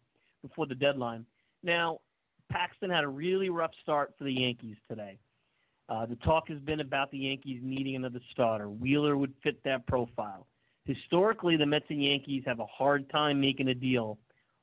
before 0.42 0.66
the 0.66 0.74
deadline. 0.74 1.24
Now, 1.62 2.01
Paxton 2.51 2.90
had 2.90 3.05
a 3.05 3.09
really 3.09 3.51
rough 3.51 3.70
start 3.82 4.14
for 4.18 4.24
the 4.24 4.32
Yankees 4.32 4.76
today. 4.88 5.18
Uh, 5.88 6.05
the 6.05 6.16
talk 6.16 6.49
has 6.49 6.59
been 6.61 6.80
about 6.80 7.11
the 7.11 7.18
Yankees 7.18 7.61
needing 7.62 7.96
another 7.96 8.20
starter. 8.32 8.68
Wheeler 8.68 9.16
would 9.16 9.32
fit 9.42 9.62
that 9.64 9.86
profile. 9.86 10.46
Historically, 10.84 11.57
the 11.57 11.66
Mets 11.66 11.86
and 11.88 12.03
Yankees 12.03 12.42
have 12.46 12.61
a 12.61 12.66
hard 12.66 13.09
time 13.11 13.40
making 13.40 13.68
a 13.68 13.74
deal. 13.74 14.18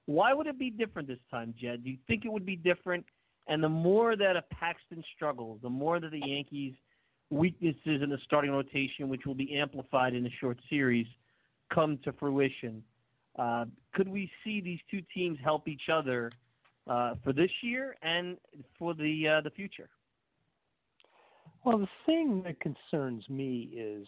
Why 0.05 0.33
would 0.33 0.45
it 0.45 0.59
be 0.59 0.69
different 0.69 1.07
this 1.07 1.19
time, 1.31 1.53
Jed? 1.59 1.83
Do 1.83 1.89
you 1.89 1.97
think 2.07 2.25
it 2.25 2.31
would 2.31 2.45
be 2.45 2.55
different? 2.55 3.05
And 3.47 3.63
the 3.63 3.69
more 3.69 4.15
that 4.15 4.35
a 4.35 4.41
Paxton 4.41 5.03
struggles, 5.15 5.59
the 5.61 5.69
more 5.69 5.99
that 5.99 6.11
the 6.11 6.21
Yankees' 6.25 6.73
weaknesses 7.29 8.01
in 8.01 8.09
the 8.09 8.17
starting 8.25 8.51
rotation, 8.51 9.07
which 9.09 9.25
will 9.25 9.35
be 9.35 9.57
amplified 9.57 10.13
in 10.13 10.25
a 10.25 10.29
short 10.39 10.59
series, 10.69 11.07
come 11.73 11.99
to 12.03 12.11
fruition. 12.13 12.83
Uh, 13.37 13.65
could 13.93 14.07
we 14.07 14.31
see 14.43 14.61
these 14.61 14.79
two 14.89 15.01
teams 15.13 15.37
help 15.43 15.67
each 15.67 15.89
other 15.91 16.31
uh, 16.87 17.15
for 17.23 17.33
this 17.33 17.51
year 17.61 17.95
and 18.01 18.37
for 18.77 18.93
the 18.93 19.27
uh, 19.27 19.41
the 19.41 19.49
future? 19.49 19.89
Well, 21.63 21.79
the 21.79 21.87
thing 22.05 22.43
that 22.43 22.59
concerns 22.59 23.27
me 23.27 23.71
is 23.75 24.07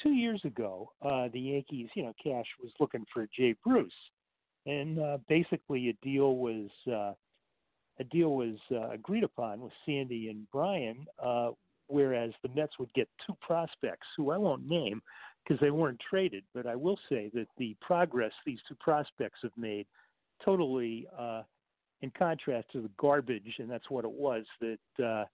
two 0.00 0.12
years 0.12 0.40
ago, 0.44 0.92
uh, 1.02 1.28
the 1.32 1.40
Yankees, 1.40 1.88
you 1.94 2.04
know, 2.04 2.14
Cash 2.22 2.46
was 2.62 2.70
looking 2.78 3.04
for 3.12 3.28
Jay 3.36 3.54
Bruce, 3.64 3.92
and 4.64 4.98
uh, 4.98 5.18
basically 5.28 5.88
a 5.88 5.92
deal 6.04 6.36
was 6.36 6.70
uh, 6.90 7.12
a 8.02 8.04
deal 8.04 8.34
was 8.34 8.58
uh, 8.70 8.90
agreed 8.90 9.24
upon 9.24 9.60
with 9.60 9.72
Sandy 9.86 10.28
and 10.28 10.46
Brian, 10.50 11.06
uh, 11.22 11.50
whereas 11.86 12.32
the 12.42 12.48
Mets 12.54 12.78
would 12.78 12.92
get 12.94 13.08
two 13.24 13.36
prospects 13.40 14.06
who 14.16 14.30
I 14.30 14.36
won't 14.36 14.68
name 14.68 15.00
because 15.42 15.60
they 15.60 15.70
weren't 15.70 16.00
traded, 16.10 16.44
but 16.52 16.66
I 16.66 16.74
will 16.74 16.98
say 17.08 17.30
that 17.34 17.46
the 17.58 17.76
progress 17.80 18.32
these 18.44 18.60
two 18.68 18.76
prospects 18.80 19.40
have 19.42 19.56
made 19.56 19.86
totally 20.44 21.06
uh, 21.18 21.42
in 22.00 22.10
contrast 22.10 22.68
to 22.72 22.80
the 22.80 22.90
garbage, 22.98 23.54
and 23.58 23.70
that's 23.70 23.90
what 23.90 24.04
it 24.04 24.10
was 24.10 24.44
that 24.60 25.04
uh, 25.04 25.24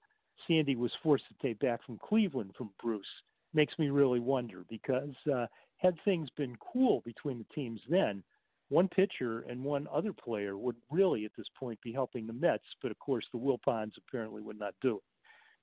Sandy 0.47 0.77
was 0.77 0.93
forced 1.03 1.25
to 1.29 1.47
take 1.47 1.59
back 1.59 1.85
from 1.85 1.99
Cleveland 1.99 2.53
from 2.57 2.71
Bruce 2.83 3.07
makes 3.55 3.79
me 3.79 3.89
really 3.89 4.21
wonder 4.21 4.65
because 4.69 5.15
uh, 5.33 5.47
had 5.79 5.95
things 6.05 6.29
been 6.37 6.57
cool 6.73 7.03
between 7.05 7.39
the 7.39 7.55
teams 7.55 7.81
then, 7.89 8.23
one 8.69 8.89
pitcher 8.89 9.41
and 9.49 9.63
one 9.63 9.87
other 9.93 10.13
player 10.13 10.57
would 10.57 10.77
really 10.91 11.25
at 11.25 11.33
this 11.37 11.47
point 11.59 11.81
be 11.83 11.93
helping 11.93 12.27
the 12.27 12.33
Mets, 12.33 12.65
but 12.83 12.91
of 12.91 12.99
course 12.99 13.25
the 13.33 13.39
Wilpons 13.39 13.93
apparently 13.97 14.43
would 14.43 14.59
not 14.59 14.75
do 14.83 14.97
it. 14.97 15.03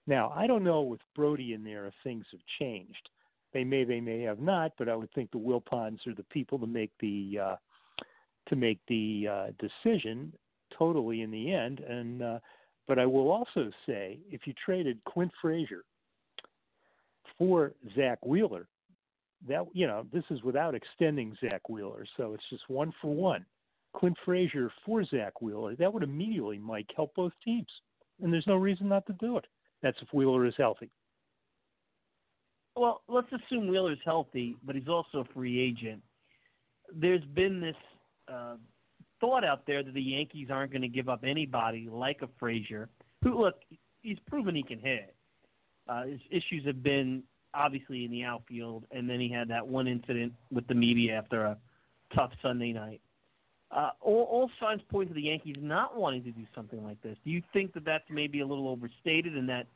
Now 0.07 0.31
I 0.35 0.47
don't 0.47 0.63
know 0.63 0.81
with 0.81 1.01
Brodie 1.15 1.53
in 1.53 1.63
there 1.63 1.87
if 1.87 1.93
things 2.03 2.25
have 2.31 2.41
changed. 2.59 3.09
They 3.53 3.63
may, 3.63 3.85
they 3.85 4.01
may 4.01 4.21
have 4.21 4.39
not, 4.39 4.73
but 4.77 4.89
I 4.89 4.95
would 4.95 5.11
think 5.13 5.31
the 5.31 5.37
Wilpons 5.37 6.05
are 6.07 6.13
the 6.13 6.25
people 6.31 6.59
to 6.59 6.67
make 6.67 6.91
the 6.99 7.39
uh, 7.41 7.55
to 8.49 8.55
make 8.55 8.79
the 8.87 9.27
uh, 9.31 9.47
decision 9.59 10.33
totally 10.77 11.21
in 11.21 11.31
the 11.31 11.53
end. 11.53 11.79
And 11.79 12.21
uh, 12.21 12.39
but 12.87 12.99
I 12.99 13.05
will 13.05 13.31
also 13.31 13.71
say, 13.87 14.19
if 14.29 14.41
you 14.45 14.53
traded 14.53 14.99
Clint 15.05 15.31
Frazier 15.41 15.83
for 17.37 17.73
Zack 17.95 18.23
Wheeler, 18.25 18.67
that 19.47 19.65
you 19.73 19.87
know 19.87 20.05
this 20.11 20.23
is 20.29 20.43
without 20.43 20.75
extending 20.75 21.35
Zack 21.41 21.69
Wheeler, 21.69 22.05
so 22.17 22.33
it's 22.33 22.43
just 22.49 22.69
one 22.69 22.93
for 23.01 23.13
one. 23.13 23.45
Clint 23.95 24.17
Frazier 24.25 24.71
for 24.85 25.05
Zack 25.05 25.41
Wheeler, 25.41 25.75
that 25.77 25.93
would 25.93 26.03
immediately, 26.03 26.57
Mike, 26.57 26.89
help 26.95 27.15
both 27.15 27.31
teams, 27.43 27.69
and 28.21 28.31
there's 28.31 28.47
no 28.47 28.55
reason 28.55 28.89
not 28.89 29.05
to 29.07 29.13
do 29.13 29.37
it. 29.37 29.45
That's 29.81 29.97
if 30.01 30.09
Wheeler 30.13 30.45
is 30.45 30.53
healthy. 30.57 30.89
Well, 32.75 33.03
let's 33.07 33.29
assume 33.31 33.67
Wheeler's 33.69 33.99
healthy, 34.03 34.57
but 34.65 34.75
he's 34.75 34.89
also 34.89 35.19
a 35.19 35.33
free 35.33 35.59
agent. 35.59 36.01
There's 36.93 37.23
been 37.23 37.61
this 37.61 37.75
uh, 38.27 38.55
thought 39.21 39.45
out 39.45 39.65
there 39.65 39.81
that 39.81 39.93
the 39.93 40.01
Yankees 40.01 40.49
aren't 40.51 40.71
going 40.71 40.81
to 40.81 40.89
give 40.89 41.07
up 41.07 41.23
anybody 41.23 41.87
like 41.89 42.21
a 42.21 42.27
Frazier, 42.37 42.89
who 43.23 43.39
look 43.39 43.55
he's 44.01 44.17
proven 44.27 44.55
he 44.55 44.63
can 44.63 44.79
hit. 44.79 45.15
Uh, 45.87 46.03
his 46.03 46.19
issues 46.29 46.65
have 46.65 46.83
been 46.83 47.23
obviously 47.55 48.05
in 48.05 48.11
the 48.11 48.23
outfield, 48.23 48.85
and 48.91 49.09
then 49.09 49.19
he 49.19 49.29
had 49.29 49.47
that 49.49 49.65
one 49.65 49.87
incident 49.87 50.33
with 50.51 50.67
the 50.67 50.75
media 50.75 51.13
after 51.13 51.45
a 51.45 51.57
tough 52.13 52.31
Sunday 52.41 52.73
night. 52.73 53.01
Uh, 53.71 53.89
all, 54.01 54.27
all 54.29 54.51
signs 54.59 54.81
point 54.89 55.09
to 55.09 55.13
the 55.13 55.21
Yankees 55.21 55.55
not 55.59 55.97
wanting 55.97 56.23
to 56.23 56.31
do 56.31 56.45
something 56.53 56.83
like 56.83 57.01
this. 57.01 57.17
Do 57.25 57.31
you 57.31 57.41
think 57.51 57.73
that 57.73 57.83
that's 57.83 58.03
maybe 58.09 58.41
a 58.41 58.45
little 58.45 58.67
overstated, 58.69 59.35
and 59.35 59.49
that 59.49 59.67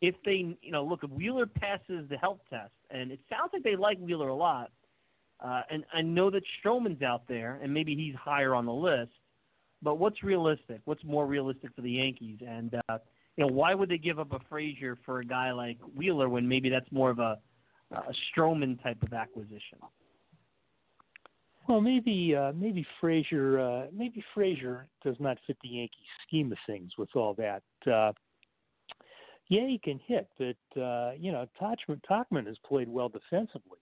if 0.00 0.14
they, 0.24 0.56
you 0.60 0.70
know, 0.70 0.84
look, 0.84 1.00
if 1.02 1.10
Wheeler 1.10 1.46
passes 1.46 2.08
the 2.08 2.16
health 2.16 2.40
test, 2.50 2.72
and 2.90 3.12
it 3.12 3.20
sounds 3.28 3.50
like 3.52 3.62
they 3.62 3.76
like 3.76 3.98
Wheeler 3.98 4.28
a 4.28 4.34
lot, 4.34 4.70
uh, 5.44 5.62
and 5.70 5.84
I 5.92 6.00
know 6.00 6.30
that 6.30 6.42
Stroman's 6.64 7.02
out 7.02 7.28
there, 7.28 7.58
and 7.62 7.72
maybe 7.72 7.94
he's 7.94 8.14
higher 8.14 8.54
on 8.54 8.66
the 8.66 8.72
list. 8.72 9.12
But 9.82 9.96
what's 9.98 10.22
realistic? 10.22 10.80
What's 10.86 11.04
more 11.04 11.26
realistic 11.26 11.74
for 11.76 11.82
the 11.82 11.90
Yankees? 11.90 12.38
And 12.46 12.74
uh, 12.88 12.98
you 13.36 13.46
know, 13.46 13.52
why 13.52 13.74
would 13.74 13.88
they 13.88 13.98
give 13.98 14.18
up 14.18 14.32
a 14.32 14.40
Frazier 14.48 14.98
for 15.04 15.20
a 15.20 15.24
guy 15.24 15.52
like 15.52 15.78
Wheeler 15.96 16.28
when 16.28 16.46
maybe 16.46 16.68
that's 16.68 16.90
more 16.92 17.10
of 17.10 17.18
a, 17.18 17.38
a 17.90 18.12
Stroman 18.30 18.82
type 18.82 19.02
of 19.02 19.12
acquisition? 19.12 19.78
Well, 21.68 21.80
maybe 21.80 22.34
uh, 22.36 22.52
maybe 22.54 22.86
Frazier 23.00 23.58
uh, 23.58 23.86
maybe 23.92 24.22
Frazier 24.34 24.86
does 25.02 25.16
not 25.18 25.38
fit 25.46 25.56
the 25.62 25.68
Yankee 25.68 26.06
scheme 26.26 26.52
of 26.52 26.58
things 26.66 26.92
with 26.98 27.08
all 27.14 27.34
that. 27.34 27.62
Uh, 27.90 28.12
yeah, 29.48 29.66
he 29.66 29.80
can 29.82 30.00
hit, 30.06 30.28
but 30.38 30.80
uh, 30.80 31.12
you 31.18 31.32
know, 31.32 31.46
Tachman, 31.60 32.00
Tauchman 32.08 32.46
has 32.46 32.56
played 32.66 32.88
well 32.88 33.08
defensively 33.08 33.78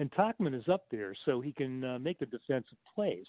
and 0.00 0.10
Tauchman 0.12 0.58
is 0.58 0.66
up 0.68 0.84
there, 0.90 1.14
so 1.26 1.40
he 1.40 1.52
can 1.52 1.84
uh, 1.84 1.98
make 1.98 2.18
the 2.18 2.26
defensive 2.26 2.78
plays. 2.94 3.26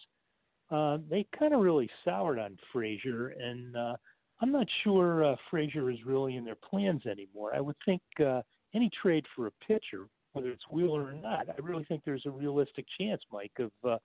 Uh, 0.71 0.99
they 1.09 1.27
kind 1.37 1.53
of 1.53 1.59
really 1.59 1.89
soured 2.05 2.39
on 2.39 2.57
Frazier, 2.71 3.35
and 3.37 3.75
uh, 3.75 3.95
I'm 4.41 4.51
not 4.51 4.67
sure 4.83 5.23
uh, 5.23 5.35
Frazier 5.49 5.91
is 5.91 5.97
really 6.05 6.35
in 6.35 6.43
their 6.43 6.55
plans 6.55 7.05
anymore. 7.05 7.53
I 7.55 7.61
would 7.61 7.75
think 7.85 8.01
uh, 8.19 8.41
any 8.73 8.89
trade 9.01 9.25
for 9.35 9.47
a 9.47 9.51
pitcher, 9.65 10.07
whether 10.33 10.49
it's 10.49 10.63
Wheeler 10.71 11.03
or 11.03 11.13
not, 11.13 11.47
I 11.49 11.61
really 11.61 11.83
think 11.85 12.01
there's 12.03 12.25
a 12.25 12.31
realistic 12.31 12.85
chance, 12.99 13.21
Mike, 13.31 13.51
of 13.59 13.71
uh, 13.87 13.97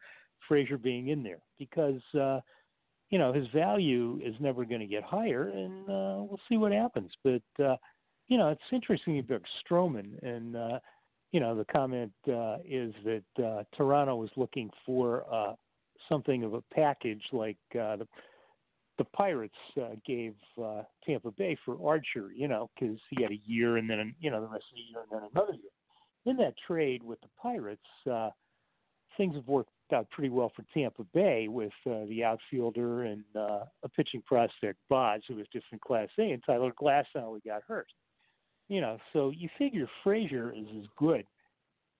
Frazier 0.47 0.79
being 0.79 1.09
in 1.09 1.23
there 1.23 1.41
because 1.59 2.03
uh, 2.15 2.41
you 3.11 3.19
know 3.19 3.33
his 3.33 3.47
value 3.55 4.21
is 4.23 4.35
never 4.41 4.65
going 4.65 4.81
to 4.81 4.87
get 4.87 5.03
higher, 5.03 5.49
and 5.49 5.89
uh, 5.89 6.23
we'll 6.23 6.41
see 6.49 6.57
what 6.57 6.73
happens. 6.73 7.11
But 7.25 7.65
uh, 7.65 7.77
you 8.29 8.37
know, 8.37 8.49
it's 8.49 8.61
interesting 8.73 9.19
about 9.19 9.43
Stroman, 9.65 10.23
and 10.23 10.57
uh, 10.57 10.79
you 11.33 11.41
know, 11.41 11.55
the 11.55 11.65
comment 11.67 12.13
uh, 12.29 12.59
is 12.65 12.95
that 13.05 13.45
uh, 13.45 13.63
Toronto 13.77 14.17
was 14.17 14.31
looking 14.37 14.71
for 14.85 15.25
uh, 15.33 15.55
something 16.09 16.45
of 16.45 16.55
a 16.55 16.63
package 16.73 17.23
like 17.33 17.59
uh, 17.75 17.97
the 17.97 18.09
the 18.99 19.05
Pirates 19.05 19.55
uh, 19.81 19.97
gave 20.07 20.35
uh, 20.63 20.83
Tampa 21.05 21.31
Bay 21.31 21.57
for 21.65 21.77
Archer, 21.87 22.31
you 22.35 22.49
know, 22.49 22.71
because 22.75 22.99
he 23.11 23.23
had 23.23 23.33
a 23.33 23.41
year 23.45 23.77
and 23.77 23.89
then 23.89 24.15
you 24.21 24.31
know 24.31 24.41
the 24.41 24.49
rest 24.49 24.65
of 24.71 24.77
the 24.77 24.83
year 24.83 25.03
and 25.03 25.11
then 25.11 25.29
another 25.35 25.53
year. 25.53 25.71
In 26.25 26.37
that 26.39 26.55
trade 26.67 27.03
with 27.03 27.21
the 27.21 27.29
Pirates, 27.41 27.81
uh, 28.11 28.31
things 29.17 29.37
have 29.37 29.47
worked 29.47 29.71
out 29.93 30.11
pretty 30.11 30.31
well 30.31 30.51
for 30.55 30.65
Tampa 30.75 31.05
Bay 31.15 31.49
with 31.49 31.73
uh, 31.87 32.05
the 32.09 32.25
outfielder 32.25 33.05
and 33.05 33.25
uh, 33.37 33.61
a 33.85 33.89
pitching 33.89 34.23
prospect, 34.27 34.79
Baz, 34.91 35.23
who 35.29 35.37
was 35.37 35.47
just 35.53 35.67
in 35.73 35.79
Class 35.79 36.09
A, 36.19 36.33
and 36.33 36.43
Tyler 36.45 36.73
Glasnow, 36.81 37.33
who 37.33 37.41
got 37.47 37.63
hurt. 37.67 37.87
You 38.69 38.81
know, 38.81 38.99
so 39.13 39.31
you 39.31 39.49
figure 39.59 39.89
Frazier 40.03 40.53
is 40.53 40.67
as 40.77 40.87
good 40.97 41.25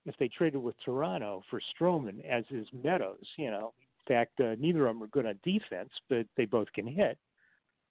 if 0.05 0.17
they 0.19 0.29
traded 0.29 0.63
with 0.63 0.75
Toronto 0.85 1.43
for 1.49 1.61
Stroman 1.79 2.25
as 2.29 2.45
is 2.51 2.67
Meadows. 2.73 3.25
You 3.37 3.51
know, 3.53 3.73
fact, 4.07 4.41
uh, 4.41 4.55
neither 4.59 4.87
of 4.87 4.95
them 4.95 5.03
are 5.03 5.09
good 5.09 5.27
on 5.27 5.39
defense, 5.43 5.91
but 6.09 6.27
they 6.37 6.45
both 6.45 6.73
can 6.73 6.87
hit. 6.87 7.19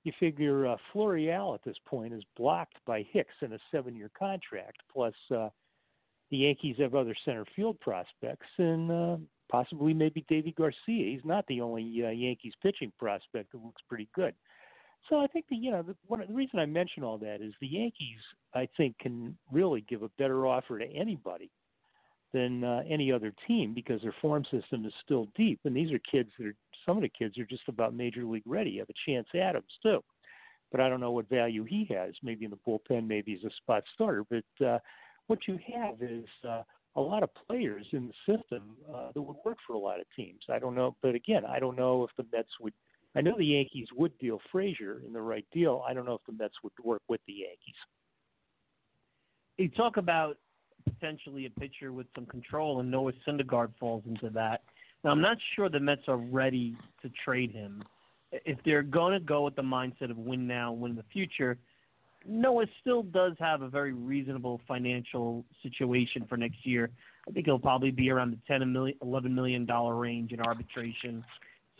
You 0.04 0.12
figure 0.20 0.68
uh, 0.68 0.78
Florial 0.94 1.56
at 1.56 1.64
this 1.64 1.78
point 1.86 2.14
is 2.14 2.24
blocked 2.38 2.78
by 2.86 3.06
Hicks 3.12 3.34
in 3.42 3.54
a 3.54 3.60
seven-year 3.72 4.12
contract. 4.18 4.78
Plus, 4.94 5.16
uh, 5.36 5.50
the 6.30 6.38
Yankees 6.38 6.76
have 6.80 6.96
other 6.96 7.16
center 7.26 7.46
field 7.56 7.80
prospects, 7.80 8.48
and 8.58 8.92
uh, 8.92 9.18
possibly 9.50 9.94
maybe 9.94 10.26
Deivi 10.30 10.56
Garcia. 10.56 11.12
He's 11.12 11.26
not 11.26 11.46
the 11.48 11.62
only 11.62 12.04
uh, 12.06 12.10
Yankees 12.10 12.54
pitching 12.62 12.92
prospect 13.00 13.50
who 13.52 13.64
looks 13.64 13.82
pretty 13.88 14.08
good. 14.14 14.36
So 15.10 15.20
I 15.20 15.28
think 15.28 15.46
the 15.50 15.56
you 15.56 15.72
know 15.72 15.84
the, 15.84 15.96
one 16.08 16.24
the 16.28 16.34
reason 16.34 16.60
I 16.60 16.66
mention 16.66 17.04
all 17.04 17.18
that 17.20 17.42
is 17.42 17.54
the 17.62 17.68
Yankees 17.68 18.20
I 18.54 18.68
think 18.76 18.98
can 19.00 19.38
really 19.52 19.86
give 19.88 20.02
a 20.02 20.10
better 20.18 20.48
offer 20.48 20.80
to 20.80 20.86
anybody 20.86 21.52
than 22.36 22.66
uh, 22.66 22.84
any 22.88 23.14
other 23.14 23.34
team 23.48 23.74
because 23.74 24.02
their 24.02 24.14
farm 24.22 24.44
system 24.52 24.86
is 24.86 24.92
still 25.04 25.28
deep, 25.38 25.62
and 25.64 25.76
these 25.76 25.92
are 25.94 26.00
kids 26.00 26.30
that 26.38 26.48
are 26.48 26.56
some 26.86 26.98
of 26.98 27.02
the 27.02 27.10
kids 27.10 27.38
are 27.40 27.46
just 27.46 27.64
about 27.68 27.96
major 27.96 28.26
league 28.26 28.44
ready. 28.46 28.72
You 28.72 28.80
have 28.82 28.90
a 28.90 29.10
Chance 29.10 29.28
Adams 29.34 29.72
too, 29.82 30.04
but 30.72 30.82
I 30.82 30.90
don't 30.90 31.00
know 31.00 31.12
what 31.12 31.30
value 31.30 31.64
he 31.64 31.88
has. 31.92 32.14
Maybe 32.22 32.46
in 32.46 32.52
the 32.52 32.60
bullpen, 32.68 33.08
maybe 33.08 33.34
he's 33.34 33.50
a 33.50 33.56
spot 33.56 33.84
starter. 33.94 34.24
But 34.30 34.66
uh, 34.66 34.80
what 35.28 35.40
you 35.48 35.58
have 35.74 35.96
is 36.02 36.26
uh, 36.48 36.62
a 36.98 37.02
lot 37.02 37.24
of 37.24 37.30
players 37.48 37.86
in 37.94 38.12
the 38.12 38.36
system 38.38 38.76
uh, 38.94 39.12
that 39.14 39.22
would 39.22 39.38
work 39.46 39.58
for 39.66 39.74
a 39.74 39.80
lot 39.80 40.00
of 40.00 40.06
teams. 40.16 40.42
I 40.50 40.60
don't 40.60 40.76
know, 40.76 40.96
but 41.02 41.16
again, 41.16 41.44
I 41.46 41.60
don't 41.60 41.78
know 41.78 42.04
if 42.04 42.12
the 42.18 42.26
Mets 42.36 42.52
would 42.60 42.74
I 43.18 43.22
know 43.22 43.36
the 43.38 43.46
Yankees 43.46 43.88
would 43.96 44.18
deal 44.20 44.42
Frazier 44.52 45.02
in 45.08 45.14
the 45.14 45.22
right 45.22 45.46
deal. 45.54 45.82
I 45.88 45.94
don't 45.94 46.06
know 46.06 46.16
if 46.16 46.26
the 46.28 46.34
Mets 46.34 46.56
would 46.64 46.74
work 46.84 47.02
with 47.08 47.22
the 47.28 47.34
Yankees. 47.34 47.76
You 49.58 49.70
talk 49.70 49.96
about 49.96 50.38
potentially 50.86 51.46
a 51.46 51.60
pitcher 51.60 51.92
with 51.92 52.08
some 52.16 52.26
control, 52.26 52.80
and 52.80 52.90
Noah 52.90 53.14
Syndergaard 53.28 53.72
falls 53.80 54.04
into 54.08 54.30
that. 54.32 54.62
Now, 55.04 55.12
I'm 55.12 55.22
not 55.22 55.38
sure 55.56 55.70
the 55.70 55.80
Mets 55.80 56.02
are 56.08 56.18
ready 56.18 56.76
to 57.02 57.12
trade 57.24 57.52
him. 57.52 57.84
If 58.32 58.58
they're 58.66 58.84
going 58.84 59.14
to 59.14 59.20
go 59.24 59.44
with 59.44 59.56
the 59.56 59.62
mindset 59.62 60.10
of 60.10 60.18
win 60.18 60.48
now, 60.48 60.74
win 60.74 60.92
in 60.92 60.98
the 60.98 61.04
future, 61.14 61.58
Noah 62.28 62.66
still 62.82 63.04
does 63.04 63.34
have 63.40 63.62
a 63.62 63.70
very 63.70 63.94
reasonable 63.94 64.60
financial 64.68 65.46
situation 65.62 66.26
for 66.28 66.38
next 66.38 66.66
year. 66.66 66.90
I 67.28 67.32
think 67.32 67.46
he'll 67.46 67.60
probably 67.60 67.92
be 67.92 68.10
around 68.10 68.32
the 68.32 68.40
10 68.48 68.72
million, 68.72 68.98
11 69.02 69.34
million 69.34 69.66
dollar 69.66 69.96
range 69.96 70.32
in 70.32 70.40
arbitration, 70.42 71.24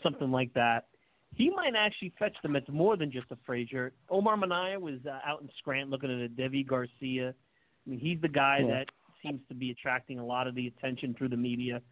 something 0.02 0.30
like 0.30 0.52
that. 0.54 0.86
He 1.34 1.50
might 1.50 1.74
actually 1.76 2.12
fetch 2.18 2.36
the 2.42 2.48
Mets 2.48 2.66
more 2.70 2.96
than 2.96 3.10
just 3.10 3.26
a 3.30 3.36
Frazier. 3.44 3.92
Omar 4.08 4.36
Minaya 4.36 4.78
was 4.78 5.00
uh, 5.06 5.18
out 5.28 5.42
in 5.42 5.50
Scranton 5.58 5.90
looking 5.90 6.10
at 6.10 6.24
a 6.24 6.28
Deivi 6.28 6.66
Garcia. 6.66 7.34
I 7.86 7.90
mean, 7.90 8.00
he's 8.00 8.20
the 8.20 8.28
guy 8.28 8.58
Yeah. 8.58 8.66
that 8.78 8.90
seems 9.22 9.40
to 9.48 9.54
be 9.54 9.70
attracting 9.70 10.18
a 10.18 10.24
lot 10.24 10.46
of 10.46 10.54
the 10.54 10.66
attention 10.66 11.14
through 11.14 11.28
the 11.28 11.36
media. 11.36 11.82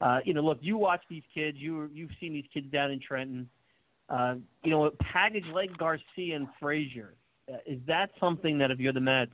Uh, 0.00 0.20
you 0.24 0.32
know, 0.32 0.42
look, 0.42 0.58
you 0.60 0.76
watch 0.76 1.02
these 1.08 1.24
kids. 1.34 1.58
You 1.58 1.90
you've 1.92 2.12
seen 2.20 2.32
these 2.32 2.46
kids 2.52 2.70
down 2.70 2.90
in 2.90 3.00
Trenton. 3.00 3.48
Uh, 4.08 4.36
you 4.62 4.70
know, 4.70 4.84
a 4.84 4.90
package 4.90 5.44
like 5.52 5.76
Garcia 5.76 6.36
and 6.36 6.48
Frazier. 6.60 7.14
Uh, 7.52 7.56
is 7.66 7.80
that 7.86 8.10
something 8.20 8.58
that 8.58 8.70
if 8.70 8.78
you're 8.78 8.92
the 8.92 9.00
Mets 9.00 9.32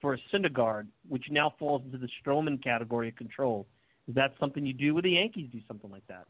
for 0.00 0.14
a 0.14 0.18
Syndergaard, 0.32 0.86
which 1.08 1.30
now 1.30 1.50
falls 1.58 1.82
into 1.84 1.98
the 1.98 2.08
Stroman 2.20 2.62
category 2.62 3.08
of 3.08 3.16
control, 3.16 3.66
is 4.08 4.14
that 4.14 4.32
something 4.40 4.64
you 4.64 4.72
do? 4.72 4.94
Would 4.94 5.04
the 5.04 5.10
Yankees 5.10 5.48
do 5.52 5.60
something 5.68 5.90
like 5.90 6.06
that? 6.08 6.26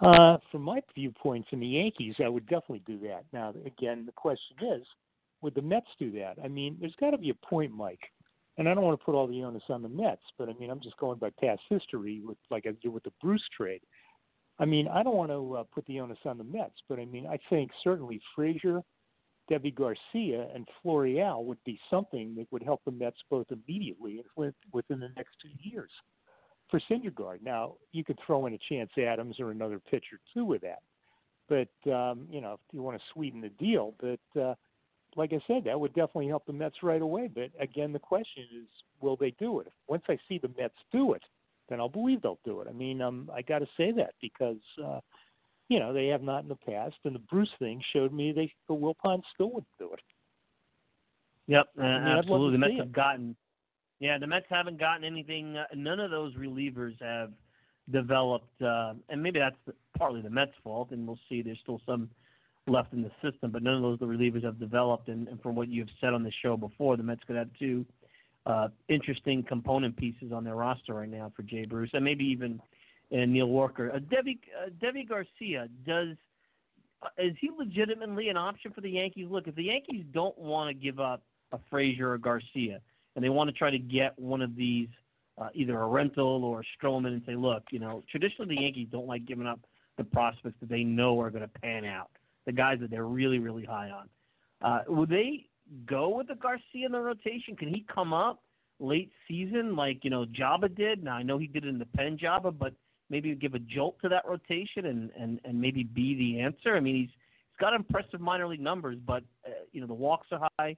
Uh, 0.00 0.38
from 0.50 0.62
my 0.62 0.80
viewpoint, 0.94 1.46
from 1.48 1.60
the 1.60 1.66
Yankees, 1.66 2.16
I 2.24 2.28
would 2.28 2.46
definitely 2.46 2.82
do 2.86 2.98
that. 3.08 3.24
Now, 3.32 3.54
again, 3.64 4.06
the 4.06 4.12
question 4.12 4.56
is, 4.60 4.86
would 5.44 5.54
the 5.54 5.62
Mets 5.62 5.86
do 5.98 6.10
that? 6.12 6.36
I 6.42 6.48
mean, 6.48 6.78
there's 6.80 6.94
got 6.98 7.10
to 7.10 7.18
be 7.18 7.30
a 7.30 7.46
point, 7.46 7.70
Mike, 7.70 8.00
and 8.56 8.66
I 8.66 8.74
don't 8.74 8.82
want 8.82 8.98
to 8.98 9.04
put 9.04 9.14
all 9.14 9.26
the 9.26 9.42
onus 9.42 9.62
on 9.68 9.82
the 9.82 9.88
Mets, 9.88 10.22
but 10.38 10.48
I 10.48 10.54
mean, 10.54 10.70
I'm 10.70 10.80
just 10.80 10.96
going 10.96 11.18
by 11.18 11.30
past 11.38 11.60
history 11.68 12.22
with 12.24 12.38
like 12.50 12.66
I 12.66 12.72
did 12.82 12.88
with 12.88 13.04
the 13.04 13.12
Bruce 13.20 13.46
trade. 13.54 13.82
I 14.58 14.64
mean, 14.64 14.88
I 14.88 15.02
don't 15.02 15.16
want 15.16 15.30
to 15.30 15.56
uh, 15.56 15.64
put 15.64 15.84
the 15.86 16.00
onus 16.00 16.18
on 16.24 16.38
the 16.38 16.44
Mets, 16.44 16.80
but 16.88 16.98
I 16.98 17.04
mean, 17.04 17.26
I 17.26 17.38
think 17.50 17.70
certainly 17.82 18.20
Frazier, 18.34 18.80
Deivi 19.50 19.74
Garcia, 19.74 20.48
and 20.54 20.66
Florial 20.82 21.44
would 21.44 21.62
be 21.66 21.78
something 21.90 22.34
that 22.36 22.50
would 22.50 22.62
help 22.62 22.80
the 22.86 22.90
Mets 22.90 23.18
both 23.28 23.46
immediately 23.50 24.12
and 24.14 24.24
with, 24.36 24.54
within 24.72 24.98
the 24.98 25.10
next 25.14 25.32
two 25.42 25.50
years 25.68 25.90
for 26.70 26.80
Syndergaard. 26.90 27.42
Now, 27.42 27.74
you 27.92 28.02
could 28.02 28.18
throw 28.26 28.46
in 28.46 28.54
a 28.54 28.58
Chance 28.70 28.92
Adams 28.96 29.40
or 29.40 29.50
another 29.50 29.78
pitcher 29.78 30.20
too 30.32 30.46
with 30.46 30.62
that, 30.62 30.80
but 31.50 31.92
um, 31.92 32.26
you 32.30 32.40
know, 32.40 32.54
if 32.54 32.60
you 32.72 32.82
want 32.82 32.96
to 32.96 33.04
sweeten 33.12 33.42
the 33.42 33.50
deal, 33.50 33.94
but 34.00 34.40
uh, 34.40 34.54
like 35.16 35.32
I 35.32 35.40
said, 35.46 35.64
that 35.64 35.78
would 35.78 35.94
definitely 35.94 36.28
help 36.28 36.46
the 36.46 36.52
Mets 36.52 36.82
right 36.82 37.02
away. 37.02 37.30
But 37.32 37.50
again, 37.60 37.92
the 37.92 37.98
question 37.98 38.44
is, 38.56 38.66
will 39.00 39.16
they 39.16 39.30
do 39.38 39.60
it? 39.60 39.68
Once 39.88 40.02
I 40.08 40.18
see 40.28 40.38
the 40.38 40.50
Mets 40.58 40.74
do 40.92 41.12
it, 41.12 41.22
then 41.68 41.80
I'll 41.80 41.88
believe 41.88 42.22
they'll 42.22 42.38
do 42.44 42.60
it. 42.60 42.68
I 42.68 42.72
mean, 42.72 43.00
um, 43.00 43.30
I 43.34 43.42
got 43.42 43.60
to 43.60 43.66
say 43.76 43.92
that 43.92 44.14
because 44.20 44.60
uh, 44.84 45.00
you 45.68 45.78
know 45.78 45.92
they 45.92 46.08
have 46.08 46.22
not 46.22 46.42
in 46.42 46.48
the 46.48 46.56
past, 46.56 46.96
and 47.04 47.14
the 47.14 47.20
Bruce 47.20 47.50
thing 47.58 47.82
showed 47.92 48.12
me 48.12 48.32
they 48.32 48.52
the 48.68 48.74
Wilpon 48.74 49.22
still 49.34 49.50
would 49.52 49.64
do 49.78 49.92
it. 49.92 50.00
Yep, 51.46 51.66
uh, 51.78 51.82
I'd 51.82 52.04
love 52.04 52.18
absolutely. 52.18 52.52
The 52.52 52.58
Mets 52.58 52.78
have 52.78 52.92
gotten, 52.92 53.36
yeah, 54.00 54.18
the 54.18 54.26
Mets 54.26 54.46
haven't 54.48 54.78
gotten 54.78 55.04
anything. 55.04 55.56
Uh, 55.56 55.64
none 55.74 56.00
of 56.00 56.10
those 56.10 56.34
relievers 56.36 57.00
have 57.02 57.32
developed, 57.92 58.62
uh, 58.62 58.94
and 59.08 59.22
maybe 59.22 59.38
that's 59.38 59.56
the, 59.66 59.74
partly 59.98 60.22
the 60.22 60.30
Mets' 60.30 60.52
fault. 60.62 60.90
And 60.90 61.06
we'll 61.06 61.18
see. 61.28 61.42
There's 61.42 61.58
still 61.62 61.80
some 61.86 62.08
left 62.66 62.92
in 62.92 63.02
the 63.02 63.10
system, 63.22 63.50
but 63.50 63.62
none 63.62 63.74
of 63.74 63.82
those 63.82 63.98
the 63.98 64.06
relievers 64.06 64.44
have 64.44 64.58
developed. 64.58 65.08
And, 65.08 65.28
and 65.28 65.40
from 65.42 65.54
what 65.54 65.68
you 65.68 65.82
have 65.82 65.90
said 66.00 66.14
on 66.14 66.22
the 66.22 66.32
show 66.42 66.56
before, 66.56 66.96
the 66.96 67.02
Mets 67.02 67.20
could 67.26 67.36
have 67.36 67.48
two 67.58 67.84
uh, 68.46 68.68
interesting 68.88 69.42
component 69.42 69.96
pieces 69.96 70.32
on 70.32 70.44
their 70.44 70.54
roster 70.54 70.94
right 70.94 71.08
now 71.08 71.32
for 71.34 71.42
Jay 71.42 71.64
Bruce, 71.64 71.90
and 71.92 72.04
maybe 72.04 72.24
even 72.24 72.60
uh, 73.12 73.24
Neil 73.26 73.46
Walker. 73.46 73.92
Uh, 73.92 73.98
Deivi 73.98 74.38
uh, 74.58 74.70
Deivi 74.82 75.08
Garcia 75.08 75.68
does. 75.86 76.16
uh, 77.02 77.08
Is 77.18 77.34
he 77.40 77.50
legitimately 77.56 78.28
an 78.28 78.36
option 78.36 78.72
for 78.72 78.80
the 78.80 78.90
Yankees? 78.90 79.28
Look, 79.30 79.46
if 79.46 79.54
the 79.54 79.64
Yankees 79.64 80.04
don't 80.12 80.36
want 80.38 80.68
to 80.68 80.74
give 80.74 81.00
up 81.00 81.22
a 81.52 81.58
Frazier 81.70 82.12
or 82.12 82.18
Garcia, 82.18 82.80
and 83.14 83.24
they 83.24 83.28
want 83.28 83.48
to 83.48 83.54
try 83.56 83.70
to 83.70 83.78
get 83.78 84.18
one 84.18 84.42
of 84.42 84.56
these, 84.56 84.88
uh, 85.38 85.48
either 85.54 85.80
a 85.80 85.86
rental 85.86 86.44
or 86.44 86.60
a 86.60 86.64
Stroman, 86.76 87.08
and 87.08 87.22
say, 87.26 87.36
look, 87.36 87.62
you 87.70 87.78
know, 87.78 88.02
traditionally 88.10 88.56
the 88.56 88.62
Yankees 88.62 88.88
don't 88.90 89.06
like 89.06 89.24
giving 89.26 89.46
up 89.46 89.60
the 89.96 90.04
prospects 90.04 90.56
that 90.60 90.68
they 90.68 90.82
know 90.82 91.20
are 91.20 91.30
going 91.30 91.42
to 91.42 91.60
pan 91.60 91.84
out, 91.84 92.10
the 92.46 92.52
guys 92.52 92.78
that 92.80 92.90
they're 92.90 93.06
really, 93.06 93.38
really 93.38 93.64
high 93.64 93.90
on. 93.90 94.08
Uh, 94.62 94.82
would 94.88 95.08
they 95.08 95.46
go 95.86 96.08
with 96.08 96.28
the 96.28 96.34
Garcia 96.34 96.86
in 96.86 96.92
the 96.92 97.00
rotation? 97.00 97.56
Can 97.56 97.68
he 97.68 97.84
come 97.92 98.12
up 98.12 98.42
late 98.80 99.10
season 99.28 99.76
like 99.76 100.00
you 100.02 100.10
know 100.10 100.24
Joba 100.24 100.74
did? 100.74 101.02
Now 101.02 101.14
I 101.14 101.22
know 101.22 101.38
he 101.38 101.46
did 101.46 101.64
it 101.64 101.68
in 101.68 101.78
the 101.78 101.86
pen 101.86 102.18
Joba, 102.18 102.56
but 102.56 102.74
maybe 103.10 103.34
give 103.34 103.54
a 103.54 103.58
jolt 103.58 103.96
to 104.02 104.08
that 104.08 104.24
rotation 104.26 104.86
and 104.86 105.10
and 105.18 105.40
and 105.44 105.60
maybe 105.60 105.82
be 105.82 106.14
the 106.14 106.40
answer. 106.40 106.76
I 106.76 106.80
mean, 106.80 106.96
he's 106.96 107.10
he's 107.10 107.60
got 107.60 107.74
impressive 107.74 108.20
minor 108.20 108.46
league 108.46 108.60
numbers, 108.60 108.98
but 109.06 109.22
uh, 109.46 109.50
you 109.72 109.80
know 109.80 109.86
the 109.86 109.94
walks 109.94 110.28
are 110.32 110.48
high, 110.58 110.76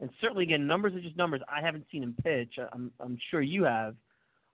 and 0.00 0.10
certainly 0.20 0.44
again 0.44 0.66
numbers 0.66 0.94
are 0.94 1.00
just 1.00 1.16
numbers. 1.16 1.40
I 1.48 1.64
haven't 1.64 1.86
seen 1.90 2.02
him 2.02 2.14
pitch. 2.22 2.54
I'm 2.72 2.90
I'm 3.00 3.18
sure 3.30 3.40
you 3.40 3.64
have. 3.64 3.94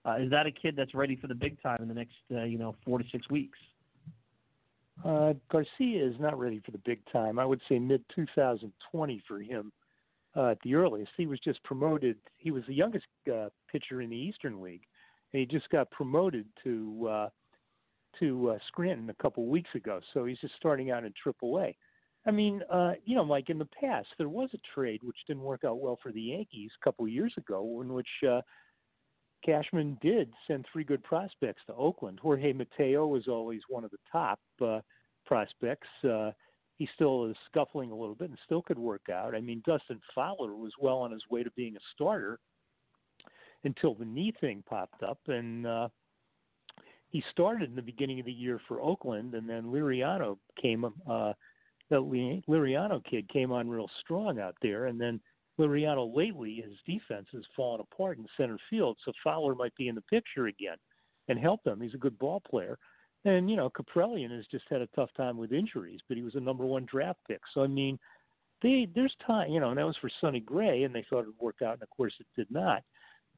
Uh, 0.05 0.17
is 0.17 0.29
that 0.29 0.45
a 0.45 0.51
kid 0.51 0.75
that's 0.77 0.93
ready 0.93 1.15
for 1.15 1.25
the 1.25 1.33
big 1.33 1.59
time 1.63 1.79
in 1.81 1.87
the 1.87 1.95
next 1.95 2.13
uh, 2.31 2.43
you 2.43 2.57
know 2.57 2.75
four 2.85 2.99
to 2.99 3.05
six 3.11 3.29
weeks? 3.29 3.57
Uh, 5.03 5.33
Garcia 5.51 6.05
is 6.05 6.15
not 6.19 6.39
ready 6.39 6.61
for 6.63 6.71
the 6.71 6.77
big 6.79 6.99
time. 7.11 7.37
I 7.37 7.45
would 7.45 7.61
say 7.67 7.79
mid 7.79 8.03
2020 8.15 9.23
for 9.27 9.39
him 9.39 9.71
uh, 10.35 10.51
at 10.51 10.59
the 10.63 10.75
earliest. 10.75 11.11
He 11.17 11.27
was 11.27 11.39
just 11.39 11.61
promoted. 11.63 12.17
He 12.37 12.51
was 12.51 12.63
the 12.67 12.73
youngest 12.73 13.05
uh, 13.31 13.49
pitcher 13.71 14.01
in 14.01 14.09
the 14.09 14.15
Eastern 14.15 14.61
League, 14.61 14.83
and 15.33 15.39
he 15.39 15.45
just 15.45 15.69
got 15.69 15.91
promoted 15.91 16.45
to 16.63 17.07
uh, 17.09 17.29
to 18.19 18.51
uh, 18.51 18.57
Scranton 18.67 19.09
a 19.09 19.21
couple 19.21 19.45
weeks 19.47 19.69
ago. 19.75 19.99
So 20.13 20.25
he's 20.25 20.39
just 20.39 20.55
starting 20.55 20.91
out 20.91 21.03
in 21.03 21.13
AAA. 21.25 21.75
I 22.27 22.31
mean, 22.31 22.63
uh, 22.71 22.93
you 23.03 23.15
know, 23.15 23.23
like 23.23 23.49
in 23.49 23.59
the 23.59 23.67
past, 23.79 24.07
there 24.17 24.29
was 24.29 24.49
a 24.53 24.57
trade 24.73 25.01
which 25.03 25.17
didn't 25.27 25.43
work 25.43 25.63
out 25.63 25.79
well 25.79 25.99
for 26.01 26.11
the 26.11 26.21
Yankees 26.21 26.71
a 26.79 26.83
couple 26.83 27.07
years 27.07 27.33
ago, 27.37 27.81
in 27.81 27.93
which 27.93 28.07
uh, 28.27 28.41
Cashman 29.45 29.97
did 30.01 30.33
send 30.47 30.65
three 30.71 30.83
good 30.83 31.03
prospects 31.03 31.61
to 31.67 31.75
Oakland. 31.75 32.19
Jorge 32.19 32.51
Mateo 32.53 33.05
was 33.05 33.27
always 33.27 33.61
one 33.69 33.83
of 33.83 33.91
the 33.91 33.97
top 34.11 34.39
uh, 34.63 34.79
prospects. 35.25 35.87
Uh, 36.03 36.31
he 36.77 36.89
still 36.95 37.25
is 37.25 37.37
scuffling 37.45 37.91
a 37.91 37.95
little 37.95 38.15
bit 38.15 38.29
and 38.29 38.39
still 38.43 38.61
could 38.61 38.79
work 38.79 39.07
out. 39.11 39.35
I 39.35 39.41
mean, 39.41 39.61
Dustin 39.65 40.01
Fowler 40.13 40.55
was 40.55 40.73
well 40.79 40.97
on 40.97 41.11
his 41.11 41.23
way 41.29 41.43
to 41.43 41.51
being 41.51 41.75
a 41.75 41.79
starter 41.93 42.39
until 43.63 43.93
the 43.93 44.05
knee 44.05 44.33
thing 44.41 44.63
popped 44.67 45.01
up, 45.03 45.19
and 45.27 45.65
uh, 45.65 45.87
he 47.09 47.23
started 47.31 47.69
in 47.69 47.75
the 47.75 47.81
beginning 47.81 48.19
of 48.19 48.25
the 48.25 48.31
year 48.31 48.59
for 48.67 48.81
Oakland, 48.81 49.33
and 49.33 49.49
then 49.49 49.65
Laureano 49.65 50.37
came. 50.61 50.85
Uh, 50.85 51.33
the 51.89 51.97
Laureano 51.97 53.03
kid 53.03 53.29
came 53.29 53.51
on 53.51 53.69
real 53.69 53.89
strong 54.01 54.39
out 54.39 54.55
there, 54.61 54.87
and 54.87 54.99
then 54.99 55.19
Laureano 55.59 56.13
lately, 56.13 56.63
his 56.65 56.77
defense 56.85 57.27
has 57.31 57.43
fallen 57.55 57.81
apart 57.81 58.17
in 58.17 58.25
center 58.35 58.57
field, 58.69 58.97
so 59.03 59.11
Fowler 59.23 59.55
might 59.55 59.75
be 59.75 59.87
in 59.87 59.95
the 59.95 60.01
picture 60.01 60.47
again 60.47 60.77
and 61.27 61.39
help 61.39 61.63
them. 61.63 61.81
He's 61.81 61.93
a 61.93 61.99
good 61.99 62.17
ball 62.19 62.41
player. 62.41 62.77
And, 63.23 63.49
you 63.49 63.55
know, 63.55 63.69
Kaprielian 63.69 64.35
has 64.35 64.45
just 64.51 64.65
had 64.69 64.81
a 64.81 64.87
tough 64.95 65.09
time 65.17 65.37
with 65.37 65.51
injuries, 65.51 65.99
but 66.07 66.17
he 66.17 66.23
was 66.23 66.35
a 66.35 66.39
number 66.39 66.65
one 66.65 66.85
draft 66.85 67.19
pick. 67.27 67.41
So, 67.53 67.63
I 67.63 67.67
mean, 67.67 67.97
they 68.61 68.87
there's 68.93 69.15
time, 69.25 69.51
you 69.51 69.59
know, 69.59 69.69
and 69.69 69.77
that 69.77 69.85
was 69.85 69.97
for 69.99 70.09
Sonny 70.21 70.39
Gray, 70.39 70.83
and 70.83 70.93
they 70.93 71.05
thought 71.09 71.21
it 71.21 71.27
would 71.27 71.39
work 71.39 71.61
out, 71.63 71.73
and 71.73 71.83
of 71.83 71.89
course 71.89 72.13
it 72.19 72.27
did 72.35 72.49
not. 72.51 72.83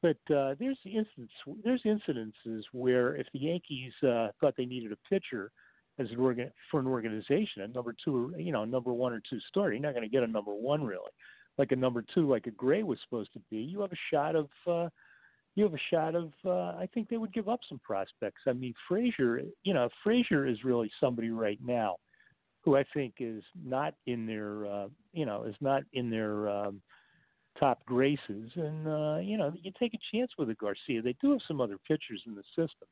But 0.02 0.18
uh, 0.34 0.54
there's 0.60 0.78
instance, 0.84 1.30
there's 1.64 1.82
incidences 1.82 2.62
where 2.72 3.16
if 3.16 3.26
the 3.32 3.40
Yankees 3.40 3.92
uh, 4.02 4.28
thought 4.40 4.54
they 4.56 4.66
needed 4.66 4.92
a 4.92 5.08
pitcher 5.08 5.50
as 5.98 6.08
an 6.10 6.18
organ 6.18 6.52
for 6.70 6.78
an 6.80 6.86
organization, 6.86 7.62
a 7.62 7.68
number 7.68 7.94
two, 8.04 8.32
you 8.38 8.52
know, 8.52 8.64
number 8.64 8.92
one 8.92 9.12
or 9.12 9.20
two 9.28 9.40
starter, 9.48 9.72
you're 9.72 9.82
not 9.82 9.94
going 9.94 10.04
to 10.04 10.08
get 10.08 10.22
a 10.22 10.26
number 10.26 10.52
one 10.52 10.84
really 10.84 11.10
like 11.58 11.72
a 11.72 11.76
number 11.76 12.04
two, 12.14 12.28
like 12.28 12.46
a 12.46 12.52
Gray 12.52 12.82
was 12.82 12.98
supposed 13.02 13.32
to 13.34 13.40
be, 13.50 13.58
you 13.58 13.80
have 13.80 13.92
a 13.92 14.14
shot 14.14 14.36
of 14.36 14.48
uh, 14.66 14.88
you 15.58 15.64
have 15.64 15.74
a 15.74 15.78
shot 15.92 16.14
of. 16.14 16.32
Uh, 16.44 16.78
I 16.78 16.88
think 16.94 17.08
they 17.08 17.16
would 17.16 17.32
give 17.32 17.48
up 17.48 17.60
some 17.68 17.80
prospects. 17.80 18.42
I 18.46 18.52
mean, 18.52 18.74
Frazier, 18.86 19.42
you 19.64 19.74
know, 19.74 19.88
Frazier 20.04 20.46
is 20.46 20.62
really 20.62 20.90
somebody 21.00 21.30
right 21.30 21.58
now 21.60 21.96
who 22.64 22.76
I 22.76 22.84
think 22.94 23.14
is 23.18 23.42
not 23.64 23.94
in 24.06 24.24
their, 24.24 24.66
uh, 24.66 24.88
you 25.12 25.26
know, 25.26 25.44
is 25.44 25.56
not 25.60 25.82
in 25.94 26.10
their 26.10 26.48
um, 26.48 26.80
top 27.58 27.84
graces. 27.86 28.52
And 28.54 28.86
uh, 28.86 29.18
you 29.20 29.36
know, 29.36 29.52
you 29.60 29.72
take 29.78 29.94
a 29.94 30.16
chance 30.16 30.30
with 30.38 30.48
a 30.50 30.54
Garcia. 30.54 31.02
They 31.02 31.16
do 31.20 31.32
have 31.32 31.40
some 31.48 31.60
other 31.60 31.78
pitchers 31.88 32.22
in 32.26 32.36
the 32.36 32.44
system. 32.50 32.88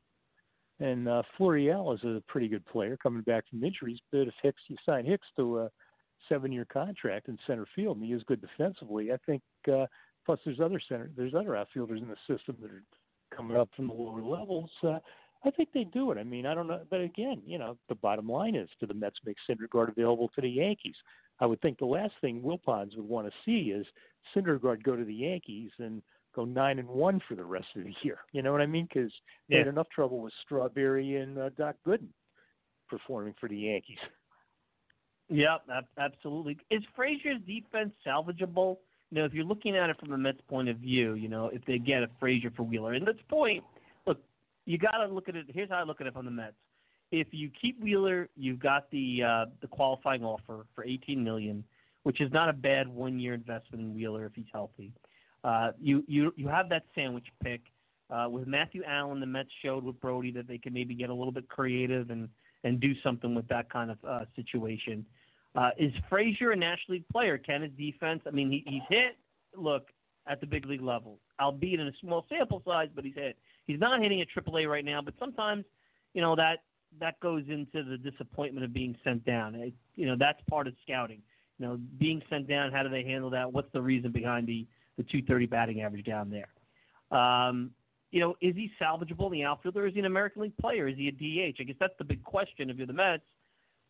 And 0.80 1.08
uh, 1.08 1.22
Florial 1.38 1.94
is 1.94 2.02
a 2.04 2.22
pretty 2.28 2.48
good 2.48 2.66
player 2.66 2.98
coming 3.02 3.22
back 3.22 3.44
from 3.48 3.62
injuries. 3.62 3.98
But 4.10 4.22
if 4.22 4.34
Hicks, 4.42 4.62
you 4.68 4.76
sign 4.84 5.06
Hicks 5.06 5.26
to 5.36 5.60
a 5.60 5.70
seven-year 6.28 6.66
contract 6.66 7.28
in 7.28 7.38
center 7.46 7.66
field, 7.74 7.96
and 7.96 8.06
he 8.06 8.12
is 8.12 8.22
good 8.24 8.40
defensively. 8.40 9.12
I 9.12 9.16
think. 9.26 9.42
Uh, 9.72 9.86
plus, 10.24 10.40
there's 10.44 10.60
other 10.60 10.80
center, 10.88 11.10
there's 11.16 11.34
other 11.34 11.56
outfielders 11.56 12.02
in 12.02 12.08
the 12.08 12.16
system 12.26 12.56
that 12.60 12.70
are 12.70 12.82
coming 13.34 13.56
up 13.56 13.68
from 13.76 13.86
the 13.86 13.94
lower 13.94 14.22
levels. 14.22 14.70
Uh, 14.82 14.98
I 15.44 15.50
think 15.50 15.68
they 15.72 15.84
do 15.84 16.10
it. 16.10 16.18
I 16.18 16.24
mean, 16.24 16.46
I 16.46 16.54
don't 16.54 16.66
know, 16.66 16.82
but 16.90 17.00
again, 17.00 17.42
you 17.46 17.58
know, 17.58 17.76
the 17.88 17.94
bottom 17.94 18.28
line 18.28 18.56
is, 18.56 18.68
do 18.80 18.86
the 18.86 18.94
Mets 18.94 19.18
make 19.24 19.36
Syndergaard 19.48 19.90
available 19.90 20.28
to 20.34 20.40
the 20.40 20.48
Yankees? 20.48 20.96
I 21.38 21.46
would 21.46 21.60
think 21.60 21.78
the 21.78 21.84
last 21.86 22.14
thing 22.20 22.42
Wilpons 22.42 22.96
would 22.96 23.06
want 23.06 23.28
to 23.28 23.32
see 23.44 23.70
is 23.70 23.86
Syndergaard 24.34 24.82
go 24.82 24.96
to 24.96 25.04
the 25.04 25.14
Yankees 25.14 25.70
and 25.78 26.02
go 26.34 26.44
nine 26.44 26.78
and 26.78 26.88
one 26.88 27.20
for 27.28 27.34
the 27.34 27.44
rest 27.44 27.68
of 27.76 27.84
the 27.84 27.94
year. 28.02 28.18
You 28.32 28.42
know 28.42 28.50
what 28.50 28.62
I 28.62 28.66
mean? 28.66 28.88
Because 28.92 29.12
they 29.48 29.56
had 29.56 29.68
enough 29.68 29.88
trouble 29.94 30.20
with 30.20 30.32
Strawberry 30.44 31.16
and 31.16 31.38
uh, 31.38 31.50
Doc 31.50 31.76
Gooden 31.86 32.08
performing 32.88 33.34
for 33.38 33.48
the 33.48 33.56
Yankees. 33.56 33.98
Yep, 35.28 35.62
absolutely. 35.98 36.58
Is 36.70 36.82
Frazier's 36.94 37.40
defense 37.46 37.92
salvageable? 38.06 38.78
You 39.10 39.18
know, 39.18 39.24
if 39.24 39.32
you're 39.32 39.44
looking 39.44 39.76
at 39.76 39.90
it 39.90 39.98
from 39.98 40.10
the 40.10 40.18
Mets' 40.18 40.40
point 40.48 40.68
of 40.68 40.76
view, 40.78 41.14
you 41.14 41.28
know, 41.28 41.48
if 41.52 41.64
they 41.64 41.78
get 41.78 42.02
a 42.02 42.08
Frazier 42.20 42.52
for 42.56 42.62
Wheeler, 42.62 42.94
and 42.94 43.06
that's 43.06 43.18
point. 43.28 43.62
Look, 44.06 44.18
you 44.66 44.78
got 44.78 44.98
to 44.98 45.06
look 45.06 45.28
at 45.28 45.36
it. 45.36 45.46
Here's 45.48 45.70
how 45.70 45.76
I 45.76 45.82
look 45.82 46.00
at 46.00 46.06
it 46.06 46.12
from 46.12 46.24
the 46.24 46.30
Mets. 46.30 46.54
If 47.12 47.28
you 47.30 47.50
keep 47.60 47.80
Wheeler, 47.80 48.28
you've 48.36 48.58
got 48.58 48.90
the 48.90 49.22
uh, 49.22 49.44
the 49.60 49.68
qualifying 49.68 50.24
offer 50.24 50.66
for 50.74 50.84
18 50.84 51.22
million, 51.22 51.64
which 52.02 52.20
is 52.20 52.32
not 52.32 52.48
a 52.48 52.52
bad 52.52 52.88
one 52.88 53.18
year 53.18 53.34
investment 53.34 53.82
in 53.82 53.94
Wheeler 53.94 54.26
if 54.26 54.32
he's 54.34 54.46
healthy. 54.52 54.92
Uh, 55.44 55.70
you 55.80 56.04
you 56.08 56.32
you 56.36 56.48
have 56.48 56.68
that 56.68 56.82
sandwich 56.94 57.26
pick 57.42 57.60
uh, 58.10 58.26
with 58.28 58.48
Matthew 58.48 58.82
Allan. 58.84 59.20
The 59.20 59.26
Mets 59.26 59.50
showed 59.62 59.84
with 59.84 60.00
Brodie 60.00 60.32
that 60.32 60.48
they 60.48 60.58
can 60.58 60.72
maybe 60.72 60.94
get 60.94 61.10
a 61.10 61.14
little 61.14 61.32
bit 61.32 61.48
creative 61.48 62.10
and 62.10 62.28
and 62.66 62.80
do 62.80 62.94
something 63.02 63.32
with 63.32 63.46
that 63.46 63.70
kind 63.70 63.92
of 63.92 63.98
uh, 64.06 64.24
situation. 64.34 65.06
Uh, 65.54 65.70
is 65.78 65.92
Frazier 66.10 66.50
a 66.50 66.56
National 66.56 66.96
League 66.96 67.08
player? 67.08 67.38
Can 67.38 67.62
his 67.62 67.70
defense? 67.78 68.20
I 68.26 68.30
mean, 68.30 68.50
he, 68.50 68.64
he's 68.66 68.82
hit. 68.88 69.16
Look 69.54 69.88
at 70.26 70.40
the 70.40 70.46
big 70.46 70.66
league 70.66 70.82
level, 70.82 71.20
albeit 71.40 71.78
in 71.78 71.86
a 71.86 71.92
small 72.00 72.26
sample 72.28 72.60
size, 72.66 72.88
but 72.94 73.04
he's 73.04 73.14
hit. 73.14 73.38
He's 73.68 73.78
not 73.78 74.02
hitting 74.02 74.20
at 74.20 74.26
AAA 74.36 74.68
right 74.68 74.84
now, 74.84 75.00
but 75.00 75.14
sometimes, 75.18 75.64
you 76.12 76.20
know 76.20 76.34
that 76.34 76.64
that 76.98 77.20
goes 77.20 77.44
into 77.48 77.84
the 77.84 77.96
disappointment 77.98 78.64
of 78.64 78.72
being 78.72 78.96
sent 79.04 79.24
down. 79.24 79.54
It, 79.54 79.72
you 79.94 80.06
know 80.06 80.16
that's 80.18 80.40
part 80.50 80.66
of 80.66 80.74
scouting. 80.82 81.22
You 81.58 81.66
know, 81.66 81.78
being 81.98 82.20
sent 82.28 82.48
down. 82.48 82.72
How 82.72 82.82
do 82.82 82.88
they 82.88 83.04
handle 83.04 83.30
that? 83.30 83.50
What's 83.50 83.72
the 83.72 83.80
reason 83.80 84.10
behind 84.10 84.48
the 84.48 84.66
the 84.96 85.04
230 85.04 85.46
batting 85.46 85.82
average 85.82 86.04
down 86.04 86.30
there? 86.30 86.48
Um, 87.16 87.70
you 88.16 88.22
know, 88.22 88.34
is 88.40 88.56
he 88.56 88.72
salvageable 88.80 89.26
in 89.26 89.32
the 89.32 89.44
outfield, 89.44 89.76
or 89.76 89.86
is 89.86 89.92
he 89.92 90.00
an 90.00 90.06
American 90.06 90.40
League 90.40 90.56
player? 90.56 90.88
Is 90.88 90.96
he 90.96 91.08
a 91.08 91.12
DH? 91.12 91.56
I 91.60 91.64
guess 91.64 91.76
that's 91.78 91.92
the 91.98 92.04
big 92.04 92.24
question 92.24 92.70
if 92.70 92.78
you're 92.78 92.86
the 92.86 92.94
Mets. 92.94 93.22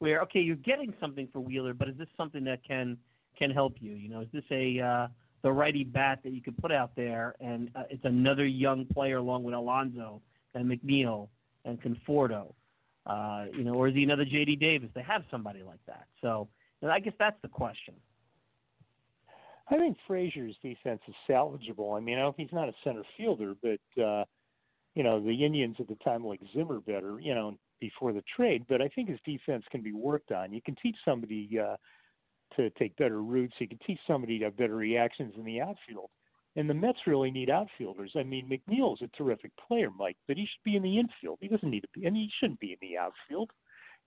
Where 0.00 0.20
okay, 0.22 0.40
you're 0.40 0.56
getting 0.56 0.92
something 1.00 1.28
for 1.32 1.38
Wheeler, 1.38 1.74
but 1.74 1.88
is 1.88 1.96
this 1.96 2.08
something 2.16 2.42
that 2.42 2.58
can 2.66 2.98
can 3.38 3.52
help 3.52 3.76
you? 3.78 3.92
You 3.92 4.08
know, 4.08 4.22
is 4.22 4.28
this 4.32 4.42
a 4.50 4.80
uh, 4.80 5.06
the 5.42 5.52
righty 5.52 5.84
bat 5.84 6.22
that 6.24 6.32
you 6.32 6.42
could 6.42 6.58
put 6.58 6.72
out 6.72 6.90
there, 6.96 7.36
and 7.38 7.70
uh, 7.76 7.84
it's 7.88 8.04
another 8.04 8.44
young 8.44 8.84
player 8.86 9.18
along 9.18 9.44
with 9.44 9.54
Alonso 9.54 10.20
and 10.56 10.68
McNeil 10.68 11.28
and 11.64 11.80
Conforto, 11.80 12.52
uh, 13.06 13.44
you 13.56 13.62
know, 13.62 13.74
or 13.74 13.86
is 13.86 13.94
he 13.94 14.02
another 14.02 14.24
J.D. 14.24 14.56
Davis? 14.56 14.90
They 14.92 15.02
have 15.02 15.22
somebody 15.30 15.62
like 15.62 15.86
that, 15.86 16.08
so 16.20 16.48
and 16.82 16.90
I 16.90 16.98
guess 16.98 17.14
that's 17.16 17.40
the 17.42 17.48
question. 17.48 17.94
I 19.68 19.78
think 19.78 19.96
Frazier's 20.06 20.56
defense 20.62 21.00
is 21.08 21.14
salvageable. 21.28 21.96
I 21.96 22.00
mean, 22.00 22.18
I 22.18 22.22
know 22.22 22.34
he's 22.36 22.52
not 22.52 22.68
a 22.68 22.74
center 22.84 23.02
fielder, 23.16 23.54
but 23.62 24.02
uh, 24.02 24.24
you 24.94 25.02
know 25.02 25.20
the 25.20 25.44
Indians 25.44 25.76
at 25.80 25.88
the 25.88 25.96
time 25.96 26.24
like 26.24 26.40
Zimmer 26.54 26.80
better, 26.80 27.18
you 27.20 27.34
know, 27.34 27.56
before 27.80 28.12
the 28.12 28.22
trade. 28.36 28.64
But 28.68 28.80
I 28.80 28.88
think 28.88 29.08
his 29.08 29.18
defense 29.24 29.64
can 29.70 29.82
be 29.82 29.92
worked 29.92 30.32
on. 30.32 30.52
You 30.52 30.62
can 30.62 30.76
teach 30.80 30.96
somebody 31.04 31.58
uh, 31.58 31.76
to 32.56 32.70
take 32.70 32.96
better 32.96 33.22
routes. 33.22 33.54
You 33.58 33.68
can 33.68 33.80
teach 33.86 33.98
somebody 34.06 34.38
to 34.38 34.46
have 34.46 34.56
better 34.56 34.76
reactions 34.76 35.34
in 35.36 35.44
the 35.44 35.60
outfield. 35.60 36.10
And 36.56 36.70
the 36.70 36.74
Mets 36.74 36.98
really 37.06 37.30
need 37.30 37.50
outfielders. 37.50 38.12
I 38.16 38.22
mean, 38.22 38.48
McNeil's 38.48 39.02
a 39.02 39.08
terrific 39.08 39.52
player, 39.68 39.90
Mike, 39.90 40.16
but 40.26 40.38
he 40.38 40.44
should 40.44 40.64
be 40.64 40.76
in 40.76 40.82
the 40.82 40.98
infield. 40.98 41.38
He 41.40 41.48
doesn't 41.48 41.70
need 41.70 41.82
to 41.82 41.88
be, 41.92 42.06
and 42.06 42.16
he 42.16 42.30
shouldn't 42.40 42.60
be 42.60 42.72
in 42.72 42.78
the 42.80 42.96
outfield. 42.96 43.50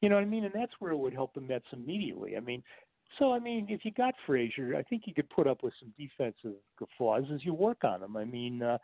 You 0.02 0.10
know 0.10 0.16
what 0.16 0.24
I 0.24 0.26
mean? 0.26 0.46
And 0.46 0.54
that's 0.54 0.74
where 0.80 0.92
it 0.92 0.98
would 0.98 1.14
help 1.14 1.34
the 1.36 1.42
Mets 1.42 1.66
immediately. 1.74 2.36
I 2.38 2.40
mean, 2.40 2.64
so 3.18 3.34
I 3.34 3.40
mean, 3.40 3.68
if 3.70 3.84
you 3.84 3.92
got 3.92 4.14
Frazier, 4.26 4.76
I 4.78 4.84
think 4.84 5.04
you 5.06 5.14
could 5.14 5.30
put 5.30 5.48
up 5.48 5.64
with 5.64 5.74
some 5.80 5.94
defensive 5.98 6.60
flaws 6.98 7.24
as 7.34 7.44
you 7.44 7.54
work 7.54 7.84
on 7.84 8.02
them. 8.02 8.16
I 8.16 8.26
mean, 8.26 8.62
uh, 8.62 8.78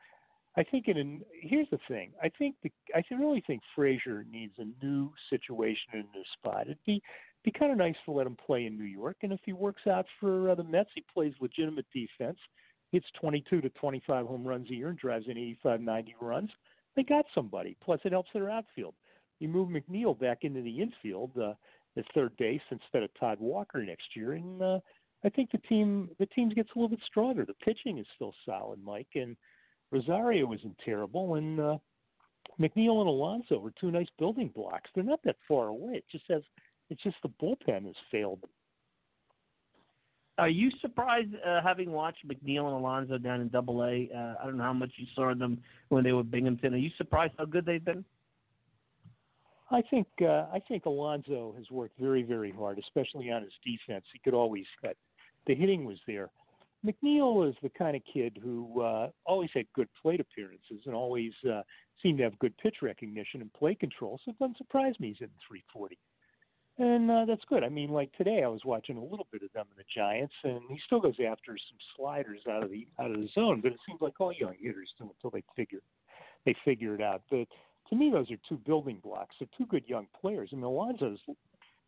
I 0.58 0.64
think 0.64 0.88
in 0.88 0.98
an, 0.98 1.22
here's 1.42 1.70
the 1.70 1.80
thing. 1.88 2.12
I 2.24 2.30
think 2.30 2.56
the 2.64 2.72
I 2.96 3.04
really 3.14 3.44
think 3.46 3.62
Frazier 3.76 4.26
needs 4.30 4.54
a 4.58 4.66
new 4.84 5.12
situation 5.30 5.94
and 5.94 6.04
a 6.04 6.18
new 6.18 6.24
spot. 6.38 6.64
It'd 6.64 6.78
be 6.86 7.02
be 7.44 7.52
kind 7.52 7.72
of 7.72 7.78
nice 7.78 7.96
to 8.06 8.12
let 8.12 8.26
him 8.26 8.38
play 8.44 8.66
in 8.66 8.78
New 8.78 8.86
York, 8.86 9.18
and 9.22 9.32
if 9.32 9.40
he 9.46 9.54
works 9.54 9.86
out 9.88 10.06
for 10.20 10.50
uh, 10.50 10.56
the 10.56 10.64
Mets, 10.64 10.90
he 10.96 11.04
plays 11.14 11.34
legitimate 11.40 11.86
defense, 11.94 12.40
hits 12.92 13.06
22 13.20 13.62
to 13.62 13.70
25 13.70 14.26
home 14.26 14.48
runs 14.48 14.70
a 14.72 14.74
year, 14.74 14.90
and 14.90 14.98
drives 14.98 15.26
in 15.28 15.38
85, 15.38 15.82
90 15.82 16.16
runs. 16.22 16.50
They 16.96 17.04
got 17.04 17.26
somebody. 17.36 17.78
Plus, 17.84 18.00
it 18.04 18.14
helps 18.14 18.30
their 18.34 18.50
outfield. 18.50 18.96
You 19.40 19.50
move 19.50 19.70
McNeil 19.70 20.18
back 20.18 20.40
into 20.42 20.62
the 20.62 20.82
infield. 20.82 21.38
Uh, 21.38 21.54
at 21.98 22.06
third 22.14 22.36
base 22.38 22.62
instead 22.72 23.04
of 23.04 23.10
Todd 23.20 23.40
Walker 23.40 23.84
next 23.84 24.16
year, 24.16 24.34
and 24.34 24.62
uh, 24.62 24.80
I 25.24 25.30
think 25.30 25.52
the 25.52 25.58
team 25.60 26.10
the 26.20 26.26
team 26.28 26.50
gets 26.50 26.70
a 26.76 26.80
little 26.80 26.90
bit 26.90 27.00
stronger. 27.06 27.46
The 27.46 27.54
pitching 27.54 27.98
is 27.98 28.06
still 28.16 28.34
solid, 28.46 28.80
Mike, 28.84 29.08
and 29.16 29.36
Rosario 29.92 30.52
isn't 30.54 30.78
terrible, 30.84 31.36
and 31.36 31.60
uh, 31.60 31.78
McNeil 32.60 33.00
and 33.00 33.10
Alonso 33.10 33.64
are 33.66 33.74
two 33.80 33.92
nice 33.92 34.08
building 34.20 34.52
blocks. 34.54 34.90
They're 34.94 35.04
not 35.04 35.22
that 35.24 35.38
far 35.48 35.68
away. 35.68 35.96
It 35.96 36.06
just 36.12 36.26
has 36.30 36.44
it's 36.90 37.02
just 37.04 37.18
the 37.24 37.30
bullpen 37.42 37.86
has 37.86 37.96
failed. 38.12 38.44
Are 40.38 40.50
you 40.50 40.70
surprised, 40.82 41.30
uh, 41.48 41.62
having 41.62 41.92
watched 41.92 42.28
McNeil 42.28 42.66
and 42.66 42.76
Alonso 42.76 43.18
down 43.18 43.40
in 43.40 43.48
Double 43.48 43.84
A? 43.84 44.10
Uh, 44.14 44.36
I 44.42 44.46
don't 44.46 44.58
know 44.58 44.64
how 44.64 44.74
much 44.74 44.92
you 44.98 45.06
saw 45.16 45.34
them 45.34 45.62
when 45.88 46.04
they 46.04 46.12
were 46.12 46.24
Binghamton. 46.24 46.74
Are 46.74 46.78
you 46.78 46.90
surprised 46.98 47.34
how 47.38 47.46
good 47.46 47.66
they've 47.66 47.84
been? 47.84 48.04
I 49.72 49.82
think 49.82 50.08
uh, 50.22 50.46
I 50.54 50.62
think 50.68 50.86
Alonso 50.86 51.54
has 51.58 51.70
worked 51.72 52.00
very 52.00 52.24
very 52.24 52.52
hard, 52.52 52.80
especially 52.80 53.32
on 53.32 53.44
his 53.44 53.54
defense. 53.66 54.06
He 54.14 54.20
could 54.20 54.34
always 54.34 54.66
cut. 54.82 54.96
The 55.48 55.56
hitting 55.56 55.86
was 55.86 55.98
there. 56.08 56.30
McNeil 56.86 57.50
is 57.50 57.56
the 57.64 57.70
kind 57.70 57.96
of 57.96 58.04
kid 58.12 58.38
who 58.44 58.82
uh, 58.82 59.10
always 59.26 59.50
had 59.54 59.66
good 59.74 59.90
plate 60.00 60.20
appearances 60.20 60.82
and 60.86 60.94
always 60.94 61.32
uh, 61.50 61.62
seemed 62.04 62.20
to 62.20 62.24
have 62.24 62.38
good 62.38 62.56
pitch 62.58 62.78
recognition 62.84 63.42
and 63.42 63.52
play 63.54 63.74
control. 63.74 64.20
So 64.24 64.32
it 64.32 64.40
doesn't 64.40 64.58
surprise 64.58 64.94
me 65.00 65.08
he's 65.08 65.18
hitting 65.18 65.34
340, 65.48 65.98
and 66.78 67.10
uh, 67.10 67.26
that's 67.26 67.44
good. 67.50 67.64
I 67.64 67.70
mean, 67.70 67.90
like 67.90 68.14
today 68.14 68.44
I 68.44 68.48
was 68.48 68.62
watching 68.66 68.98
a 68.98 69.04
little 69.04 69.28
bit 69.32 69.42
of 69.42 69.52
them 69.54 69.66
in 69.72 69.78
the 69.78 69.84
Giants, 69.96 70.34
and 70.44 70.62
he 70.70 70.80
still 70.86 71.00
goes 71.00 71.16
after 71.20 71.58
some 71.58 71.80
sliders 71.96 72.42
out 72.48 72.64
of 72.64 72.70
the 72.70 72.86
out 73.00 73.10
of 73.10 73.18
the 73.18 73.30
zone. 73.34 73.62
But 73.62 73.72
it 73.72 73.80
seems 73.88 74.02
like 74.02 74.22
all 74.22 74.32
young 74.32 74.54
hitters 74.60 74.94
do 75.00 75.10
until 75.10 75.32
they 75.32 75.44
figure 75.56 75.82
they 76.46 76.56
figure 76.64 76.94
it 76.94 77.02
out. 77.02 77.24
But 77.32 77.48
to 77.90 77.96
me, 77.96 78.10
those 78.12 78.30
are 78.32 78.38
two 78.48 78.58
building 78.58 79.00
blocks. 79.04 79.36
They're 79.40 79.48
two 79.58 79.66
good 79.66 79.84
young 79.88 80.08
players. 80.20 80.50
I 80.52 80.56
mean, 80.56 80.66
Alonso's, 80.66 81.20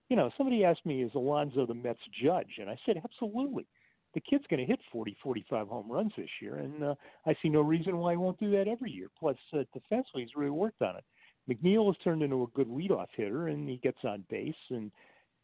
you 0.09 0.15
know, 0.15 0.29
somebody 0.37 0.63
asked 0.63 0.85
me, 0.85 1.03
is 1.03 1.11
Alonso 1.15 1.65
the 1.65 1.73
Mets 1.73 1.99
judge? 2.23 2.59
And 2.59 2.69
I 2.69 2.77
said, 2.85 3.01
absolutely. 3.03 3.65
The 4.13 4.21
kid's 4.21 4.45
going 4.49 4.59
to 4.59 4.65
hit 4.65 4.79
40, 4.91 5.17
45 5.21 5.67
home 5.67 5.91
runs 5.91 6.13
this 6.17 6.29
year, 6.41 6.55
and 6.55 6.83
uh, 6.83 6.95
I 7.25 7.35
see 7.41 7.49
no 7.49 7.61
reason 7.61 7.97
why 7.97 8.13
he 8.13 8.17
won't 8.17 8.39
do 8.39 8.49
that 8.51 8.67
every 8.67 8.89
year. 8.89 9.09
Plus, 9.19 9.35
uh, 9.53 9.63
defensively, 9.73 10.23
he's 10.23 10.35
really 10.35 10.49
worked 10.49 10.81
on 10.81 10.95
it. 10.95 11.03
McNeil 11.49 11.85
has 11.87 11.95
turned 12.03 12.23
into 12.23 12.43
a 12.43 12.47
good 12.55 12.67
leadoff 12.67 13.07
hitter, 13.15 13.47
and 13.47 13.69
he 13.69 13.77
gets 13.77 13.99
on 14.03 14.23
base, 14.29 14.55
and 14.69 14.91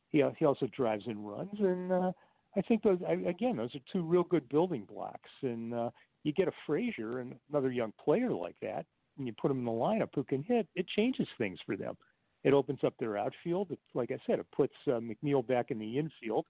he 0.09 0.23
he 0.37 0.45
also 0.45 0.67
drives 0.67 1.05
in 1.07 1.23
runs. 1.23 1.59
And 1.59 1.91
uh, 1.91 2.11
I 2.55 2.61
think 2.61 2.83
those 2.83 2.99
I, 3.07 3.13
again, 3.29 3.57
those 3.57 3.73
are 3.75 3.79
two 3.91 4.03
real 4.03 4.23
good 4.23 4.47
building 4.49 4.85
blocks. 4.85 5.29
And 5.41 5.73
uh, 5.73 5.89
you 6.23 6.33
get 6.33 6.47
a 6.47 6.53
Frazier 6.65 7.19
and 7.19 7.35
another 7.49 7.71
young 7.71 7.93
player 8.03 8.31
like 8.31 8.55
that, 8.61 8.85
and 9.17 9.27
you 9.27 9.33
put 9.33 9.49
them 9.49 9.59
in 9.59 9.65
the 9.65 9.71
lineup 9.71 10.09
who 10.15 10.23
can 10.23 10.43
hit, 10.43 10.67
it 10.75 10.87
changes 10.87 11.27
things 11.37 11.59
for 11.65 11.75
them. 11.75 11.95
It 12.43 12.53
opens 12.53 12.79
up 12.83 12.93
their 12.99 13.17
outfield. 13.17 13.71
It, 13.71 13.79
like 13.93 14.11
I 14.11 14.17
said, 14.27 14.39
it 14.39 14.45
puts 14.55 14.73
uh, 14.87 14.99
McNeil 14.99 15.45
back 15.45 15.71
in 15.71 15.79
the 15.79 15.97
infield, 15.97 16.45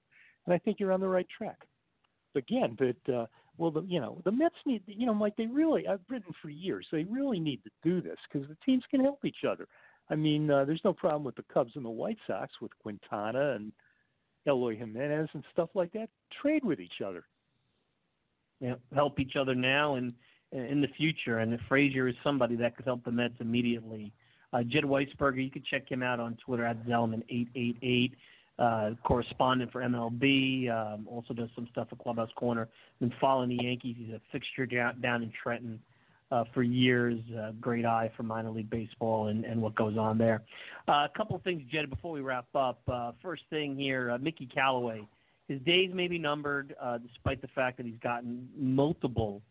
and 0.46 0.54
I 0.54 0.58
think 0.58 0.80
you're 0.80 0.92
on 0.92 1.02
the 1.02 1.08
right 1.08 1.28
track. 1.36 1.60
Again, 2.36 2.76
but 2.80 3.14
uh, 3.14 3.28
well, 3.58 3.70
the, 3.70 3.84
you 3.84 4.00
know, 4.00 4.20
the 4.26 4.32
Mets 4.32 4.56
need, 4.66 4.82
you 4.88 5.06
know, 5.06 5.14
Mike, 5.14 5.36
they 5.38 5.46
really, 5.46 5.88
I've 5.88 6.00
written 6.10 6.34
for 6.42 6.50
years, 6.50 6.88
they 6.92 7.04
really 7.04 7.40
need 7.40 7.62
to 7.64 7.70
do 7.84 8.02
this 8.02 8.18
because 8.32 8.48
the 8.48 8.58
teams 8.66 8.84
can 8.90 9.02
help 9.02 9.24
each 9.24 9.44
other. 9.48 9.68
I 10.10 10.16
mean, 10.16 10.50
uh, 10.50 10.66
there's 10.66 10.82
no 10.84 10.94
problem 10.94 11.24
with 11.24 11.36
the 11.36 11.46
Cubs 11.54 11.74
and 11.76 11.86
the 11.86 11.90
White 11.90 12.18
Sox 12.26 12.52
with 12.60 12.72
Quintana 12.80 13.52
and 13.52 13.72
Eloy 14.48 14.76
Jimenez 14.76 15.30
and 15.34 15.44
stuff 15.52 15.70
like 15.76 15.94
that. 15.94 16.10
Trade 16.42 16.66
with 16.66 16.80
each 16.80 17.02
other. 17.06 17.24
Yeah, 18.60 18.76
help 18.94 19.20
each 19.20 19.36
other 19.36 19.56
now 19.56 19.96
and 19.96 20.14
in 20.54 20.82
the 20.82 20.88
future. 20.96 21.40
And 21.40 21.54
if 21.54 21.60
Frazier 21.68 22.08
is 22.08 22.16
somebody 22.24 22.56
that 22.58 22.76
could 22.76 22.86
help 22.86 23.04
the 23.04 23.12
Mets 23.12 23.34
immediately. 23.40 24.14
Uh, 24.54 24.62
Jed 24.62 24.84
Weisberger, 24.84 25.44
you 25.44 25.50
can 25.50 25.64
check 25.70 25.90
him 25.90 26.04
out 26.04 26.20
on 26.20 26.38
Twitter 26.46 26.64
at 26.64 26.86
Zellman888, 26.86 28.12
uh, 28.60 28.92
correspondent 29.04 29.72
for 29.72 29.82
MLB. 29.82 30.70
Um, 30.70 31.08
also 31.10 31.34
does 31.34 31.50
some 31.56 31.68
stuff 31.72 31.88
at 31.92 31.98
Clubhouse 31.98 32.30
Corner. 32.36 32.70
Been 33.00 33.12
following 33.20 33.50
the 33.50 33.64
Yankees. 33.64 33.96
He's 33.98 34.14
a 34.14 34.22
fixture 34.32 34.68
down, 34.68 35.02
down 35.02 35.24
in 35.24 35.32
Trenton 35.42 35.80
uh, 36.32 36.44
for 36.54 36.62
years. 36.62 37.20
Uh, 37.36 37.52
great 37.60 37.86
eye 37.86 38.12
for 38.16 38.22
minor 38.22 38.52
league 38.52 38.70
baseball 38.70 39.28
and, 39.28 39.44
and 39.44 39.60
what 39.60 39.74
goes 39.74 39.98
on 39.98 40.20
there. 40.20 40.44
Uh, 40.88 41.06
a 41.06 41.10
couple 41.18 41.36
of 41.36 41.42
things, 41.42 41.64
Jed, 41.72 41.90
before 41.90 42.12
we 42.12 42.22
wrap 42.22 42.46
up. 42.54 42.80
Uh, 42.88 43.14
first 43.24 43.42
thing 43.50 43.76
here, 43.76 44.12
uh, 44.12 44.20
Mickey 44.20 44.48
Callaway. 44.54 45.08
His 45.48 45.60
days 45.62 45.90
may 45.94 46.08
be 46.08 46.20
numbered, 46.20 46.76
uh, 46.80 47.00
despite 47.00 47.42
the 47.42 47.50
fact 47.50 47.78
that 47.78 47.86
he's 47.88 48.00
gotten 48.02 48.48
multiple 48.56 49.42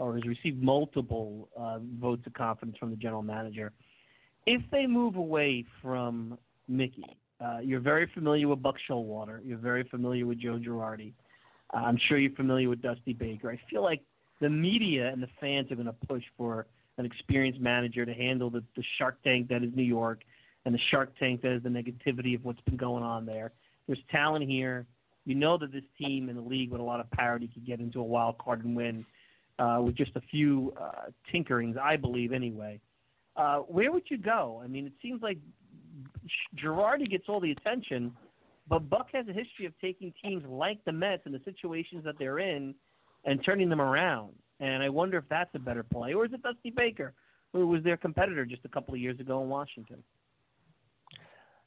or 0.00 0.14
has 0.14 0.24
received 0.26 0.62
multiple 0.62 1.48
uh, 1.56 1.78
votes 2.00 2.22
of 2.26 2.32
confidence 2.34 2.76
from 2.78 2.90
the 2.90 2.96
general 2.96 3.22
manager. 3.22 3.72
if 4.46 4.62
they 4.72 4.86
move 4.86 5.16
away 5.16 5.64
from 5.82 6.38
Mickey, 6.66 7.16
uh, 7.40 7.58
you're 7.62 7.80
very 7.80 8.10
familiar 8.14 8.48
with 8.48 8.62
Buck 8.62 8.76
Showalter. 8.88 9.40
You're 9.44 9.58
very 9.58 9.84
familiar 9.84 10.26
with 10.26 10.40
Joe 10.40 10.58
Girardi. 10.58 11.12
Uh, 11.72 11.78
I'm 11.78 11.98
sure 12.08 12.18
you're 12.18 12.32
familiar 12.32 12.68
with 12.68 12.82
Dusty 12.82 13.12
Baker. 13.12 13.50
I 13.50 13.60
feel 13.70 13.82
like 13.82 14.00
the 14.40 14.48
media 14.48 15.08
and 15.08 15.22
the 15.22 15.28
fans 15.40 15.70
are 15.70 15.74
going 15.74 15.86
to 15.86 16.06
push 16.08 16.24
for 16.36 16.66
an 16.98 17.04
experienced 17.04 17.60
manager 17.60 18.04
to 18.04 18.12
handle 18.12 18.50
the, 18.50 18.62
the 18.76 18.82
Shark 18.98 19.22
Tank 19.22 19.48
that 19.48 19.62
is 19.62 19.70
New 19.74 19.82
York 19.82 20.22
and 20.64 20.74
the 20.74 20.80
Shark 20.90 21.16
Tank 21.18 21.42
that 21.42 21.52
is 21.52 21.62
the 21.62 21.68
negativity 21.68 22.34
of 22.34 22.44
what's 22.44 22.60
been 22.62 22.76
going 22.76 23.02
on 23.02 23.26
there. 23.26 23.52
There's 23.86 24.00
talent 24.10 24.48
here. 24.48 24.86
You 25.24 25.34
know 25.34 25.58
that 25.58 25.72
this 25.72 25.84
team 25.98 26.28
in 26.28 26.36
the 26.36 26.42
league 26.42 26.70
with 26.70 26.80
a 26.80 26.84
lot 26.84 27.00
of 27.00 27.10
parity 27.10 27.48
could 27.52 27.66
get 27.66 27.80
into 27.80 28.00
a 28.00 28.04
wild 28.04 28.38
card 28.38 28.64
and 28.64 28.76
win 28.76 29.04
with 29.80 29.94
just 29.96 30.12
a 30.16 30.20
few 30.30 30.72
uh, 30.80 31.10
tinkerings, 31.32 31.78
I 31.78 31.96
believe, 31.96 32.32
anyway. 32.32 32.80
Uh, 33.36 33.58
where 33.58 33.92
would 33.92 34.04
you 34.10 34.18
go? 34.18 34.60
I 34.62 34.66
mean, 34.66 34.86
it 34.86 34.92
seems 35.02 35.22
like 35.22 35.38
Girardi 36.56 37.08
gets 37.08 37.24
all 37.28 37.40
the 37.40 37.52
attention, 37.52 38.12
but 38.68 38.88
Buck 38.88 39.08
has 39.12 39.26
a 39.28 39.32
history 39.32 39.66
of 39.66 39.72
taking 39.80 40.12
teams 40.22 40.44
like 40.48 40.84
the 40.84 40.92
Mets 40.92 41.22
and 41.26 41.34
the 41.34 41.40
situations 41.44 42.04
that 42.04 42.16
they're 42.18 42.38
in 42.38 42.74
and 43.24 43.44
turning 43.44 43.68
them 43.68 43.80
around. 43.80 44.32
And 44.60 44.82
I 44.82 44.88
wonder 44.88 45.18
if 45.18 45.24
that's 45.28 45.50
a 45.54 45.58
better 45.58 45.82
play, 45.82 46.12
or 46.12 46.24
is 46.24 46.32
it 46.32 46.42
Dusty 46.42 46.70
Baker, 46.70 47.14
who 47.52 47.66
was 47.66 47.82
their 47.82 47.96
competitor 47.96 48.44
just 48.44 48.64
a 48.64 48.68
couple 48.68 48.94
of 48.94 49.00
years 49.00 49.18
ago 49.20 49.42
in 49.42 49.48
Washington? 49.48 50.02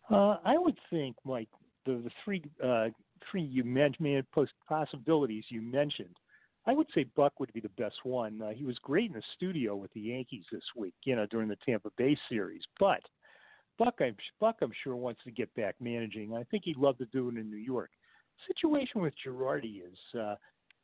Uh, 0.09 0.37
I 0.43 0.57
would 0.57 0.77
think, 0.89 1.15
Mike, 1.23 1.49
the, 1.85 1.93
the 1.93 2.11
three 2.23 2.43
uh, 2.63 2.89
three 3.29 3.41
you 3.41 3.63
mentioned 3.63 4.25
possibilities 4.67 5.45
you 5.49 5.61
mentioned. 5.61 6.15
I 6.65 6.73
would 6.73 6.87
say 6.95 7.05
Buck 7.15 7.39
would 7.39 7.51
be 7.53 7.59
the 7.59 7.69
best 7.69 7.97
one. 8.03 8.41
Uh, 8.41 8.51
he 8.51 8.63
was 8.63 8.77
great 8.79 9.09
in 9.09 9.17
the 9.17 9.23
studio 9.35 9.75
with 9.75 9.91
the 9.93 9.99
Yankees 9.99 10.45
this 10.51 10.63
week, 10.75 10.93
you 11.03 11.15
know, 11.15 11.25
during 11.25 11.49
the 11.49 11.57
Tampa 11.65 11.89
Bay 11.97 12.17
series. 12.29 12.61
But 12.79 13.01
Buck, 13.77 13.95
I'm, 13.99 14.15
Buck, 14.39 14.57
I'm 14.61 14.71
sure 14.83 14.95
wants 14.95 15.21
to 15.25 15.31
get 15.31 15.53
back 15.55 15.75
managing. 15.81 16.33
I 16.33 16.43
think 16.43 16.63
he'd 16.65 16.77
love 16.77 16.97
to 16.99 17.05
do 17.07 17.29
it 17.29 17.35
in 17.35 17.49
New 17.49 17.57
York. 17.57 17.89
Situation 18.47 19.01
with 19.01 19.13
Girardi 19.25 19.81
is, 19.85 20.19
uh, 20.19 20.35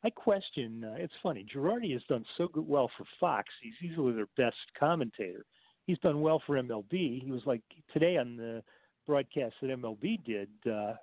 I 0.03 0.09
question. 0.09 0.83
Uh, 0.83 0.95
it's 0.97 1.13
funny. 1.23 1.45
Girardi 1.53 1.93
has 1.93 2.01
done 2.09 2.25
so 2.37 2.47
good, 2.47 2.67
well 2.67 2.89
for 2.97 3.05
Fox. 3.19 3.49
He's 3.61 3.91
easily 3.91 4.13
their 4.13 4.27
best 4.37 4.57
commentator. 4.77 5.45
He's 5.87 5.99
done 5.99 6.21
well 6.21 6.41
for 6.45 6.61
MLB. 6.61 7.23
He 7.23 7.31
was 7.31 7.41
like 7.45 7.61
today 7.93 8.17
on 8.17 8.37
the 8.37 8.63
broadcast 9.07 9.55
that 9.61 9.71
MLB 9.71 10.23
did 10.23 10.49
uh, 10.71 10.93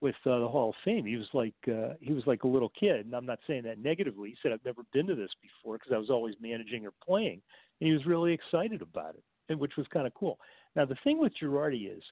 with 0.00 0.14
uh, 0.26 0.38
the 0.38 0.48
Hall 0.48 0.70
of 0.70 0.74
Fame. 0.84 1.04
He 1.04 1.16
was 1.16 1.28
like 1.32 1.54
uh, 1.68 1.94
he 2.00 2.12
was 2.12 2.26
like 2.26 2.44
a 2.44 2.48
little 2.48 2.72
kid, 2.78 3.06
and 3.06 3.14
I'm 3.14 3.26
not 3.26 3.38
saying 3.46 3.64
that 3.64 3.78
negatively. 3.78 4.30
He 4.30 4.36
said 4.42 4.52
I've 4.52 4.64
never 4.64 4.82
been 4.92 5.06
to 5.06 5.14
this 5.14 5.30
before 5.42 5.78
because 5.78 5.92
I 5.92 5.98
was 5.98 6.10
always 6.10 6.34
managing 6.40 6.86
or 6.86 6.92
playing, 7.06 7.40
and 7.80 7.88
he 7.88 7.92
was 7.92 8.06
really 8.06 8.32
excited 8.32 8.82
about 8.82 9.14
it, 9.14 9.24
and 9.48 9.58
which 9.58 9.76
was 9.76 9.86
kind 9.92 10.06
of 10.06 10.14
cool. 10.14 10.38
Now 10.76 10.84
the 10.84 10.96
thing 11.04 11.18
with 11.18 11.32
Girardi 11.40 11.94
is, 11.94 12.02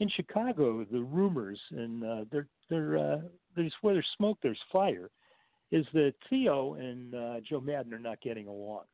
in 0.00 0.08
Chicago, 0.10 0.84
the 0.90 1.00
rumors 1.00 1.58
and 1.70 2.04
uh, 2.04 2.24
they're 2.30 2.48
they're 2.68 2.98
uh, 2.98 3.20
there's 3.54 3.74
where 3.80 3.94
there's 3.94 4.06
smoke, 4.16 4.38
there's 4.42 4.58
fire, 4.72 5.10
is 5.70 5.86
that 5.94 6.14
Theo 6.28 6.74
and 6.74 7.14
uh, 7.14 7.40
Joe 7.48 7.60
Maddon 7.60 7.94
are 7.94 7.98
not 7.98 8.20
getting 8.20 8.48
along. 8.48 8.84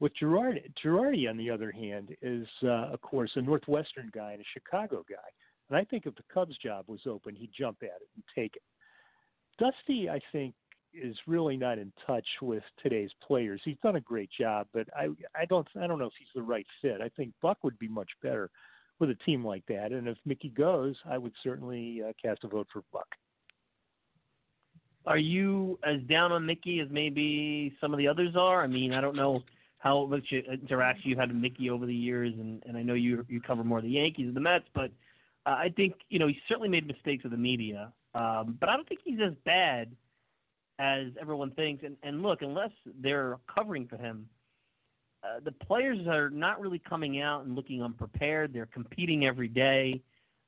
With 0.00 0.12
Girardi, 0.20 0.72
Girardi, 0.82 1.30
on 1.30 1.36
the 1.36 1.50
other 1.50 1.70
hand, 1.70 2.16
is 2.20 2.46
uh, 2.62 2.92
of 2.92 3.00
course 3.00 3.30
a 3.36 3.42
Northwestern 3.42 4.10
guy 4.14 4.32
and 4.32 4.40
a 4.40 4.44
Chicago 4.52 5.04
guy, 5.08 5.16
and 5.74 5.80
I 5.80 5.84
think 5.84 6.06
if 6.06 6.14
the 6.14 6.22
Cubs 6.32 6.56
job 6.58 6.84
was 6.86 7.00
open, 7.04 7.34
he'd 7.34 7.50
jump 7.58 7.78
at 7.82 8.00
it 8.00 8.08
and 8.14 8.22
take 8.32 8.54
it. 8.54 8.62
Dusty, 9.58 10.08
I 10.08 10.20
think, 10.30 10.54
is 10.92 11.16
really 11.26 11.56
not 11.56 11.78
in 11.78 11.92
touch 12.06 12.26
with 12.40 12.62
today's 12.80 13.10
players. 13.26 13.60
He's 13.64 13.76
done 13.82 13.96
a 13.96 14.00
great 14.00 14.30
job, 14.38 14.68
but 14.72 14.86
I 14.96 15.08
I 15.34 15.46
don't 15.46 15.66
I 15.80 15.88
don't 15.88 15.98
know 15.98 16.06
if 16.06 16.12
he's 16.16 16.28
the 16.32 16.42
right 16.42 16.66
fit. 16.80 17.00
I 17.00 17.08
think 17.08 17.32
Buck 17.42 17.58
would 17.64 17.76
be 17.80 17.88
much 17.88 18.10
better 18.22 18.50
with 19.00 19.10
a 19.10 19.16
team 19.26 19.44
like 19.44 19.66
that. 19.66 19.90
And 19.90 20.06
if 20.06 20.16
Mickey 20.24 20.50
goes, 20.50 20.94
I 21.10 21.18
would 21.18 21.32
certainly 21.42 22.02
uh, 22.08 22.12
cast 22.22 22.44
a 22.44 22.48
vote 22.48 22.68
for 22.72 22.84
Buck. 22.92 23.08
Are 25.06 25.18
you 25.18 25.80
as 25.84 26.00
down 26.02 26.30
on 26.30 26.46
Mickey 26.46 26.78
as 26.78 26.88
maybe 26.88 27.76
some 27.80 27.92
of 27.92 27.98
the 27.98 28.06
others 28.06 28.36
are? 28.36 28.62
I 28.62 28.68
mean, 28.68 28.92
I 28.94 29.00
don't 29.00 29.16
know 29.16 29.42
how 29.78 30.06
much 30.06 30.32
interaction 30.32 31.10
you've 31.10 31.18
had 31.18 31.30
with 31.30 31.36
Mickey 31.36 31.68
over 31.68 31.84
the 31.84 31.92
years, 31.92 32.32
and, 32.38 32.62
and 32.64 32.76
I 32.76 32.82
know 32.82 32.94
you 32.94 33.26
you 33.28 33.40
cover 33.40 33.64
more 33.64 33.82
the 33.82 33.88
Yankees 33.88 34.28
and 34.28 34.36
the 34.36 34.40
Mets, 34.40 34.66
but 34.72 34.92
uh, 35.46 35.50
I 35.50 35.72
think 35.76 35.94
you 36.08 36.18
know 36.18 36.26
he 36.26 36.38
certainly 36.48 36.68
made 36.68 36.86
mistakes 36.86 37.22
with 37.22 37.32
the 37.32 37.38
media, 37.38 37.92
um, 38.14 38.56
but 38.60 38.68
I 38.68 38.76
don't 38.76 38.88
think 38.88 39.00
he's 39.04 39.20
as 39.24 39.34
bad 39.44 39.94
as 40.78 41.08
everyone 41.20 41.50
thinks. 41.52 41.84
And, 41.84 41.96
and 42.02 42.22
look, 42.22 42.42
unless 42.42 42.70
they're 43.00 43.38
covering 43.52 43.86
for 43.86 43.96
him, 43.96 44.28
uh, 45.22 45.40
the 45.44 45.52
players 45.52 46.06
are 46.06 46.30
not 46.30 46.60
really 46.60 46.78
coming 46.78 47.20
out 47.20 47.44
and 47.44 47.54
looking 47.54 47.82
unprepared. 47.82 48.52
They're 48.52 48.66
competing 48.66 49.26
every 49.26 49.48
day. 49.48 50.02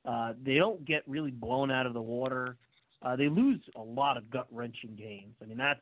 Uh, 0.05 0.33
they 0.43 0.55
don't 0.55 0.85
get 0.85 1.03
really 1.07 1.31
blown 1.31 1.71
out 1.71 1.85
of 1.85 1.93
the 1.93 2.01
water. 2.01 2.57
Uh, 3.01 3.15
they 3.15 3.29
lose 3.29 3.61
a 3.75 3.81
lot 3.81 4.17
of 4.17 4.29
gut 4.29 4.47
wrenching 4.51 4.95
games. 4.95 5.35
I 5.41 5.45
mean, 5.45 5.57
that's 5.57 5.81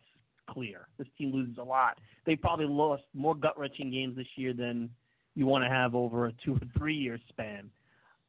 clear. 0.50 0.88
This 0.98 1.08
team 1.18 1.34
loses 1.34 1.58
a 1.58 1.64
lot. 1.64 2.00
They 2.26 2.36
probably 2.36 2.66
lost 2.66 3.04
more 3.14 3.36
gut 3.36 3.58
wrenching 3.58 3.92
games 3.92 4.16
this 4.16 4.28
year 4.36 4.54
than 4.54 4.90
you 5.36 5.46
want 5.46 5.64
to 5.64 5.70
have 5.70 5.96
over 5.96 6.28
a 6.28 6.34
two 6.44 6.56
or 6.56 6.60
three 6.78 6.96
year 6.96 7.20
span. 7.30 7.70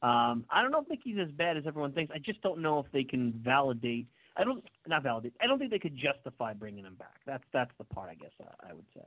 Um, 0.02 0.44
I 0.50 0.62
don't 0.62 0.70
know 0.70 0.82
if 0.82 0.88
Mickey's 0.88 1.16
as 1.20 1.30
bad 1.32 1.56
as 1.56 1.64
everyone 1.66 1.92
thinks. 1.92 2.12
I 2.14 2.18
just 2.18 2.40
don't 2.42 2.60
know 2.60 2.78
if 2.78 2.86
they 2.92 3.04
can 3.04 3.32
validate. 3.44 4.06
I 4.36 4.44
don't 4.44 4.62
not 4.86 5.02
validate. 5.02 5.34
I 5.40 5.46
don't 5.46 5.58
think 5.58 5.70
they 5.70 5.78
could 5.78 5.96
justify 5.96 6.52
bringing 6.52 6.84
him 6.84 6.94
back. 6.94 7.16
That's 7.26 7.44
that's 7.52 7.70
the 7.78 7.84
part 7.84 8.10
I 8.10 8.14
guess 8.14 8.32
I, 8.40 8.70
I 8.70 8.72
would 8.74 8.84
say. 8.94 9.04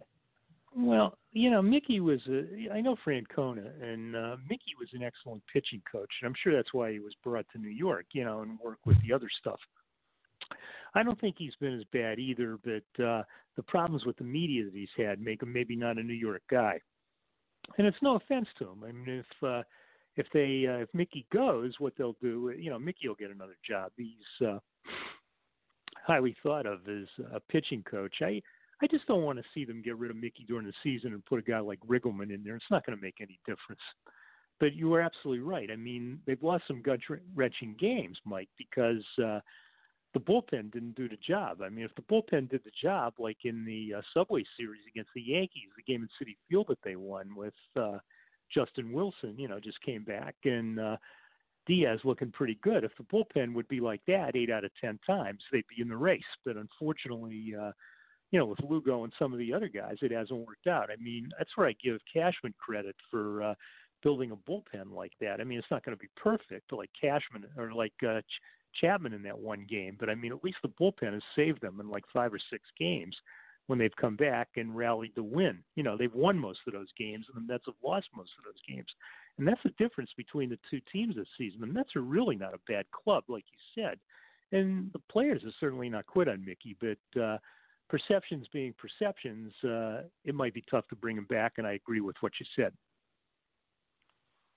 Well, 0.76 1.18
you 1.32 1.50
know, 1.50 1.62
Mickey 1.62 2.00
was 2.00 2.20
a. 2.28 2.74
I 2.74 2.82
know 2.82 2.96
Francona, 3.06 3.82
and 3.82 4.16
uh, 4.16 4.38
Mickey 4.50 4.74
was 4.80 4.90
an 4.94 5.04
excellent 5.04 5.44
pitching 5.52 5.82
coach, 5.92 6.10
and 6.22 6.28
I'm 6.28 6.36
sure 6.44 6.56
that's 6.56 6.74
why 6.74 6.92
he 6.92 7.00
was 7.00 7.14
brought 7.24 7.46
to 7.54 7.60
New 7.60 7.70
York, 7.70 8.06
you 8.14 8.24
know, 8.24 8.42
and 8.42 8.60
work 8.60 8.80
with 8.86 8.98
the 9.02 9.14
other 9.14 9.30
stuff. 9.40 9.60
I 10.96 11.04
don't 11.04 11.20
think 11.20 11.36
he's 11.38 11.56
been 11.60 11.78
as 11.78 11.86
bad 11.92 12.20
either, 12.20 12.58
but 12.64 13.04
uh, 13.04 13.24
the 13.56 13.64
problems 13.64 14.06
with 14.06 14.18
the 14.18 14.24
media 14.24 14.64
that 14.66 14.74
he's 14.74 14.90
had 14.98 15.22
make 15.22 15.44
him 15.44 15.54
maybe 15.54 15.76
not 15.76 15.98
a 15.98 16.04
New 16.04 16.14
York 16.14 16.42
guy. 16.50 16.80
And 17.78 17.86
it's 17.86 17.98
no 18.02 18.16
offense 18.16 18.48
to 18.58 18.70
him. 18.70 18.84
I 18.88 18.92
mean, 18.92 19.20
if 19.20 19.44
uh, 19.48 19.64
if 20.20 20.28
they 20.34 20.68
uh, 20.68 20.84
if 20.84 20.90
Mickey 20.94 21.26
goes, 21.34 21.74
what 21.80 21.94
they'll 21.98 22.18
do, 22.22 22.54
you 22.60 22.70
know, 22.70 22.78
Mickey 22.78 23.08
will 23.08 23.16
get 23.16 23.32
another 23.32 23.56
job. 23.68 23.92
He's 23.96 24.46
uh, 24.46 24.60
highly 26.06 26.36
thought 26.44 26.66
of 26.66 26.80
as 26.90 27.08
a 27.34 27.40
pitching 27.40 27.84
coach. 27.90 28.16
I 28.22 28.42
I 28.82 28.88
just 28.88 29.08
don't 29.08 29.24
want 29.24 29.40
to 29.40 29.46
see 29.54 29.64
them 29.64 29.82
get 29.82 29.98
rid 29.98 30.12
of 30.12 30.18
Mickey 30.18 30.44
during 30.46 30.66
the 30.66 30.74
season 30.84 31.14
and 31.14 31.26
put 31.26 31.40
a 31.40 31.42
guy 31.42 31.60
like 31.60 31.80
Riggleman 31.88 32.34
in 32.34 32.44
there. 32.44 32.58
It's 32.58 32.66
not 32.70 32.86
going 32.86 32.98
to 32.98 33.02
make 33.02 33.16
any 33.22 33.40
difference. 33.46 33.82
But 34.60 34.74
you 34.74 34.90
were 34.90 35.00
absolutely 35.00 35.42
right. 35.44 35.70
I 35.72 35.78
mean, 35.78 36.20
they've 36.28 36.44
lost 36.44 36.66
some 36.68 36.82
gut 36.82 37.00
wrenching 37.34 37.78
games, 37.80 38.18
Mike, 38.26 38.50
because 38.58 39.06
uh, 39.24 39.40
the 40.14 40.20
bullpen 40.20 40.72
didn't 40.74 40.96
do 40.96 41.08
the 41.08 41.18
job. 41.26 41.62
I 41.62 41.70
mean, 41.70 41.86
if 41.86 41.96
the 41.96 42.02
bullpen 42.02 42.50
did 42.50 42.62
the 42.66 42.72
job, 42.82 43.14
like 43.20 43.38
in 43.46 43.64
the 43.64 44.00
uh, 44.00 44.02
Subway 44.14 44.44
Series 44.58 44.82
against 44.92 45.12
the 45.16 45.22
Yankees, 45.22 45.70
the 45.78 45.90
game 45.90 46.04
in 46.04 46.10
Citi 46.28 46.36
Field 46.50 46.66
that 46.68 46.80
they 46.84 46.98
won 46.98 47.36
with 47.38 47.54
uh, 47.78 48.00
Justin 48.54 48.92
Wilson, 48.92 49.36
you 49.38 49.48
know, 49.48 49.60
just 49.60 49.82
came 49.82 50.04
back 50.04 50.36
and 50.44 50.80
uh, 50.80 50.98
Diaz 51.66 52.00
looking 52.04 52.32
pretty 52.32 52.58
good. 52.62 52.84
If 52.84 52.92
the 52.98 53.04
bullpen 53.04 53.54
would 53.54 53.68
be 53.68 53.80
like 53.80 54.02
that 54.08 54.36
eight 54.36 54.50
out 54.50 54.66
of 54.66 54.72
ten 54.82 55.00
times, 55.06 55.42
they'd 55.52 55.68
be 55.68 55.82
in 55.82 55.90
the 55.90 55.98
race. 55.98 56.22
But 56.46 56.58
unfortunately, 56.58 57.54
uh, 57.60 57.72
you 58.32 58.40
know, 58.40 58.46
with 58.46 58.60
Lugo 58.68 59.04
and 59.04 59.14
some 59.18 59.34
of 59.34 59.40
the 59.40 59.54
other 59.54 59.68
guys, 59.68 59.98
it 60.02 60.12
hasn't 60.12 60.48
worked 60.48 60.68
out. 60.68 60.90
I 60.92 61.02
mean, 61.02 61.30
that's 61.38 61.56
where 61.56 61.68
I 61.68 61.76
give 61.84 62.00
Cashman 62.12 62.54
credit 62.58 62.96
for 63.10 63.42
uh, 63.44 63.54
building 64.04 64.32
a 64.32 64.36
bullpen 64.36 64.92
like 64.94 65.14
that. 65.22 65.42
I 65.42 65.44
mean, 65.44 65.60
it's 65.60 65.72
not 65.72 65.84
going 65.84 65.98
to 65.98 66.02
be 66.02 66.10
perfect 66.16 66.72
like 66.72 66.90
Cashman 67.00 67.46
or 67.58 67.74
like 67.74 67.94
uh, 68.08 68.22
Ch- 68.22 68.80
Chapman 68.82 69.14
in 69.14 69.24
that 69.24 69.38
one 69.38 69.66
game, 69.68 69.98
but 70.00 70.10
I 70.10 70.16
mean, 70.16 70.32
at 70.32 70.44
least 70.44 70.58
the 70.62 70.70
bullpen 70.70 71.14
has 71.14 71.24
saved 71.36 71.62
them 71.62 71.80
in 71.80 71.90
like 71.90 72.04
five 72.14 72.34
or 72.34 72.40
six 72.52 72.64
games 72.78 73.16
when 73.70 73.78
they've 73.78 73.96
come 74.02 74.16
back 74.16 74.48
and 74.56 74.76
rallied 74.76 75.14
to 75.14 75.22
win. 75.22 75.60
You 75.76 75.84
know, 75.84 75.96
they've 75.96 76.14
won 76.16 76.40
most 76.40 76.58
of 76.66 76.74
those 76.74 76.88
games, 76.98 77.28
and 77.28 77.38
the 77.38 77.54
Mets 77.54 77.66
have 77.68 77.76
lost 77.84 78.08
most 78.18 78.32
of 78.40 78.44
those 78.44 78.60
games. 78.68 78.88
And 79.38 79.48
that's 79.48 79.62
the 79.64 79.70
difference 79.78 80.10
between 80.18 80.50
the 80.50 80.58
two 80.72 80.82
teams 80.92 81.16
this 81.16 81.28
season. 81.38 81.62
The 81.62 81.68
Mets 81.68 81.96
are 81.96 82.02
really 82.02 82.36
not 82.36 82.56
a 82.56 82.60
bad 82.68 82.86
club, 82.90 83.26
like 83.28 83.44
you 83.46 83.84
said. 83.84 84.00
And 84.52 84.92
the 84.92 85.02
players 85.12 85.44
have 85.44 85.54
certainly 85.60 85.88
not 85.88 86.08
quit 86.08 86.28
on 86.28 86.44
Mickey, 86.44 86.76
but 86.82 87.22
uh, 87.22 87.38
perceptions 87.90 88.48
being 88.52 88.74
perceptions, 88.76 89.54
uh, 89.64 90.02
it 90.26 90.34
might 90.34 90.56
be 90.56 90.64
tough 90.72 90.88
to 90.88 90.96
bring 90.96 91.16
him 91.16 91.28
back, 91.30 91.54
and 91.60 91.68
I 91.68 91.74
agree 91.74 92.02
with 92.02 92.16
what 92.22 92.34
you 92.40 92.48
said. 92.56 92.74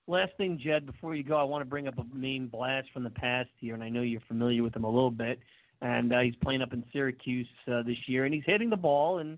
Last 0.07 0.31
thing, 0.37 0.59
Jed, 0.61 0.87
before 0.87 1.13
you 1.13 1.23
go, 1.23 1.37
I 1.37 1.43
want 1.43 1.61
to 1.61 1.69
bring 1.69 1.87
up 1.87 1.99
a 1.99 2.15
main 2.15 2.47
blast 2.47 2.87
from 2.91 3.03
the 3.03 3.11
past 3.11 3.49
here, 3.59 3.75
and 3.75 3.83
I 3.83 3.89
know 3.89 4.01
you're 4.01 4.21
familiar 4.21 4.63
with 4.63 4.75
him 4.75 4.85
a 4.85 4.89
little 4.89 5.11
bit 5.11 5.37
and 5.83 6.13
uh, 6.13 6.19
he's 6.21 6.35
playing 6.41 6.61
up 6.61 6.73
in 6.73 6.83
Syracuse 6.93 7.47
uh, 7.67 7.83
this 7.83 7.97
year, 8.07 8.25
and 8.25 8.33
he's 8.33 8.43
hitting 8.45 8.69
the 8.69 8.77
ball, 8.77 9.19
and 9.19 9.37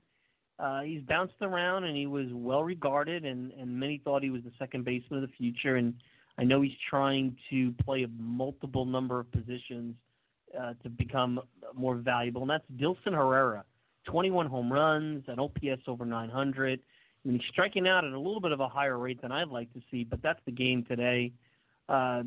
uh, 0.60 0.82
he's 0.82 1.02
bounced 1.02 1.34
around, 1.41 1.84
and 1.84 1.98
he 1.98 2.06
was 2.06 2.28
well 2.32 2.64
regarded, 2.64 3.26
and 3.26 3.52
and 3.54 3.78
many 3.78 4.00
thought 4.04 4.24
he 4.24 4.30
was 4.30 4.43
the 4.43 4.52
second 4.58 4.86
baseman 4.86 5.22
of 5.22 5.30
the 5.30 5.36
future, 5.36 5.76
and 5.76 5.96
I 6.38 6.43
know 6.43 6.62
he's 6.62 6.78
trying 6.89 7.36
to 7.50 7.74
play 7.84 8.04
a 8.04 8.08
multiple 8.20 8.86
number 8.86 9.20
of 9.20 9.32
positions 9.32 9.96
uh, 10.58 10.74
to 10.84 10.89
become 10.89 11.41
more 11.74 11.96
valuable, 11.96 12.41
and 12.41 12.50
that's 12.50 12.66
Dilson 12.78 13.14
Herrera. 13.14 13.66
21 14.06 14.46
home 14.46 14.72
runs, 14.72 15.24
an 15.28 15.39
OPS 15.39 15.82
over 15.88 16.06
900. 16.06 16.80
I 16.80 17.28
mean, 17.28 17.39
he's 17.39 17.50
striking 17.50 17.88
out 17.88 18.06
at 18.06 18.14
a 18.14 18.18
little 18.20 18.39
bit 18.39 18.52
of 18.52 18.60
a 18.60 18.68
higher 18.68 19.00
rate 19.00 19.20
than 19.20 19.32
I'd 19.32 19.48
like 19.48 19.74
to 19.74 19.82
see, 19.89 20.04
but 20.04 20.22
that's 20.22 20.39
the 20.46 20.52
game 20.52 20.86
today. 20.88 21.32
Uh, 21.89 22.22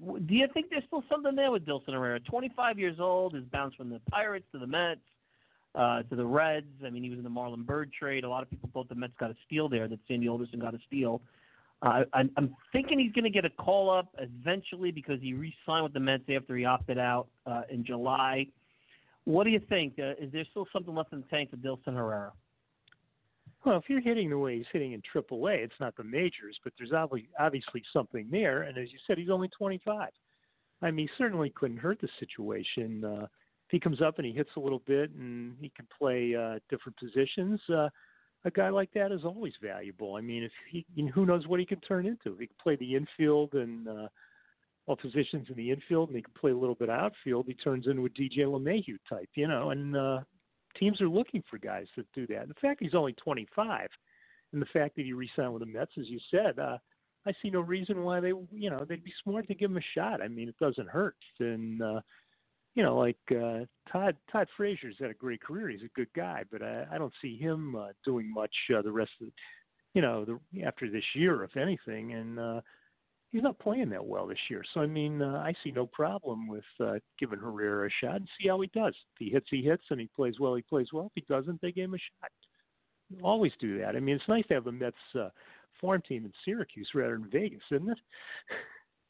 do 0.00 0.34
you 0.34 0.46
think 0.52 0.70
there's 0.70 0.84
still 0.86 1.04
something 1.10 1.34
there 1.34 1.50
with 1.50 1.64
Dilson 1.64 1.92
Herrera? 1.92 2.20
25 2.20 2.78
years 2.78 2.96
old, 3.00 3.34
has 3.34 3.44
bounced 3.44 3.76
from 3.76 3.90
the 3.90 4.00
Pirates 4.10 4.46
to 4.52 4.58
the 4.58 4.66
Mets 4.66 5.00
uh, 5.74 6.02
to 6.04 6.16
the 6.16 6.24
Reds. 6.24 6.66
I 6.84 6.90
mean, 6.90 7.02
he 7.02 7.10
was 7.10 7.18
in 7.18 7.24
the 7.24 7.30
Marlon 7.30 7.66
Byrd 7.66 7.92
trade. 7.92 8.24
A 8.24 8.28
lot 8.28 8.42
of 8.42 8.50
people 8.50 8.70
thought 8.72 8.88
the 8.88 8.94
Mets 8.94 9.14
got 9.18 9.30
a 9.30 9.36
steal 9.46 9.68
there, 9.68 9.88
that 9.88 9.98
Sandy 10.06 10.28
Alderson 10.28 10.58
got 10.58 10.74
a 10.74 10.78
steal. 10.86 11.20
Uh, 11.82 12.04
I'm, 12.12 12.30
I'm 12.36 12.54
thinking 12.72 12.98
he's 12.98 13.12
going 13.12 13.24
to 13.24 13.30
get 13.30 13.44
a 13.44 13.50
call 13.50 13.90
up 13.90 14.14
eventually 14.18 14.90
because 14.90 15.20
he 15.20 15.34
re-signed 15.34 15.84
with 15.84 15.92
the 15.92 16.00
Mets 16.00 16.24
after 16.34 16.56
he 16.56 16.64
opted 16.64 16.98
out 16.98 17.26
uh, 17.46 17.62
in 17.68 17.84
July. 17.84 18.46
What 19.24 19.44
do 19.44 19.50
you 19.50 19.60
think? 19.68 19.94
Uh, 19.98 20.12
is 20.12 20.32
there 20.32 20.44
still 20.50 20.66
something 20.72 20.94
left 20.94 21.12
in 21.12 21.20
the 21.20 21.26
tank 21.26 21.50
for 21.50 21.56
Dilson 21.56 21.94
Herrera? 21.94 22.32
Well, 23.64 23.78
if 23.78 23.84
you're 23.88 24.00
hitting 24.00 24.28
the 24.28 24.38
way 24.38 24.58
he's 24.58 24.66
hitting 24.72 24.92
in 24.92 25.02
AAA, 25.02 25.64
it's 25.64 25.80
not 25.80 25.96
the 25.96 26.04
majors, 26.04 26.58
but 26.62 26.74
there's 26.78 26.92
obviously 27.38 27.82
something 27.92 28.28
there. 28.30 28.62
And 28.62 28.76
as 28.76 28.92
you 28.92 28.98
said, 29.06 29.16
he's 29.16 29.30
only 29.30 29.48
25. 29.48 30.10
I 30.82 30.90
mean, 30.90 31.08
certainly 31.16 31.50
couldn't 31.50 31.78
hurt 31.78 32.00
the 32.00 32.08
situation. 32.20 33.04
Uh, 33.04 33.22
if 33.22 33.70
he 33.70 33.80
comes 33.80 34.02
up 34.02 34.18
and 34.18 34.26
he 34.26 34.32
hits 34.32 34.50
a 34.56 34.60
little 34.60 34.82
bit 34.86 35.10
and 35.12 35.56
he 35.60 35.70
can 35.70 35.86
play 35.98 36.34
uh, 36.34 36.58
different 36.68 36.98
positions, 36.98 37.58
uh, 37.70 37.88
a 38.44 38.50
guy 38.50 38.68
like 38.68 38.92
that 38.92 39.10
is 39.10 39.24
always 39.24 39.54
valuable. 39.62 40.16
I 40.16 40.20
mean, 40.20 40.42
if 40.42 40.52
he, 40.70 40.84
you 40.94 41.04
know, 41.04 41.12
who 41.12 41.24
knows 41.24 41.46
what 41.46 41.60
he 41.60 41.64
can 41.64 41.80
turn 41.80 42.04
into? 42.04 42.36
He 42.38 42.46
can 42.46 42.56
play 42.62 42.76
the 42.76 42.94
infield 42.94 43.54
and 43.54 43.88
uh, 43.88 44.08
all 44.86 44.96
positions 44.96 45.46
in 45.48 45.56
the 45.56 45.70
infield, 45.70 46.10
and 46.10 46.16
he 46.16 46.22
can 46.22 46.34
play 46.38 46.50
a 46.50 46.56
little 46.56 46.74
bit 46.74 46.90
outfield. 46.90 47.46
He 47.46 47.54
turns 47.54 47.86
into 47.86 48.04
a 48.04 48.10
DJ 48.10 48.40
LeMahieu 48.40 48.98
type, 49.08 49.30
you 49.34 49.48
know, 49.48 49.70
and 49.70 49.96
uh, 49.96 50.20
teams 50.78 51.00
are 51.00 51.08
looking 51.08 51.42
for 51.48 51.58
guys 51.58 51.86
that 51.96 52.06
do 52.14 52.26
that. 52.28 52.48
The 52.48 52.54
fact 52.54 52.82
he's 52.82 52.94
only 52.94 53.12
25, 53.14 53.88
and 54.52 54.62
the 54.62 54.66
fact 54.66 54.96
that 54.96 55.04
he 55.04 55.12
re-signed 55.12 55.52
with 55.52 55.60
the 55.60 55.66
Mets, 55.66 55.92
as 55.98 56.08
you 56.08 56.18
said, 56.30 56.58
uh, 56.58 56.78
I 57.26 57.32
see 57.42 57.50
no 57.50 57.60
reason 57.60 58.04
why 58.04 58.20
they, 58.20 58.32
you 58.52 58.70
know, 58.70 58.84
they'd 58.86 59.04
be 59.04 59.12
smart 59.22 59.48
to 59.48 59.54
give 59.54 59.70
him 59.70 59.78
a 59.78 59.98
shot. 59.98 60.20
I 60.20 60.28
mean, 60.28 60.48
it 60.48 60.58
doesn't 60.58 60.88
hurt, 60.88 61.16
and 61.40 61.82
uh, 61.82 62.00
you 62.74 62.82
know, 62.82 62.98
like 62.98 63.18
uh, 63.30 63.60
Todd 63.90 64.16
Todd 64.30 64.48
Frazier's 64.56 64.96
had 65.00 65.10
a 65.10 65.14
great 65.14 65.42
career. 65.42 65.68
He's 65.68 65.82
a 65.82 65.94
good 65.96 66.12
guy, 66.14 66.44
but 66.50 66.62
I, 66.62 66.86
I 66.92 66.98
don't 66.98 67.12
see 67.22 67.38
him 67.38 67.76
uh, 67.76 67.88
doing 68.04 68.32
much 68.32 68.54
uh, 68.76 68.82
the 68.82 68.92
rest 68.92 69.12
of, 69.20 69.28
the, 69.28 69.32
you 69.94 70.02
know, 70.02 70.24
the 70.24 70.62
after 70.62 70.90
this 70.90 71.04
year, 71.14 71.44
if 71.44 71.56
anything, 71.56 72.12
and. 72.12 72.38
uh 72.38 72.60
he's 73.34 73.42
not 73.42 73.58
playing 73.58 73.90
that 73.90 74.06
well 74.06 74.28
this 74.28 74.38
year. 74.48 74.62
So 74.72 74.80
I 74.80 74.86
mean, 74.86 75.20
uh, 75.20 75.42
I 75.44 75.52
see 75.62 75.72
no 75.72 75.86
problem 75.86 76.46
with 76.46 76.64
uh, 76.80 76.94
giving 77.18 77.40
Herrera 77.40 77.88
a 77.88 77.90
shot 78.00 78.16
and 78.16 78.28
see 78.40 78.48
how 78.48 78.60
he 78.60 78.68
does. 78.68 78.94
If 79.14 79.18
he 79.18 79.28
hits, 79.28 79.46
he 79.50 79.60
hits, 79.60 79.82
and 79.90 80.00
he 80.00 80.08
plays 80.14 80.38
well, 80.38 80.54
he 80.54 80.62
plays 80.62 80.86
well. 80.92 81.06
If 81.06 81.12
he 81.16 81.24
doesn't, 81.28 81.60
they 81.60 81.72
give 81.72 81.86
him 81.86 81.94
a 81.94 81.98
shot. 81.98 82.30
Always 83.22 83.52
do 83.60 83.78
that. 83.80 83.96
I 83.96 84.00
mean, 84.00 84.14
it's 84.14 84.28
nice 84.28 84.46
to 84.46 84.54
have 84.54 84.64
the 84.64 84.72
Mets 84.72 84.96
uh, 85.18 85.28
farm 85.80 86.00
team 86.08 86.24
in 86.24 86.32
Syracuse 86.44 86.88
rather 86.94 87.18
than 87.18 87.28
Vegas, 87.30 87.62
isn't 87.70 87.90
it? 87.90 87.98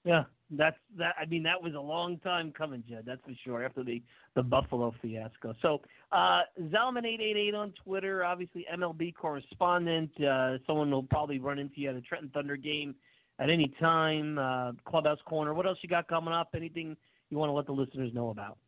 Yeah, 0.07 0.25
that's 0.51 0.77
that. 0.99 1.15
I 1.19 1.25
mean, 1.25 1.43
that 1.45 1.63
was 1.63 1.73
a 1.73 1.81
long 1.81 2.19
time 2.19 2.53
coming, 2.53 2.85
Jed. 2.87 3.05
That's 3.07 3.23
for 3.25 3.33
sure. 3.43 3.65
After 3.65 3.83
the 3.83 4.03
the 4.37 4.43
Buffalo 4.43 4.93
fiasco. 5.01 5.55
So, 5.63 5.81
uh, 6.13 6.43
Zalman 6.65 7.07
eight 7.07 7.23
eight 7.23 7.39
eight 7.39 7.55
on 7.55 7.73
Twitter. 7.83 8.23
Obviously, 8.23 8.67
MLB 8.71 9.15
correspondent. 9.15 10.11
Uh, 10.21 10.59
someone 10.67 10.91
will 10.91 11.05
probably 11.05 11.39
run 11.39 11.59
into 11.59 11.81
you 11.81 11.89
at 11.89 11.97
a 11.97 12.03
Trenton 12.03 12.29
Thunder 12.35 12.59
game 12.59 12.95
at 13.39 13.51
any 13.51 13.73
time. 13.81 14.39
Uh, 14.39 14.73
Clubhouse 14.87 15.19
Corner. 15.25 15.55
What 15.55 15.67
else 15.67 15.79
you 15.83 15.89
got 15.89 16.09
coming 16.09 16.35
up? 16.35 16.51
Anything 16.55 16.97
you 17.31 17.39
want 17.39 17.49
to 17.51 17.55
let 17.55 17.67
the 17.67 17.73
listeners 17.73 18.13
know 18.15 18.31
about? 18.31 18.59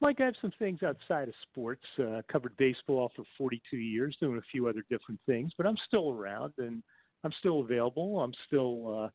Mike, 0.00 0.20
I 0.20 0.24
have 0.24 0.34
some 0.40 0.52
things 0.58 0.82
outside 0.82 1.28
of 1.28 1.34
sports. 1.50 1.84
Uh, 1.98 2.22
covered 2.30 2.56
baseball 2.56 3.12
for 3.14 3.24
42 3.36 3.76
years, 3.76 4.16
doing 4.18 4.38
a 4.38 4.50
few 4.50 4.66
other 4.66 4.82
different 4.88 5.20
things, 5.26 5.52
but 5.58 5.66
I'm 5.66 5.76
still 5.86 6.10
around 6.10 6.54
and 6.58 6.82
I'm 7.22 7.32
still 7.38 7.60
available. 7.60 8.20
I'm 8.20 8.32
still. 8.46 9.04
Uh, 9.04 9.08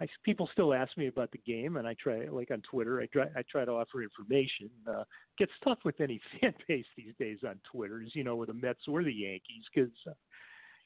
I, 0.00 0.08
people 0.24 0.48
still 0.52 0.74
ask 0.74 0.96
me 0.96 1.06
about 1.06 1.30
the 1.30 1.38
game, 1.38 1.76
and 1.76 1.86
I 1.86 1.94
try, 1.94 2.26
like 2.28 2.50
on 2.50 2.62
Twitter, 2.68 3.00
I 3.00 3.06
try, 3.06 3.26
I 3.36 3.42
try 3.48 3.64
to 3.64 3.70
offer 3.70 4.02
information. 4.02 4.68
Uh, 4.88 5.04
gets 5.38 5.52
tough 5.62 5.78
with 5.84 6.00
any 6.00 6.20
fan 6.40 6.54
base 6.66 6.86
these 6.96 7.12
days 7.18 7.38
on 7.46 7.60
Twitter, 7.70 8.02
as 8.04 8.14
you 8.14 8.24
know, 8.24 8.34
with 8.34 8.48
the 8.48 8.54
Mets 8.54 8.88
or 8.88 9.04
the 9.04 9.12
Yankees, 9.12 9.64
because 9.72 9.92
uh, 10.08 10.14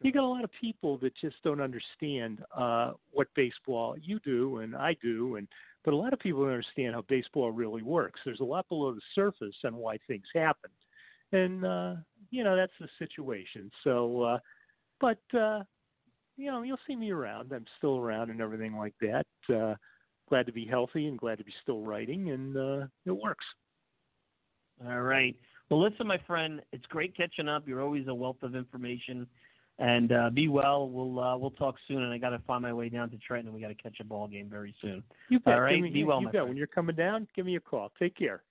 you 0.03 0.13
got 0.13 0.23
a 0.23 0.27
lot 0.27 0.45
of 0.45 0.51
people 0.61 0.97
that 0.99 1.17
just 1.17 1.37
don't 1.43 1.61
understand 1.61 2.45
uh, 2.57 2.93
what 3.11 3.29
baseball 3.35 3.97
you 4.01 4.21
do 4.21 4.59
and 4.59 4.77
I 4.77 4.97
do, 5.03 5.37
and 5.37 5.49
but 5.85 5.95
a 5.95 5.97
lot 5.97 6.13
of 6.13 6.19
people 6.19 6.43
don't 6.43 6.53
understand 6.53 6.95
how 6.95 7.03
baseball 7.09 7.51
really 7.51 7.83
works. 7.83 8.21
There's 8.25 8.41
a 8.41 8.45
lot 8.45 8.69
below 8.69 8.93
the 8.93 9.01
surface 9.15 9.57
on 9.65 9.77
why 9.77 9.99
things 10.07 10.27
happen, 10.35 10.71
and 11.33 11.65
uh, 11.65 11.95
you 12.31 12.45
know 12.45 12.57
that's 12.57 12.73
the 12.81 12.89
situation. 12.99 13.71
So, 13.83 14.23
uh, 14.23 14.39
but 15.01 15.21
uh, 15.37 15.63
you 16.37 16.51
know 16.51 16.63
you'll 16.63 16.79
see 16.87 16.95
me 16.95 17.11
around. 17.11 17.53
I'm 17.53 17.67
still 17.79 17.99
around 17.99 18.31
and 18.31 18.41
everything 18.41 18.77
like 18.77 18.95
that. 19.01 19.27
Uh, 19.53 19.75
glad 20.29 20.47
to 20.47 20.53
be 20.53 20.67
healthy 20.67 21.07
and 21.09 21.19
glad 21.19 21.39
to 21.39 21.45
be 21.45 21.55
still 21.63 21.83
writing, 21.83 22.31
and 22.31 22.57
uh, 22.57 22.87
it 23.05 23.13
works. 23.13 23.45
All 24.87 25.03
right. 25.03 25.35
Well, 25.71 25.83
listen, 25.83 26.07
my 26.07 26.19
friend, 26.27 26.63
it's 26.73 26.87
great 26.87 27.17
catching 27.17 27.49
up. 27.49 27.67
You're 27.67 27.83
always 27.83 28.07
a 28.09 28.15
wealth 28.15 28.43
of 28.43 28.55
information. 28.55 29.27
And 29.79 30.11
uh, 30.11 30.31
be 30.31 30.49
well. 30.49 30.89
We'll 30.89 31.21
uh, 31.21 31.37
we'll 31.37 31.53
talk 31.53 31.77
soon. 31.87 32.03
And 32.03 32.13
I 32.13 32.19
got 32.19 32.31
to 32.31 32.41
find 32.41 32.63
my 32.63 32.73
way 32.73 32.89
down 32.89 33.11
to 33.11 33.17
Trenton. 33.19 33.53
We 33.53 33.61
got 33.61 33.69
to 33.69 33.75
catch 33.75 34.01
a 34.01 34.05
ball 34.05 34.27
game 34.27 34.49
very 34.51 34.75
soon. 34.83 35.05
You 35.29 35.39
bet. 35.39 35.55
All 35.55 35.61
right. 35.61 35.81
Me, 35.81 35.91
be 35.91 36.05
well, 36.05 36.19
you 36.19 36.27
my 36.27 36.33
bet. 36.33 36.39
friend. 36.41 36.49
When 36.49 36.57
you're 36.57 36.67
coming 36.67 36.97
down, 36.97 37.29
give 37.37 37.47
me 37.47 37.57
a 37.57 37.61
call. 37.61 37.93
Take 37.99 38.17
care. 38.17 38.43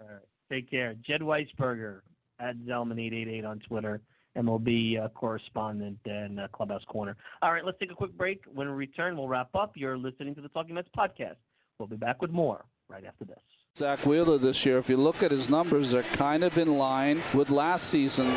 All 0.00 0.06
right. 0.08 0.22
Take 0.50 0.70
care. 0.70 0.94
Jed 1.06 1.20
Weisberger 1.20 2.00
at 2.40 2.56
Zelman888 2.58 3.46
on 3.46 3.60
Twitter. 3.60 4.00
MLB 4.36 5.02
uh, 5.02 5.08
correspondent 5.08 5.98
and 6.06 6.40
uh, 6.40 6.48
Clubhouse 6.52 6.84
Corner. 6.86 7.16
All 7.42 7.52
right, 7.52 7.64
let's 7.64 7.78
take 7.78 7.90
a 7.90 7.94
quick 7.94 8.16
break. 8.16 8.42
When 8.52 8.66
we 8.66 8.72
return, 8.72 9.16
we'll 9.16 9.28
wrap 9.28 9.54
up. 9.54 9.72
You're 9.76 9.98
listening 9.98 10.34
to 10.36 10.40
the 10.40 10.48
Talking 10.48 10.74
Mets 10.74 10.88
podcast. 10.96 11.36
We'll 11.78 11.88
be 11.88 11.96
back 11.96 12.22
with 12.22 12.30
more 12.30 12.64
right 12.88 13.04
after 13.04 13.24
this. 13.24 13.38
Zack 13.76 14.04
Wheeler 14.06 14.38
this 14.38 14.64
year, 14.66 14.78
if 14.78 14.88
you 14.88 14.96
look 14.96 15.22
at 15.22 15.30
his 15.30 15.48
numbers, 15.48 15.90
they're 15.90 16.02
kind 16.02 16.44
of 16.44 16.56
in 16.58 16.76
line 16.76 17.20
with 17.34 17.50
last 17.50 17.88
season. 17.88 18.34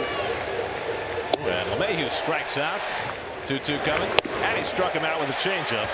And 1.46 1.70
LeMahieu 1.70 2.10
strikes 2.10 2.58
out. 2.58 2.82
2 3.46 3.60
2 3.60 3.78
coming. 3.80 4.10
And 4.42 4.58
he 4.58 4.64
struck 4.64 4.94
him 4.94 5.06
out 5.06 5.20
with 5.20 5.30
a 5.30 5.34
changeup. 5.34 5.88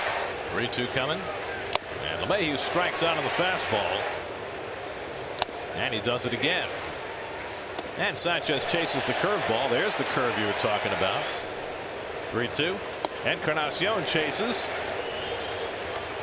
3 0.51 0.67
2 0.67 0.87
coming. 0.87 1.19
And 2.09 2.21
LeMahieu 2.23 2.57
strikes 2.57 3.03
out 3.03 3.17
on 3.17 3.23
the 3.23 3.29
fastball. 3.31 4.01
And 5.75 5.93
he 5.93 5.99
does 5.99 6.25
it 6.25 6.33
again. 6.33 6.69
And 7.97 8.17
Sanchez 8.17 8.63
chases 8.63 9.03
the 9.03 9.11
curveball. 9.13 9.69
There's 9.69 9.95
the 9.95 10.05
curve 10.05 10.37
you 10.39 10.45
were 10.45 10.53
talking 10.53 10.93
about. 10.93 11.21
3 12.29 12.47
2. 12.47 12.77
and 13.25 13.39
Encarnacion 13.39 14.05
chases. 14.05 14.71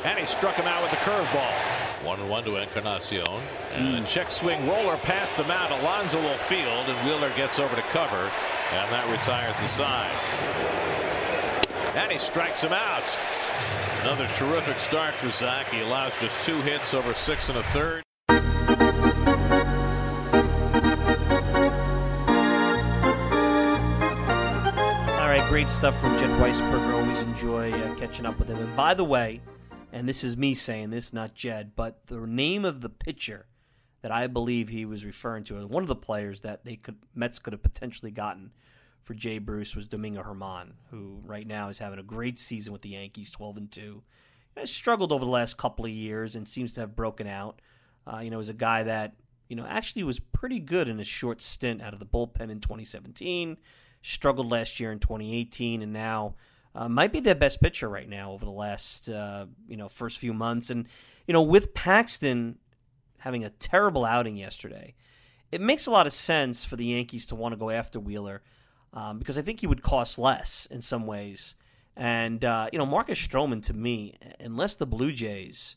And 0.05 0.19
he 0.19 0.25
struck 0.25 0.55
him 0.55 0.67
out 0.67 0.81
with 0.81 0.91
the 0.93 0.97
curveball. 0.99 2.05
1 2.07 2.21
and 2.21 2.31
1 2.31 2.45
to 2.45 2.57
Encarnacion. 2.57 3.27
And 3.75 3.95
a 3.95 3.99
hmm. 3.99 4.05
check 4.05 4.31
swing 4.31 4.67
roller 4.67 4.97
past 4.99 5.37
the 5.37 5.45
mound. 5.45 5.75
Alonso 5.83 6.19
will 6.23 6.39
field, 6.39 6.89
and 6.89 7.07
Wheeler 7.07 7.31
gets 7.37 7.59
over 7.59 7.77
to 7.77 7.83
cover. 7.83 8.31
And 8.71 8.93
that 8.93 9.09
retires 9.11 9.57
the 9.59 9.67
side. 9.67 10.15
And 11.97 12.13
he 12.13 12.19
strikes 12.19 12.63
him 12.63 12.73
out. 12.73 13.17
Another 14.03 14.29
terrific 14.37 14.79
start 14.79 15.15
for 15.15 15.31
Zack. 15.31 15.69
He 15.71 15.81
allows 15.81 16.19
just 16.21 16.45
two 16.47 16.57
hits 16.63 16.95
over 16.95 17.15
six 17.15 17.49
and 17.49 17.59
a 17.59 17.63
third. 17.65 18.03
All 18.29 18.37
right, 25.29 25.47
great 25.49 25.71
stuff 25.71 25.99
from 26.01 26.17
Jed 26.17 26.31
Weisberger. 26.31 26.95
Always 27.03 27.21
enjoy 27.21 27.73
uh, 27.73 27.95
catching 27.97 28.27
up 28.27 28.39
with 28.39 28.49
him. 28.49 28.59
And 28.59 28.77
by 28.77 28.95
the 28.95 29.05
way, 29.05 29.41
and 29.93 30.09
this 30.09 30.23
is 30.23 30.37
me 30.37 30.55
saying 30.55 30.91
this, 30.91 31.13
not 31.13 31.35
Jed, 31.35 31.73
but 31.75 32.07
the 32.07 32.21
name 32.21 32.65
of 32.65 32.83
the 32.83 32.91
pitcher 32.91 33.47
that 34.03 34.13
I 34.13 34.27
believe 34.27 34.69
he 34.69 34.85
was 34.85 35.05
referring 35.05 35.45
to, 35.45 35.67
one 35.67 35.83
of 35.83 35.89
the 35.89 35.97
players 35.97 36.41
that 36.43 36.65
they 36.65 36.77
could 36.77 36.97
Mets 37.15 37.39
could 37.39 37.53
have 37.53 37.63
potentially 37.63 38.11
gotten 38.11 38.53
for 39.03 39.15
Jay 39.15 39.39
Bruce 39.39 39.75
was 39.75 39.89
Domingo 39.89 40.23
Germán, 40.23 40.73
who 40.91 41.21
right 41.25 41.47
now 41.47 41.69
is 41.69 41.79
having 41.79 41.99
a 41.99 42.03
great 42.03 42.39
season 42.39 42.73
with 42.73 42.83
the 42.83 42.91
Yankees, 42.91 43.31
12 43.31 43.57
and 43.57 43.73
2. 43.73 44.03
Has 44.57 44.71
struggled 44.71 45.13
over 45.13 45.25
the 45.25 45.31
last 45.31 45.57
couple 45.57 45.85
of 45.85 45.91
years 45.91 46.37
and 46.37 46.47
seems 46.47 46.75
to 46.75 46.81
have 46.81 46.95
broken 46.95 47.27
out. 47.27 47.63
Uh, 48.07 48.19
you 48.19 48.31
know, 48.31 48.41
is 48.41 48.49
a 48.49 48.55
guy 48.55 48.83
that 48.83 49.15
you 49.49 49.57
know 49.57 49.65
actually 49.67 50.03
was 50.03 50.21
pretty 50.21 50.59
good 50.59 50.89
in 50.89 51.01
a 51.01 51.05
short 51.05 51.41
stint 51.41 51.81
out 51.81 51.93
of 51.93 52.01
the 52.01 52.07
bullpen 52.07 52.51
in 52.51 52.61
2017. 52.61 53.57
Struggled 54.03 54.51
last 54.51 54.79
year 54.79 54.93
in 54.93 54.99
2018, 54.99 55.83
and 55.83 55.93
now 55.93 56.35
uh, 56.75 56.89
might 56.89 57.13
be 57.13 57.21
their 57.21 57.35
best 57.35 57.61
pitcher 57.61 57.89
right 57.89 58.09
now 58.09 58.33
over 58.33 58.45
the 58.45 58.51
last 58.51 59.09
uh, 59.09 59.47
you 59.69 59.77
know 59.77 59.89
first 59.89 60.19
few 60.19 60.35
months. 60.35 60.71
And 60.71 60.87
you 61.27 61.33
know, 61.33 61.43
with 61.43 61.73
Paxton 61.73 62.59
having 63.21 63.45
a 63.45 63.51
terrible 63.51 64.05
outing 64.05 64.37
yesterday, 64.37 64.95
it 65.51 65.61
makes 65.61 65.87
a 65.87 65.91
lot 65.91 66.07
of 66.07 66.13
sense 66.13 66.65
for 66.65 66.77
the 66.77 66.85
Yankees 66.87 67.27
to 67.27 67.35
want 67.35 67.53
to 67.53 67.57
go 67.57 67.71
after 67.71 67.99
Wheeler 67.99 68.43
um, 68.93 69.19
because 69.19 69.39
I 69.39 69.43
think 69.43 69.61
he 69.61 69.67
would 69.67 69.83
cost 69.83 70.19
less 70.19 70.67
in 70.71 70.83
some 70.83 71.07
ways. 71.07 71.55
And 71.97 72.45
uh, 72.45 72.69
you 72.73 72.79
know, 72.79 72.87
Marcus 72.87 73.19
Stroman 73.19 73.63
to 73.65 73.75
me, 73.75 74.17
unless 74.39 74.77
the 74.77 74.87
Blue 74.87 75.13
Jays 75.13 75.77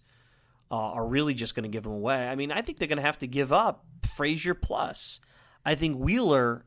uh, 0.69 0.75
are 0.75 1.05
really 1.05 1.33
just 1.33 1.55
going 1.55 1.63
to 1.63 1.69
give 1.69 1.85
him 1.85 1.93
away, 1.93 2.27
I 2.27 2.35
mean, 2.35 2.51
I 2.51 2.61
think 2.61 2.77
they're 2.77 2.87
going 2.87 2.97
to 2.97 3.03
have 3.03 3.19
to 3.19 3.27
give 3.27 3.51
up 3.51 3.85
Frazier 4.05 4.53
plus. 4.53 5.19
I 5.65 5.75
think 5.75 5.97
Wheeler 5.97 6.65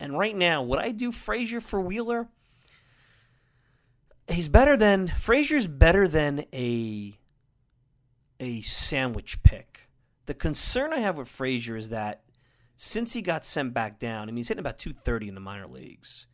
And 0.00 0.18
right 0.18 0.36
now, 0.36 0.62
would 0.62 0.80
I 0.80 0.90
do 0.90 1.12
Frazier 1.12 1.60
for 1.60 1.80
Wheeler? 1.80 2.28
He's 4.28 4.48
better 4.48 4.76
than 4.76 5.08
Frazier's 5.08 5.66
better 5.66 6.08
than 6.08 6.44
a 6.52 7.18
a 8.40 8.60
sandwich 8.62 9.42
pick. 9.42 9.71
The 10.26 10.34
concern 10.34 10.92
I 10.92 10.98
have 10.98 11.16
with 11.16 11.28
Frazier 11.28 11.76
is 11.76 11.88
that 11.90 12.22
since 12.76 13.12
he 13.12 13.22
got 13.22 13.44
sent 13.44 13.74
back 13.74 13.98
down, 13.98 14.22
I 14.22 14.26
mean 14.26 14.38
he's 14.38 14.48
hitting 14.48 14.60
about 14.60 14.78
230 14.78 15.28
in 15.28 15.34
the 15.34 15.40
minor 15.40 15.66
leagues. 15.66 16.26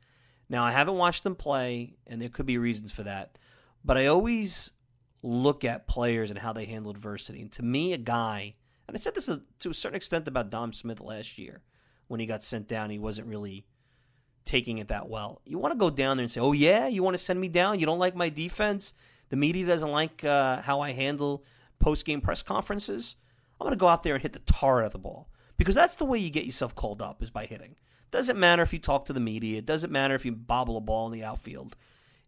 Now 0.49 0.65
I 0.65 0.73
haven't 0.73 0.97
watched 0.97 1.27
him 1.27 1.35
play, 1.35 1.97
and 2.07 2.21
there 2.21 2.29
could 2.29 2.47
be 2.47 2.59
reasons 2.59 2.93
for 2.93 3.03
that. 3.03 3.39
But 3.85 3.97
I 3.97 4.07
always 4.07 4.73
look 5.23 5.65
at 5.65 5.87
players 5.87 6.31
and 6.31 6.39
how 6.39 6.53
they 6.53 6.65
handle 6.65 6.91
adversity. 6.91 7.41
And 7.41 7.53
to 7.53 7.63
me, 7.63 7.93
a 7.93 7.99
guy, 7.99 8.55
and 8.87 8.97
I 8.97 9.01
said 9.01 9.15
this 9.15 9.27
to 9.27 9.71
a 9.71 9.75
certain 9.75 9.97
extent 9.97 10.29
about 10.29 10.51
Dom 10.51 10.73
Smith 10.73 11.01
last 11.01 11.39
year 11.39 11.63
when 12.07 12.21
he 12.21 12.27
got 12.27 12.43
sent 12.43 12.67
down, 12.67 12.91
he 12.91 12.99
wasn't 12.99 13.29
really 13.29 13.67
taking 14.45 14.79
it 14.79 14.89
that 14.89 15.09
well. 15.09 15.43
You 15.45 15.59
want 15.59 15.73
to 15.73 15.79
go 15.79 15.91
down 15.91 16.17
there 16.17 16.25
and 16.25 16.31
say, 16.31 16.41
"Oh 16.41 16.53
yeah, 16.53 16.87
you 16.89 17.03
want 17.03 17.15
to 17.15 17.23
send 17.23 17.41
me 17.41 17.49
down? 17.49 17.79
You 17.79 17.87
don't 17.87 17.99
like 17.99 18.17
my 18.17 18.31
defense? 18.31 18.95
The 19.29 19.37
media 19.37 19.67
doesn't 19.67 19.91
like 19.91 20.25
uh, 20.25 20.63
how 20.63 20.81
I 20.81 20.93
handle 20.93 21.45
post-game 21.79 22.23
press 22.23 22.43
conferences. 22.43 23.17
I'm 23.61 23.65
going 23.65 23.73
to 23.73 23.81
go 23.81 23.89
out 23.89 24.03
there 24.03 24.15
and 24.15 24.23
hit 24.23 24.33
the 24.33 24.39
tar 24.41 24.81
out 24.81 24.87
of 24.87 24.93
the 24.93 24.99
ball 24.99 25.29
because 25.57 25.75
that's 25.75 25.97
the 25.97 26.05
way 26.05 26.19
you 26.19 26.31
get 26.31 26.45
yourself 26.45 26.75
called 26.75 27.03
up 27.03 27.23
is 27.23 27.31
by 27.31 27.47
hitting. 27.47 27.77
Doesn't 28.11 28.39
matter 28.39 28.63
if 28.63 28.73
you 28.73 28.79
talk 28.79 29.05
to 29.07 29.13
the 29.13 29.21
media. 29.21 29.59
It 29.59 29.67
doesn't 29.67 29.93
matter 29.93 30.15
if 30.15 30.25
you 30.25 30.33
bobble 30.33 30.77
a 30.77 30.81
ball 30.81 31.07
in 31.07 31.13
the 31.13 31.25
outfield. 31.25 31.77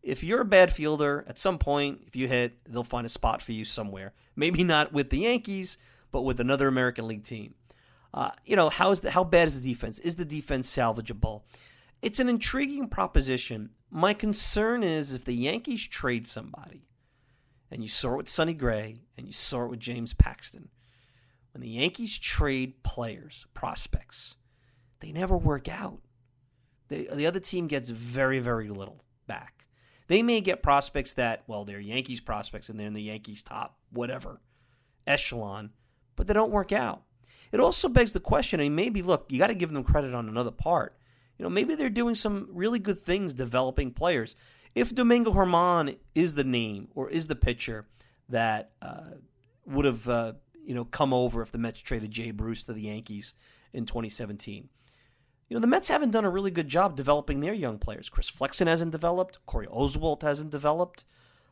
If 0.02 0.24
you're 0.24 0.40
a 0.40 0.46
bad 0.46 0.72
fielder, 0.72 1.24
at 1.28 1.38
some 1.38 1.58
point, 1.58 2.02
if 2.06 2.16
you 2.16 2.26
hit, 2.26 2.58
they'll 2.66 2.84
find 2.84 3.06
a 3.06 3.10
spot 3.10 3.42
for 3.42 3.52
you 3.52 3.64
somewhere. 3.64 4.12
Maybe 4.34 4.64
not 4.64 4.92
with 4.92 5.10
the 5.10 5.18
Yankees, 5.18 5.78
but 6.10 6.22
with 6.22 6.40
another 6.40 6.68
American 6.68 7.06
League 7.06 7.24
team. 7.24 7.54
Uh, 8.12 8.30
you 8.44 8.56
know, 8.56 8.68
how 8.68 8.90
is 8.90 9.02
the, 9.02 9.10
how 9.10 9.24
bad 9.24 9.48
is 9.48 9.60
the 9.60 9.68
defense? 9.68 9.98
Is 10.00 10.16
the 10.16 10.24
defense 10.24 10.74
salvageable? 10.74 11.42
It's 12.02 12.18
an 12.18 12.28
intriguing 12.28 12.88
proposition. 12.88 13.70
My 13.90 14.14
concern 14.14 14.82
is 14.82 15.14
if 15.14 15.24
the 15.24 15.34
Yankees 15.34 15.86
trade 15.86 16.26
somebody, 16.26 16.88
and 17.70 17.82
you 17.82 17.88
saw 17.88 18.14
it 18.14 18.16
with 18.16 18.28
Sonny 18.28 18.54
Gray, 18.54 19.02
and 19.16 19.26
you 19.26 19.32
saw 19.32 19.64
it 19.64 19.70
with 19.70 19.80
James 19.80 20.14
Paxton, 20.14 20.70
when 21.52 21.62
the 21.62 21.68
Yankees 21.68 22.18
trade 22.18 22.82
players, 22.82 23.46
prospects, 23.54 24.36
they 25.00 25.12
never 25.12 25.36
work 25.36 25.68
out. 25.68 26.00
The 26.88 27.26
other 27.26 27.40
team 27.40 27.68
gets 27.68 27.88
very, 27.90 28.40
very 28.40 28.68
little 28.68 29.04
back. 29.26 29.66
They 30.08 30.22
may 30.24 30.40
get 30.40 30.62
prospects 30.62 31.12
that, 31.14 31.44
well, 31.46 31.64
they're 31.64 31.78
Yankees 31.78 32.20
prospects 32.20 32.68
and 32.68 32.78
they're 32.78 32.88
in 32.88 32.94
the 32.94 33.02
Yankees 33.02 33.44
top, 33.44 33.78
whatever, 33.92 34.40
echelon, 35.06 35.70
but 36.16 36.26
they 36.26 36.34
don't 36.34 36.50
work 36.50 36.72
out. 36.72 37.02
It 37.52 37.60
also 37.60 37.88
begs 37.88 38.12
the 38.12 38.20
question, 38.20 38.58
I 38.58 38.64
mean, 38.64 38.74
maybe, 38.74 39.02
look, 39.02 39.26
you 39.28 39.38
got 39.38 39.48
to 39.48 39.54
give 39.54 39.72
them 39.72 39.84
credit 39.84 40.14
on 40.14 40.28
another 40.28 40.50
part. 40.50 40.96
You 41.38 41.44
know, 41.44 41.48
maybe 41.48 41.76
they're 41.76 41.88
doing 41.90 42.16
some 42.16 42.48
really 42.50 42.78
good 42.78 42.98
things 42.98 43.34
developing 43.34 43.92
players. 43.92 44.34
If 44.74 44.94
Domingo 44.94 45.32
Germán 45.32 45.96
is 46.14 46.34
the 46.34 46.44
name 46.44 46.88
or 46.94 47.08
is 47.08 47.28
the 47.28 47.36
pitcher 47.36 47.86
that 48.28 48.72
uh, 48.82 49.12
would 49.64 49.84
have, 49.84 50.08
uh, 50.08 50.32
you 50.70 50.76
know, 50.76 50.84
come 50.84 51.12
over 51.12 51.42
if 51.42 51.50
the 51.50 51.58
Mets 51.58 51.80
traded 51.80 52.12
Jay 52.12 52.30
Bruce 52.30 52.62
to 52.62 52.72
the 52.72 52.82
Yankees 52.82 53.34
in 53.72 53.86
2017, 53.86 54.68
you 55.48 55.56
know, 55.56 55.60
the 55.60 55.66
Mets 55.66 55.88
haven't 55.88 56.12
done 56.12 56.24
a 56.24 56.30
really 56.30 56.52
good 56.52 56.68
job 56.68 56.94
developing 56.94 57.40
their 57.40 57.52
young 57.52 57.76
players. 57.76 58.08
Chris 58.08 58.28
Flexen 58.28 58.68
hasn't 58.68 58.92
developed. 58.92 59.44
Corey 59.46 59.66
Oswalt 59.66 60.22
hasn't 60.22 60.52
developed. 60.52 61.04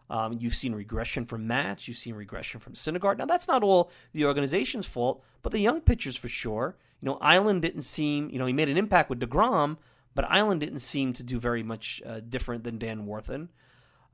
Um, 0.08 0.34
you've 0.34 0.54
seen 0.54 0.72
regression 0.72 1.24
from 1.24 1.48
Matz. 1.48 1.88
You've 1.88 1.96
seen 1.96 2.14
regression 2.14 2.60
from 2.60 2.74
Syndergaard. 2.74 3.18
Now, 3.18 3.26
that's 3.26 3.48
not 3.48 3.64
all 3.64 3.90
the 4.12 4.24
organization's 4.24 4.86
fault, 4.86 5.24
but 5.42 5.50
the 5.50 5.58
young 5.58 5.80
pitchers 5.80 6.14
for 6.14 6.28
sure. 6.28 6.76
You 7.00 7.06
know, 7.06 7.16
Eiland 7.16 7.62
didn't 7.62 7.82
seem, 7.82 8.30
you 8.30 8.38
know, 8.38 8.46
he 8.46 8.52
made 8.52 8.68
an 8.68 8.78
impact 8.78 9.10
with 9.10 9.18
DeGrom, 9.18 9.78
but 10.14 10.26
Eiland 10.26 10.60
didn't 10.60 10.78
seem 10.78 11.12
to 11.14 11.24
do 11.24 11.40
very 11.40 11.64
much 11.64 12.00
uh, 12.06 12.20
different 12.20 12.62
than 12.62 12.78
Dan 12.78 13.04
Warthen. 13.04 13.48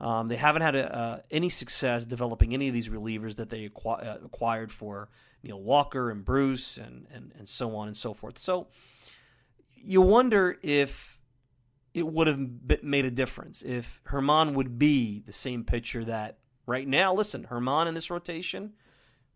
Um, 0.05 0.29
they 0.29 0.37
haven't 0.37 0.61
had 0.61 0.77
a, 0.77 0.95
uh, 0.95 1.19
any 1.31 1.49
success 1.49 2.05
developing 2.05 2.53
any 2.53 2.69
of 2.69 2.75
these 2.75 2.91
relievers 2.91 3.37
that 3.37 3.49
they 3.49 3.71
acqu- 3.71 4.07
uh, 4.07 4.19
acquired 4.23 4.71
for 4.71 5.09
Neil 5.43 5.63
Walker 5.63 6.11
and 6.11 6.23
Bruce 6.23 6.77
and, 6.77 7.07
and, 7.11 7.33
and 7.39 7.49
so 7.49 7.75
on 7.75 7.89
and 7.89 7.97
so 7.97 8.13
forth. 8.13 8.39
So, 8.39 8.69
you 9.77 10.03
wonder 10.03 10.59
if 10.63 11.21
it 11.95 12.07
would 12.07 12.27
have 12.27 12.39
made 12.83 13.07
a 13.07 13.11
difference 13.11 13.63
if 13.63 14.03
Germán 14.05 14.53
would 14.53 14.79
be 14.79 15.23
the 15.25 15.33
same 15.33 15.65
pitcher 15.65 16.05
that 16.05 16.37
right 16.67 16.87
now. 16.87 17.15
Listen, 17.15 17.47
Germán 17.51 17.87
in 17.87 17.95
this 17.95 18.11
rotation 18.11 18.75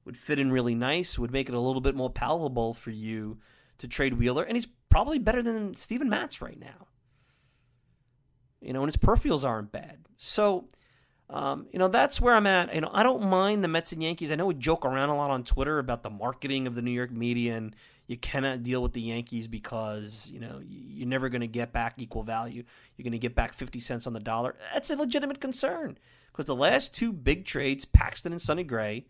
would 0.04 0.18
fit 0.18 0.38
in 0.38 0.52
really 0.52 0.74
nice, 0.74 1.18
would 1.18 1.32
make 1.32 1.48
it 1.48 1.54
a 1.54 1.60
little 1.60 1.80
bit 1.80 1.94
more 1.94 2.10
palatable 2.10 2.74
for 2.74 2.90
you 2.90 3.38
to 3.78 3.88
trade 3.88 4.14
Wheeler, 4.14 4.42
and 4.42 4.54
he's 4.54 4.68
probably 4.90 5.18
better 5.18 5.42
than 5.42 5.76
Steven 5.76 6.10
Matz 6.10 6.42
right 6.42 6.60
now. 6.60 6.88
You 8.61 8.72
know, 8.72 8.82
and 8.82 8.88
his 8.88 8.96
peripherals 8.96 9.44
aren't 9.44 9.72
bad. 9.72 9.98
So, 10.16 10.68
um, 11.30 11.66
you 11.72 11.78
know, 11.78 11.88
that's 11.88 12.20
where 12.20 12.34
I'm 12.34 12.46
at. 12.46 12.74
You 12.74 12.80
know, 12.80 12.90
I 12.92 13.02
don't 13.02 13.22
mind 13.24 13.62
the 13.62 13.68
Mets 13.68 13.92
and 13.92 14.02
Yankees. 14.02 14.32
I 14.32 14.34
know 14.34 14.46
we 14.46 14.54
joke 14.54 14.84
around 14.84 15.11
a 15.11 15.16
lot 15.16 15.30
on 15.30 15.44
Twitter 15.44 15.78
about 15.78 16.02
the 16.02 16.11
marketing 16.11 16.66
of 16.66 16.74
the 16.74 16.82
New 16.82 16.90
York 16.90 17.12
media 17.12 17.56
and 17.56 17.74
you 18.09 18.16
cannot 18.16 18.62
deal 18.62 18.82
with 18.82 18.94
the 18.94 19.02
Yankees 19.02 19.46
because 19.46 20.30
you 20.32 20.40
know 20.40 20.61
you're 20.66 21.06
never 21.06 21.28
going 21.28 21.42
to 21.42 21.46
get 21.46 21.72
back 21.72 21.94
equal 21.98 22.22
value. 22.22 22.64
You're 22.96 23.04
going 23.04 23.12
to 23.12 23.18
get 23.18 23.34
back 23.34 23.52
50 23.52 23.78
cents 23.78 24.06
on 24.06 24.14
the 24.14 24.20
dollar. 24.20 24.56
That's 24.72 24.90
a 24.90 24.96
legitimate 24.96 25.40
concern 25.40 25.98
because 26.32 26.46
the 26.46 26.56
last 26.56 26.94
two 26.94 27.12
big 27.12 27.44
trades, 27.44 27.84
Paxton 27.84 28.32
and 28.32 28.40
Sonny 28.40 28.64
Gray, 28.64 29.06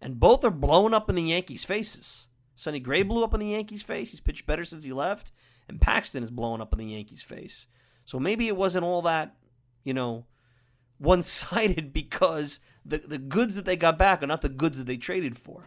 and 0.00 0.18
both 0.18 0.44
are 0.44 0.50
blowing 0.50 0.94
up 0.94 1.10
in 1.10 1.16
the 1.16 1.22
Yankees' 1.22 1.62
faces. 1.62 2.28
Sonny 2.56 2.80
Gray 2.80 3.02
blew 3.02 3.22
up 3.22 3.34
in 3.34 3.40
the 3.40 3.48
Yankees' 3.48 3.82
face. 3.82 4.10
He's 4.10 4.20
pitched 4.20 4.46
better 4.46 4.64
since 4.64 4.84
he 4.84 4.92
left, 4.94 5.30
and 5.68 5.80
Paxton 5.80 6.22
is 6.22 6.30
blowing 6.30 6.62
up 6.62 6.72
in 6.72 6.78
the 6.78 6.86
Yankees' 6.86 7.22
face. 7.22 7.66
So 8.08 8.18
maybe 8.18 8.48
it 8.48 8.56
wasn't 8.56 8.86
all 8.86 9.02
that, 9.02 9.34
you 9.84 9.92
know, 9.92 10.24
one 10.96 11.20
sided 11.20 11.92
because 11.92 12.58
the 12.82 12.96
the 12.96 13.18
goods 13.18 13.54
that 13.54 13.66
they 13.66 13.76
got 13.76 13.98
back 13.98 14.22
are 14.22 14.26
not 14.26 14.40
the 14.40 14.48
goods 14.48 14.78
that 14.78 14.84
they 14.84 14.96
traded 14.96 15.36
for. 15.36 15.64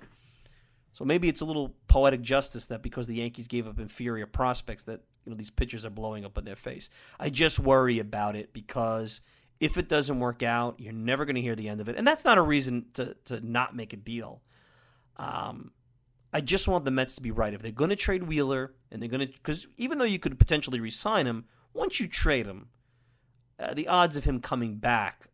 So 0.91 1.05
maybe 1.05 1.29
it's 1.29 1.41
a 1.41 1.45
little 1.45 1.75
poetic 1.87 2.23
justice 2.23 2.65
that 2.65 2.81
because 2.81 3.05
the 3.05 3.17
Yankees 3.17 3.47
gave 3.47 3.67
up 3.67 3.79
inferior 3.79 4.25
prospects 4.25 4.81
that 4.85 5.01
you 5.23 5.29
know 5.29 5.35
these 5.35 5.51
pitchers 5.51 5.85
are 5.85 5.91
blowing 5.91 6.25
up 6.25 6.35
in 6.35 6.43
their 6.43 6.55
face. 6.55 6.89
I 7.19 7.29
just 7.29 7.59
worry 7.59 7.99
about 7.99 8.35
it 8.35 8.53
because 8.53 9.21
if 9.59 9.77
it 9.77 9.87
doesn't 9.87 10.19
work 10.19 10.41
out, 10.41 10.79
you're 10.79 10.93
never 10.93 11.25
going 11.25 11.35
to 11.35 11.41
hear 11.41 11.55
the 11.55 11.69
end 11.69 11.79
of 11.79 11.89
it, 11.89 11.95
and 11.95 12.07
that's 12.07 12.25
not 12.25 12.39
a 12.39 12.41
reason 12.41 12.87
to 12.95 13.15
to 13.25 13.39
not 13.47 13.75
make 13.75 13.93
a 13.93 13.97
deal. 13.97 14.41
Um, 15.17 15.73
I 16.33 16.41
just 16.41 16.67
want 16.67 16.85
the 16.85 16.91
Mets 16.91 17.13
to 17.17 17.21
be 17.21 17.29
right. 17.29 17.53
If 17.53 17.61
they're 17.61 17.71
going 17.71 17.91
to 17.91 17.95
trade 17.95 18.23
Wheeler 18.23 18.73
and 18.89 18.99
they're 18.99 19.09
going 19.09 19.27
to, 19.27 19.31
because 19.31 19.67
even 19.77 19.99
though 19.99 20.05
you 20.05 20.17
could 20.17 20.39
potentially 20.39 20.79
re-sign 20.79 21.27
him, 21.27 21.45
once 21.73 21.99
you 21.99 22.07
trade 22.07 22.45
him, 22.45 22.69
uh, 23.59 23.73
the 23.73 23.87
odds 23.87 24.17
of 24.17 24.23
him 24.23 24.39
coming 24.39 24.77
back. 24.77 25.27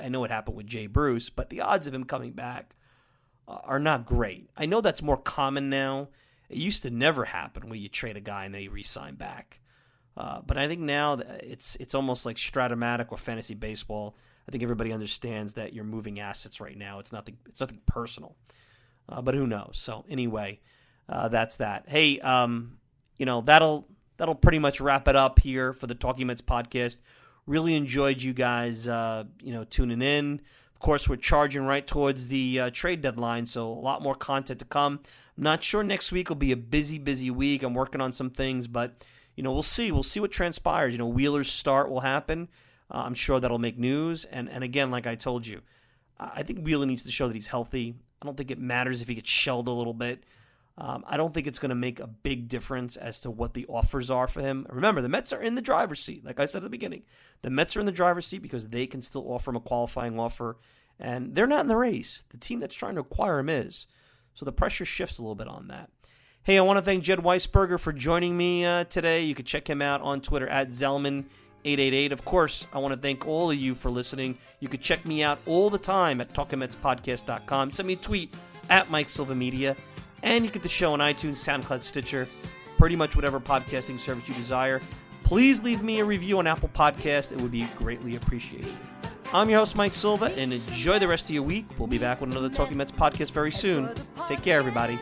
I 0.00 0.08
know 0.08 0.22
it 0.24 0.30
happened 0.30 0.56
with 0.56 0.66
Jay 0.66 0.86
Bruce, 0.86 1.30
but 1.30 1.50
the 1.50 1.60
odds 1.60 1.86
of 1.86 1.94
him 1.94 2.04
coming 2.04 2.32
back 2.32 2.76
are 3.48 3.80
not 3.80 4.06
great. 4.06 4.48
I 4.56 4.66
know 4.66 4.80
that's 4.80 5.02
more 5.02 5.16
common 5.16 5.68
now. 5.68 6.08
It 6.48 6.58
used 6.58 6.82
to 6.82 6.90
never 6.90 7.24
happen 7.24 7.68
where 7.68 7.78
you 7.78 7.88
trade 7.88 8.16
a 8.16 8.20
guy 8.20 8.44
and 8.44 8.54
they 8.54 8.68
re-sign 8.68 9.16
back. 9.16 9.60
Uh, 10.16 10.42
but 10.46 10.58
I 10.58 10.68
think 10.68 10.80
now 10.80 11.20
it's 11.40 11.76
it's 11.76 11.94
almost 11.94 12.26
like 12.26 12.36
Strat-O-Matic 12.36 13.06
or 13.10 13.16
fantasy 13.16 13.54
baseball. 13.54 14.16
I 14.46 14.50
think 14.50 14.62
everybody 14.62 14.92
understands 14.92 15.54
that 15.54 15.72
you're 15.72 15.84
moving 15.84 16.20
assets 16.20 16.60
right 16.60 16.76
now. 16.76 16.98
It's 16.98 17.12
nothing. 17.12 17.38
It's 17.48 17.60
nothing 17.60 17.80
personal. 17.86 18.36
Uh, 19.08 19.22
but 19.22 19.34
who 19.34 19.46
knows? 19.46 19.72
So 19.74 20.04
anyway, 20.08 20.60
uh, 21.08 21.28
that's 21.28 21.56
that. 21.56 21.84
Hey, 21.88 22.20
um, 22.20 22.78
you 23.16 23.24
know 23.24 23.40
that'll 23.40 23.88
that'll 24.16 24.34
pretty 24.34 24.58
much 24.58 24.80
wrap 24.80 25.08
it 25.08 25.16
up 25.16 25.40
here 25.40 25.72
for 25.72 25.86
the 25.86 25.94
Talking 25.94 26.26
Mets 26.26 26.42
podcast. 26.42 27.00
Really 27.46 27.74
enjoyed 27.74 28.22
you 28.22 28.32
guys, 28.32 28.86
uh, 28.86 29.24
you 29.42 29.52
know, 29.52 29.64
tuning 29.64 30.00
in 30.00 30.40
Of 30.74 30.80
course, 30.80 31.08
we're 31.08 31.16
charging 31.16 31.62
right 31.64 31.86
towards 31.86 32.28
the 32.28 32.60
uh, 32.60 32.70
trade 32.70 33.02
deadline, 33.02 33.46
so 33.46 33.70
a 33.70 33.74
lot 33.74 34.02
more 34.02 34.14
content 34.14 34.60
to 34.60 34.64
come. 34.64 35.00
I'm 35.36 35.42
not 35.42 35.62
sure 35.64 35.82
next 35.82 36.12
week 36.12 36.28
will 36.28 36.36
be 36.36 36.52
a 36.52 36.56
busy, 36.56 36.98
busy 36.98 37.30
week. 37.30 37.62
I'm 37.62 37.74
working 37.74 38.00
on 38.00 38.12
some 38.12 38.30
things, 38.30 38.68
but 38.68 39.04
you 39.34 39.42
know, 39.42 39.52
we'll 39.52 39.62
see. 39.62 39.90
We'll 39.90 40.02
see 40.02 40.20
what 40.20 40.30
transpires. 40.30 40.92
You 40.92 40.98
know, 40.98 41.06
Wheeler's 41.06 41.50
start 41.50 41.90
will 41.90 42.00
happen. 42.00 42.48
Uh, 42.90 42.98
I'm 42.98 43.14
sure 43.14 43.40
that'll 43.40 43.58
make 43.58 43.78
news. 43.78 44.24
And 44.26 44.48
and 44.48 44.62
again, 44.62 44.90
like 44.90 45.06
I 45.06 45.14
told 45.14 45.46
you, 45.46 45.62
I 46.20 46.42
think 46.42 46.60
Wheeler 46.60 46.86
needs 46.86 47.02
to 47.04 47.10
show 47.10 47.26
that 47.28 47.34
he's 47.34 47.48
healthy. 47.48 47.94
I 48.20 48.26
don't 48.26 48.36
think 48.36 48.50
it 48.50 48.58
matters 48.58 49.02
if 49.02 49.08
he 49.08 49.14
gets 49.14 49.30
shelled 49.30 49.66
a 49.66 49.72
little 49.72 49.94
bit. 49.94 50.22
Um, 50.78 51.04
I 51.06 51.16
don't 51.16 51.34
think 51.34 51.46
it's 51.46 51.58
going 51.58 51.70
to 51.70 51.74
make 51.74 52.00
a 52.00 52.06
big 52.06 52.48
difference 52.48 52.96
as 52.96 53.20
to 53.20 53.30
what 53.30 53.52
the 53.52 53.66
offers 53.66 54.10
are 54.10 54.26
for 54.26 54.40
him. 54.40 54.66
Remember, 54.70 55.02
the 55.02 55.08
Mets 55.08 55.32
are 55.32 55.42
in 55.42 55.54
the 55.54 55.60
driver's 55.60 56.02
seat. 56.02 56.24
Like 56.24 56.40
I 56.40 56.46
said 56.46 56.58
at 56.58 56.64
the 56.64 56.70
beginning, 56.70 57.02
the 57.42 57.50
Mets 57.50 57.76
are 57.76 57.80
in 57.80 57.86
the 57.86 57.92
driver's 57.92 58.26
seat 58.26 58.40
because 58.40 58.68
they 58.68 58.86
can 58.86 59.02
still 59.02 59.30
offer 59.30 59.50
him 59.50 59.56
a 59.56 59.60
qualifying 59.60 60.18
offer, 60.18 60.56
and 60.98 61.34
they're 61.34 61.46
not 61.46 61.60
in 61.60 61.68
the 61.68 61.76
race. 61.76 62.24
The 62.30 62.38
team 62.38 62.58
that's 62.58 62.74
trying 62.74 62.94
to 62.94 63.02
acquire 63.02 63.38
him 63.38 63.50
is. 63.50 63.86
So 64.34 64.46
the 64.46 64.52
pressure 64.52 64.86
shifts 64.86 65.18
a 65.18 65.22
little 65.22 65.34
bit 65.34 65.48
on 65.48 65.68
that. 65.68 65.90
Hey, 66.42 66.58
I 66.58 66.62
want 66.62 66.78
to 66.78 66.82
thank 66.82 67.04
Jed 67.04 67.20
Weisberger 67.20 67.78
for 67.78 67.92
joining 67.92 68.36
me 68.36 68.64
uh, 68.64 68.84
today. 68.84 69.22
You 69.22 69.34
can 69.34 69.44
check 69.44 69.68
him 69.68 69.82
out 69.82 70.00
on 70.00 70.22
Twitter 70.22 70.48
at 70.48 70.70
Zelman888. 70.70 72.12
Of 72.12 72.24
course, 72.24 72.66
I 72.72 72.78
want 72.78 72.94
to 72.94 73.00
thank 73.00 73.26
all 73.28 73.50
of 73.50 73.56
you 73.56 73.74
for 73.74 73.90
listening. 73.90 74.38
You 74.58 74.68
can 74.68 74.80
check 74.80 75.04
me 75.04 75.22
out 75.22 75.38
all 75.46 75.70
the 75.70 75.78
time 75.78 76.20
at 76.20 76.32
TalkingMetsPodcast.com. 76.32 77.70
Send 77.70 77.86
me 77.86 77.92
a 77.92 77.96
tweet 77.96 78.34
at 78.70 78.90
Mike 78.90 79.10
Silva 79.10 79.34
Media. 79.34 79.76
And 80.22 80.44
you 80.44 80.50
get 80.50 80.62
the 80.62 80.68
show 80.68 80.92
on 80.92 81.00
iTunes, 81.00 81.36
SoundCloud, 81.38 81.82
Stitcher, 81.82 82.28
pretty 82.78 82.96
much 82.96 83.16
whatever 83.16 83.40
podcasting 83.40 83.98
service 83.98 84.28
you 84.28 84.34
desire. 84.34 84.80
please 85.24 85.62
leave 85.62 85.82
me 85.82 86.00
a 86.00 86.04
review 86.04 86.38
on 86.38 86.46
Apple 86.46 86.68
Podcast. 86.68 87.32
It 87.32 87.40
would 87.40 87.52
be 87.52 87.64
greatly 87.76 88.16
appreciated. 88.16 88.76
I'm 89.32 89.48
your 89.48 89.60
host, 89.60 89.76
Mike 89.76 89.94
Silva, 89.94 90.26
and 90.26 90.52
enjoy 90.52 90.98
the 90.98 91.08
rest 91.08 91.26
of 91.26 91.30
your 91.30 91.42
week. 91.42 91.66
We'll 91.78 91.86
be 91.88 91.96
back 91.96 92.20
with 92.20 92.30
another 92.30 92.50
Talking 92.50 92.76
Mets 92.76 92.92
podcast 92.92 93.30
very 93.32 93.50
soon. 93.50 93.90
Take 94.26 94.42
care, 94.42 94.58
everybody. 94.58 95.00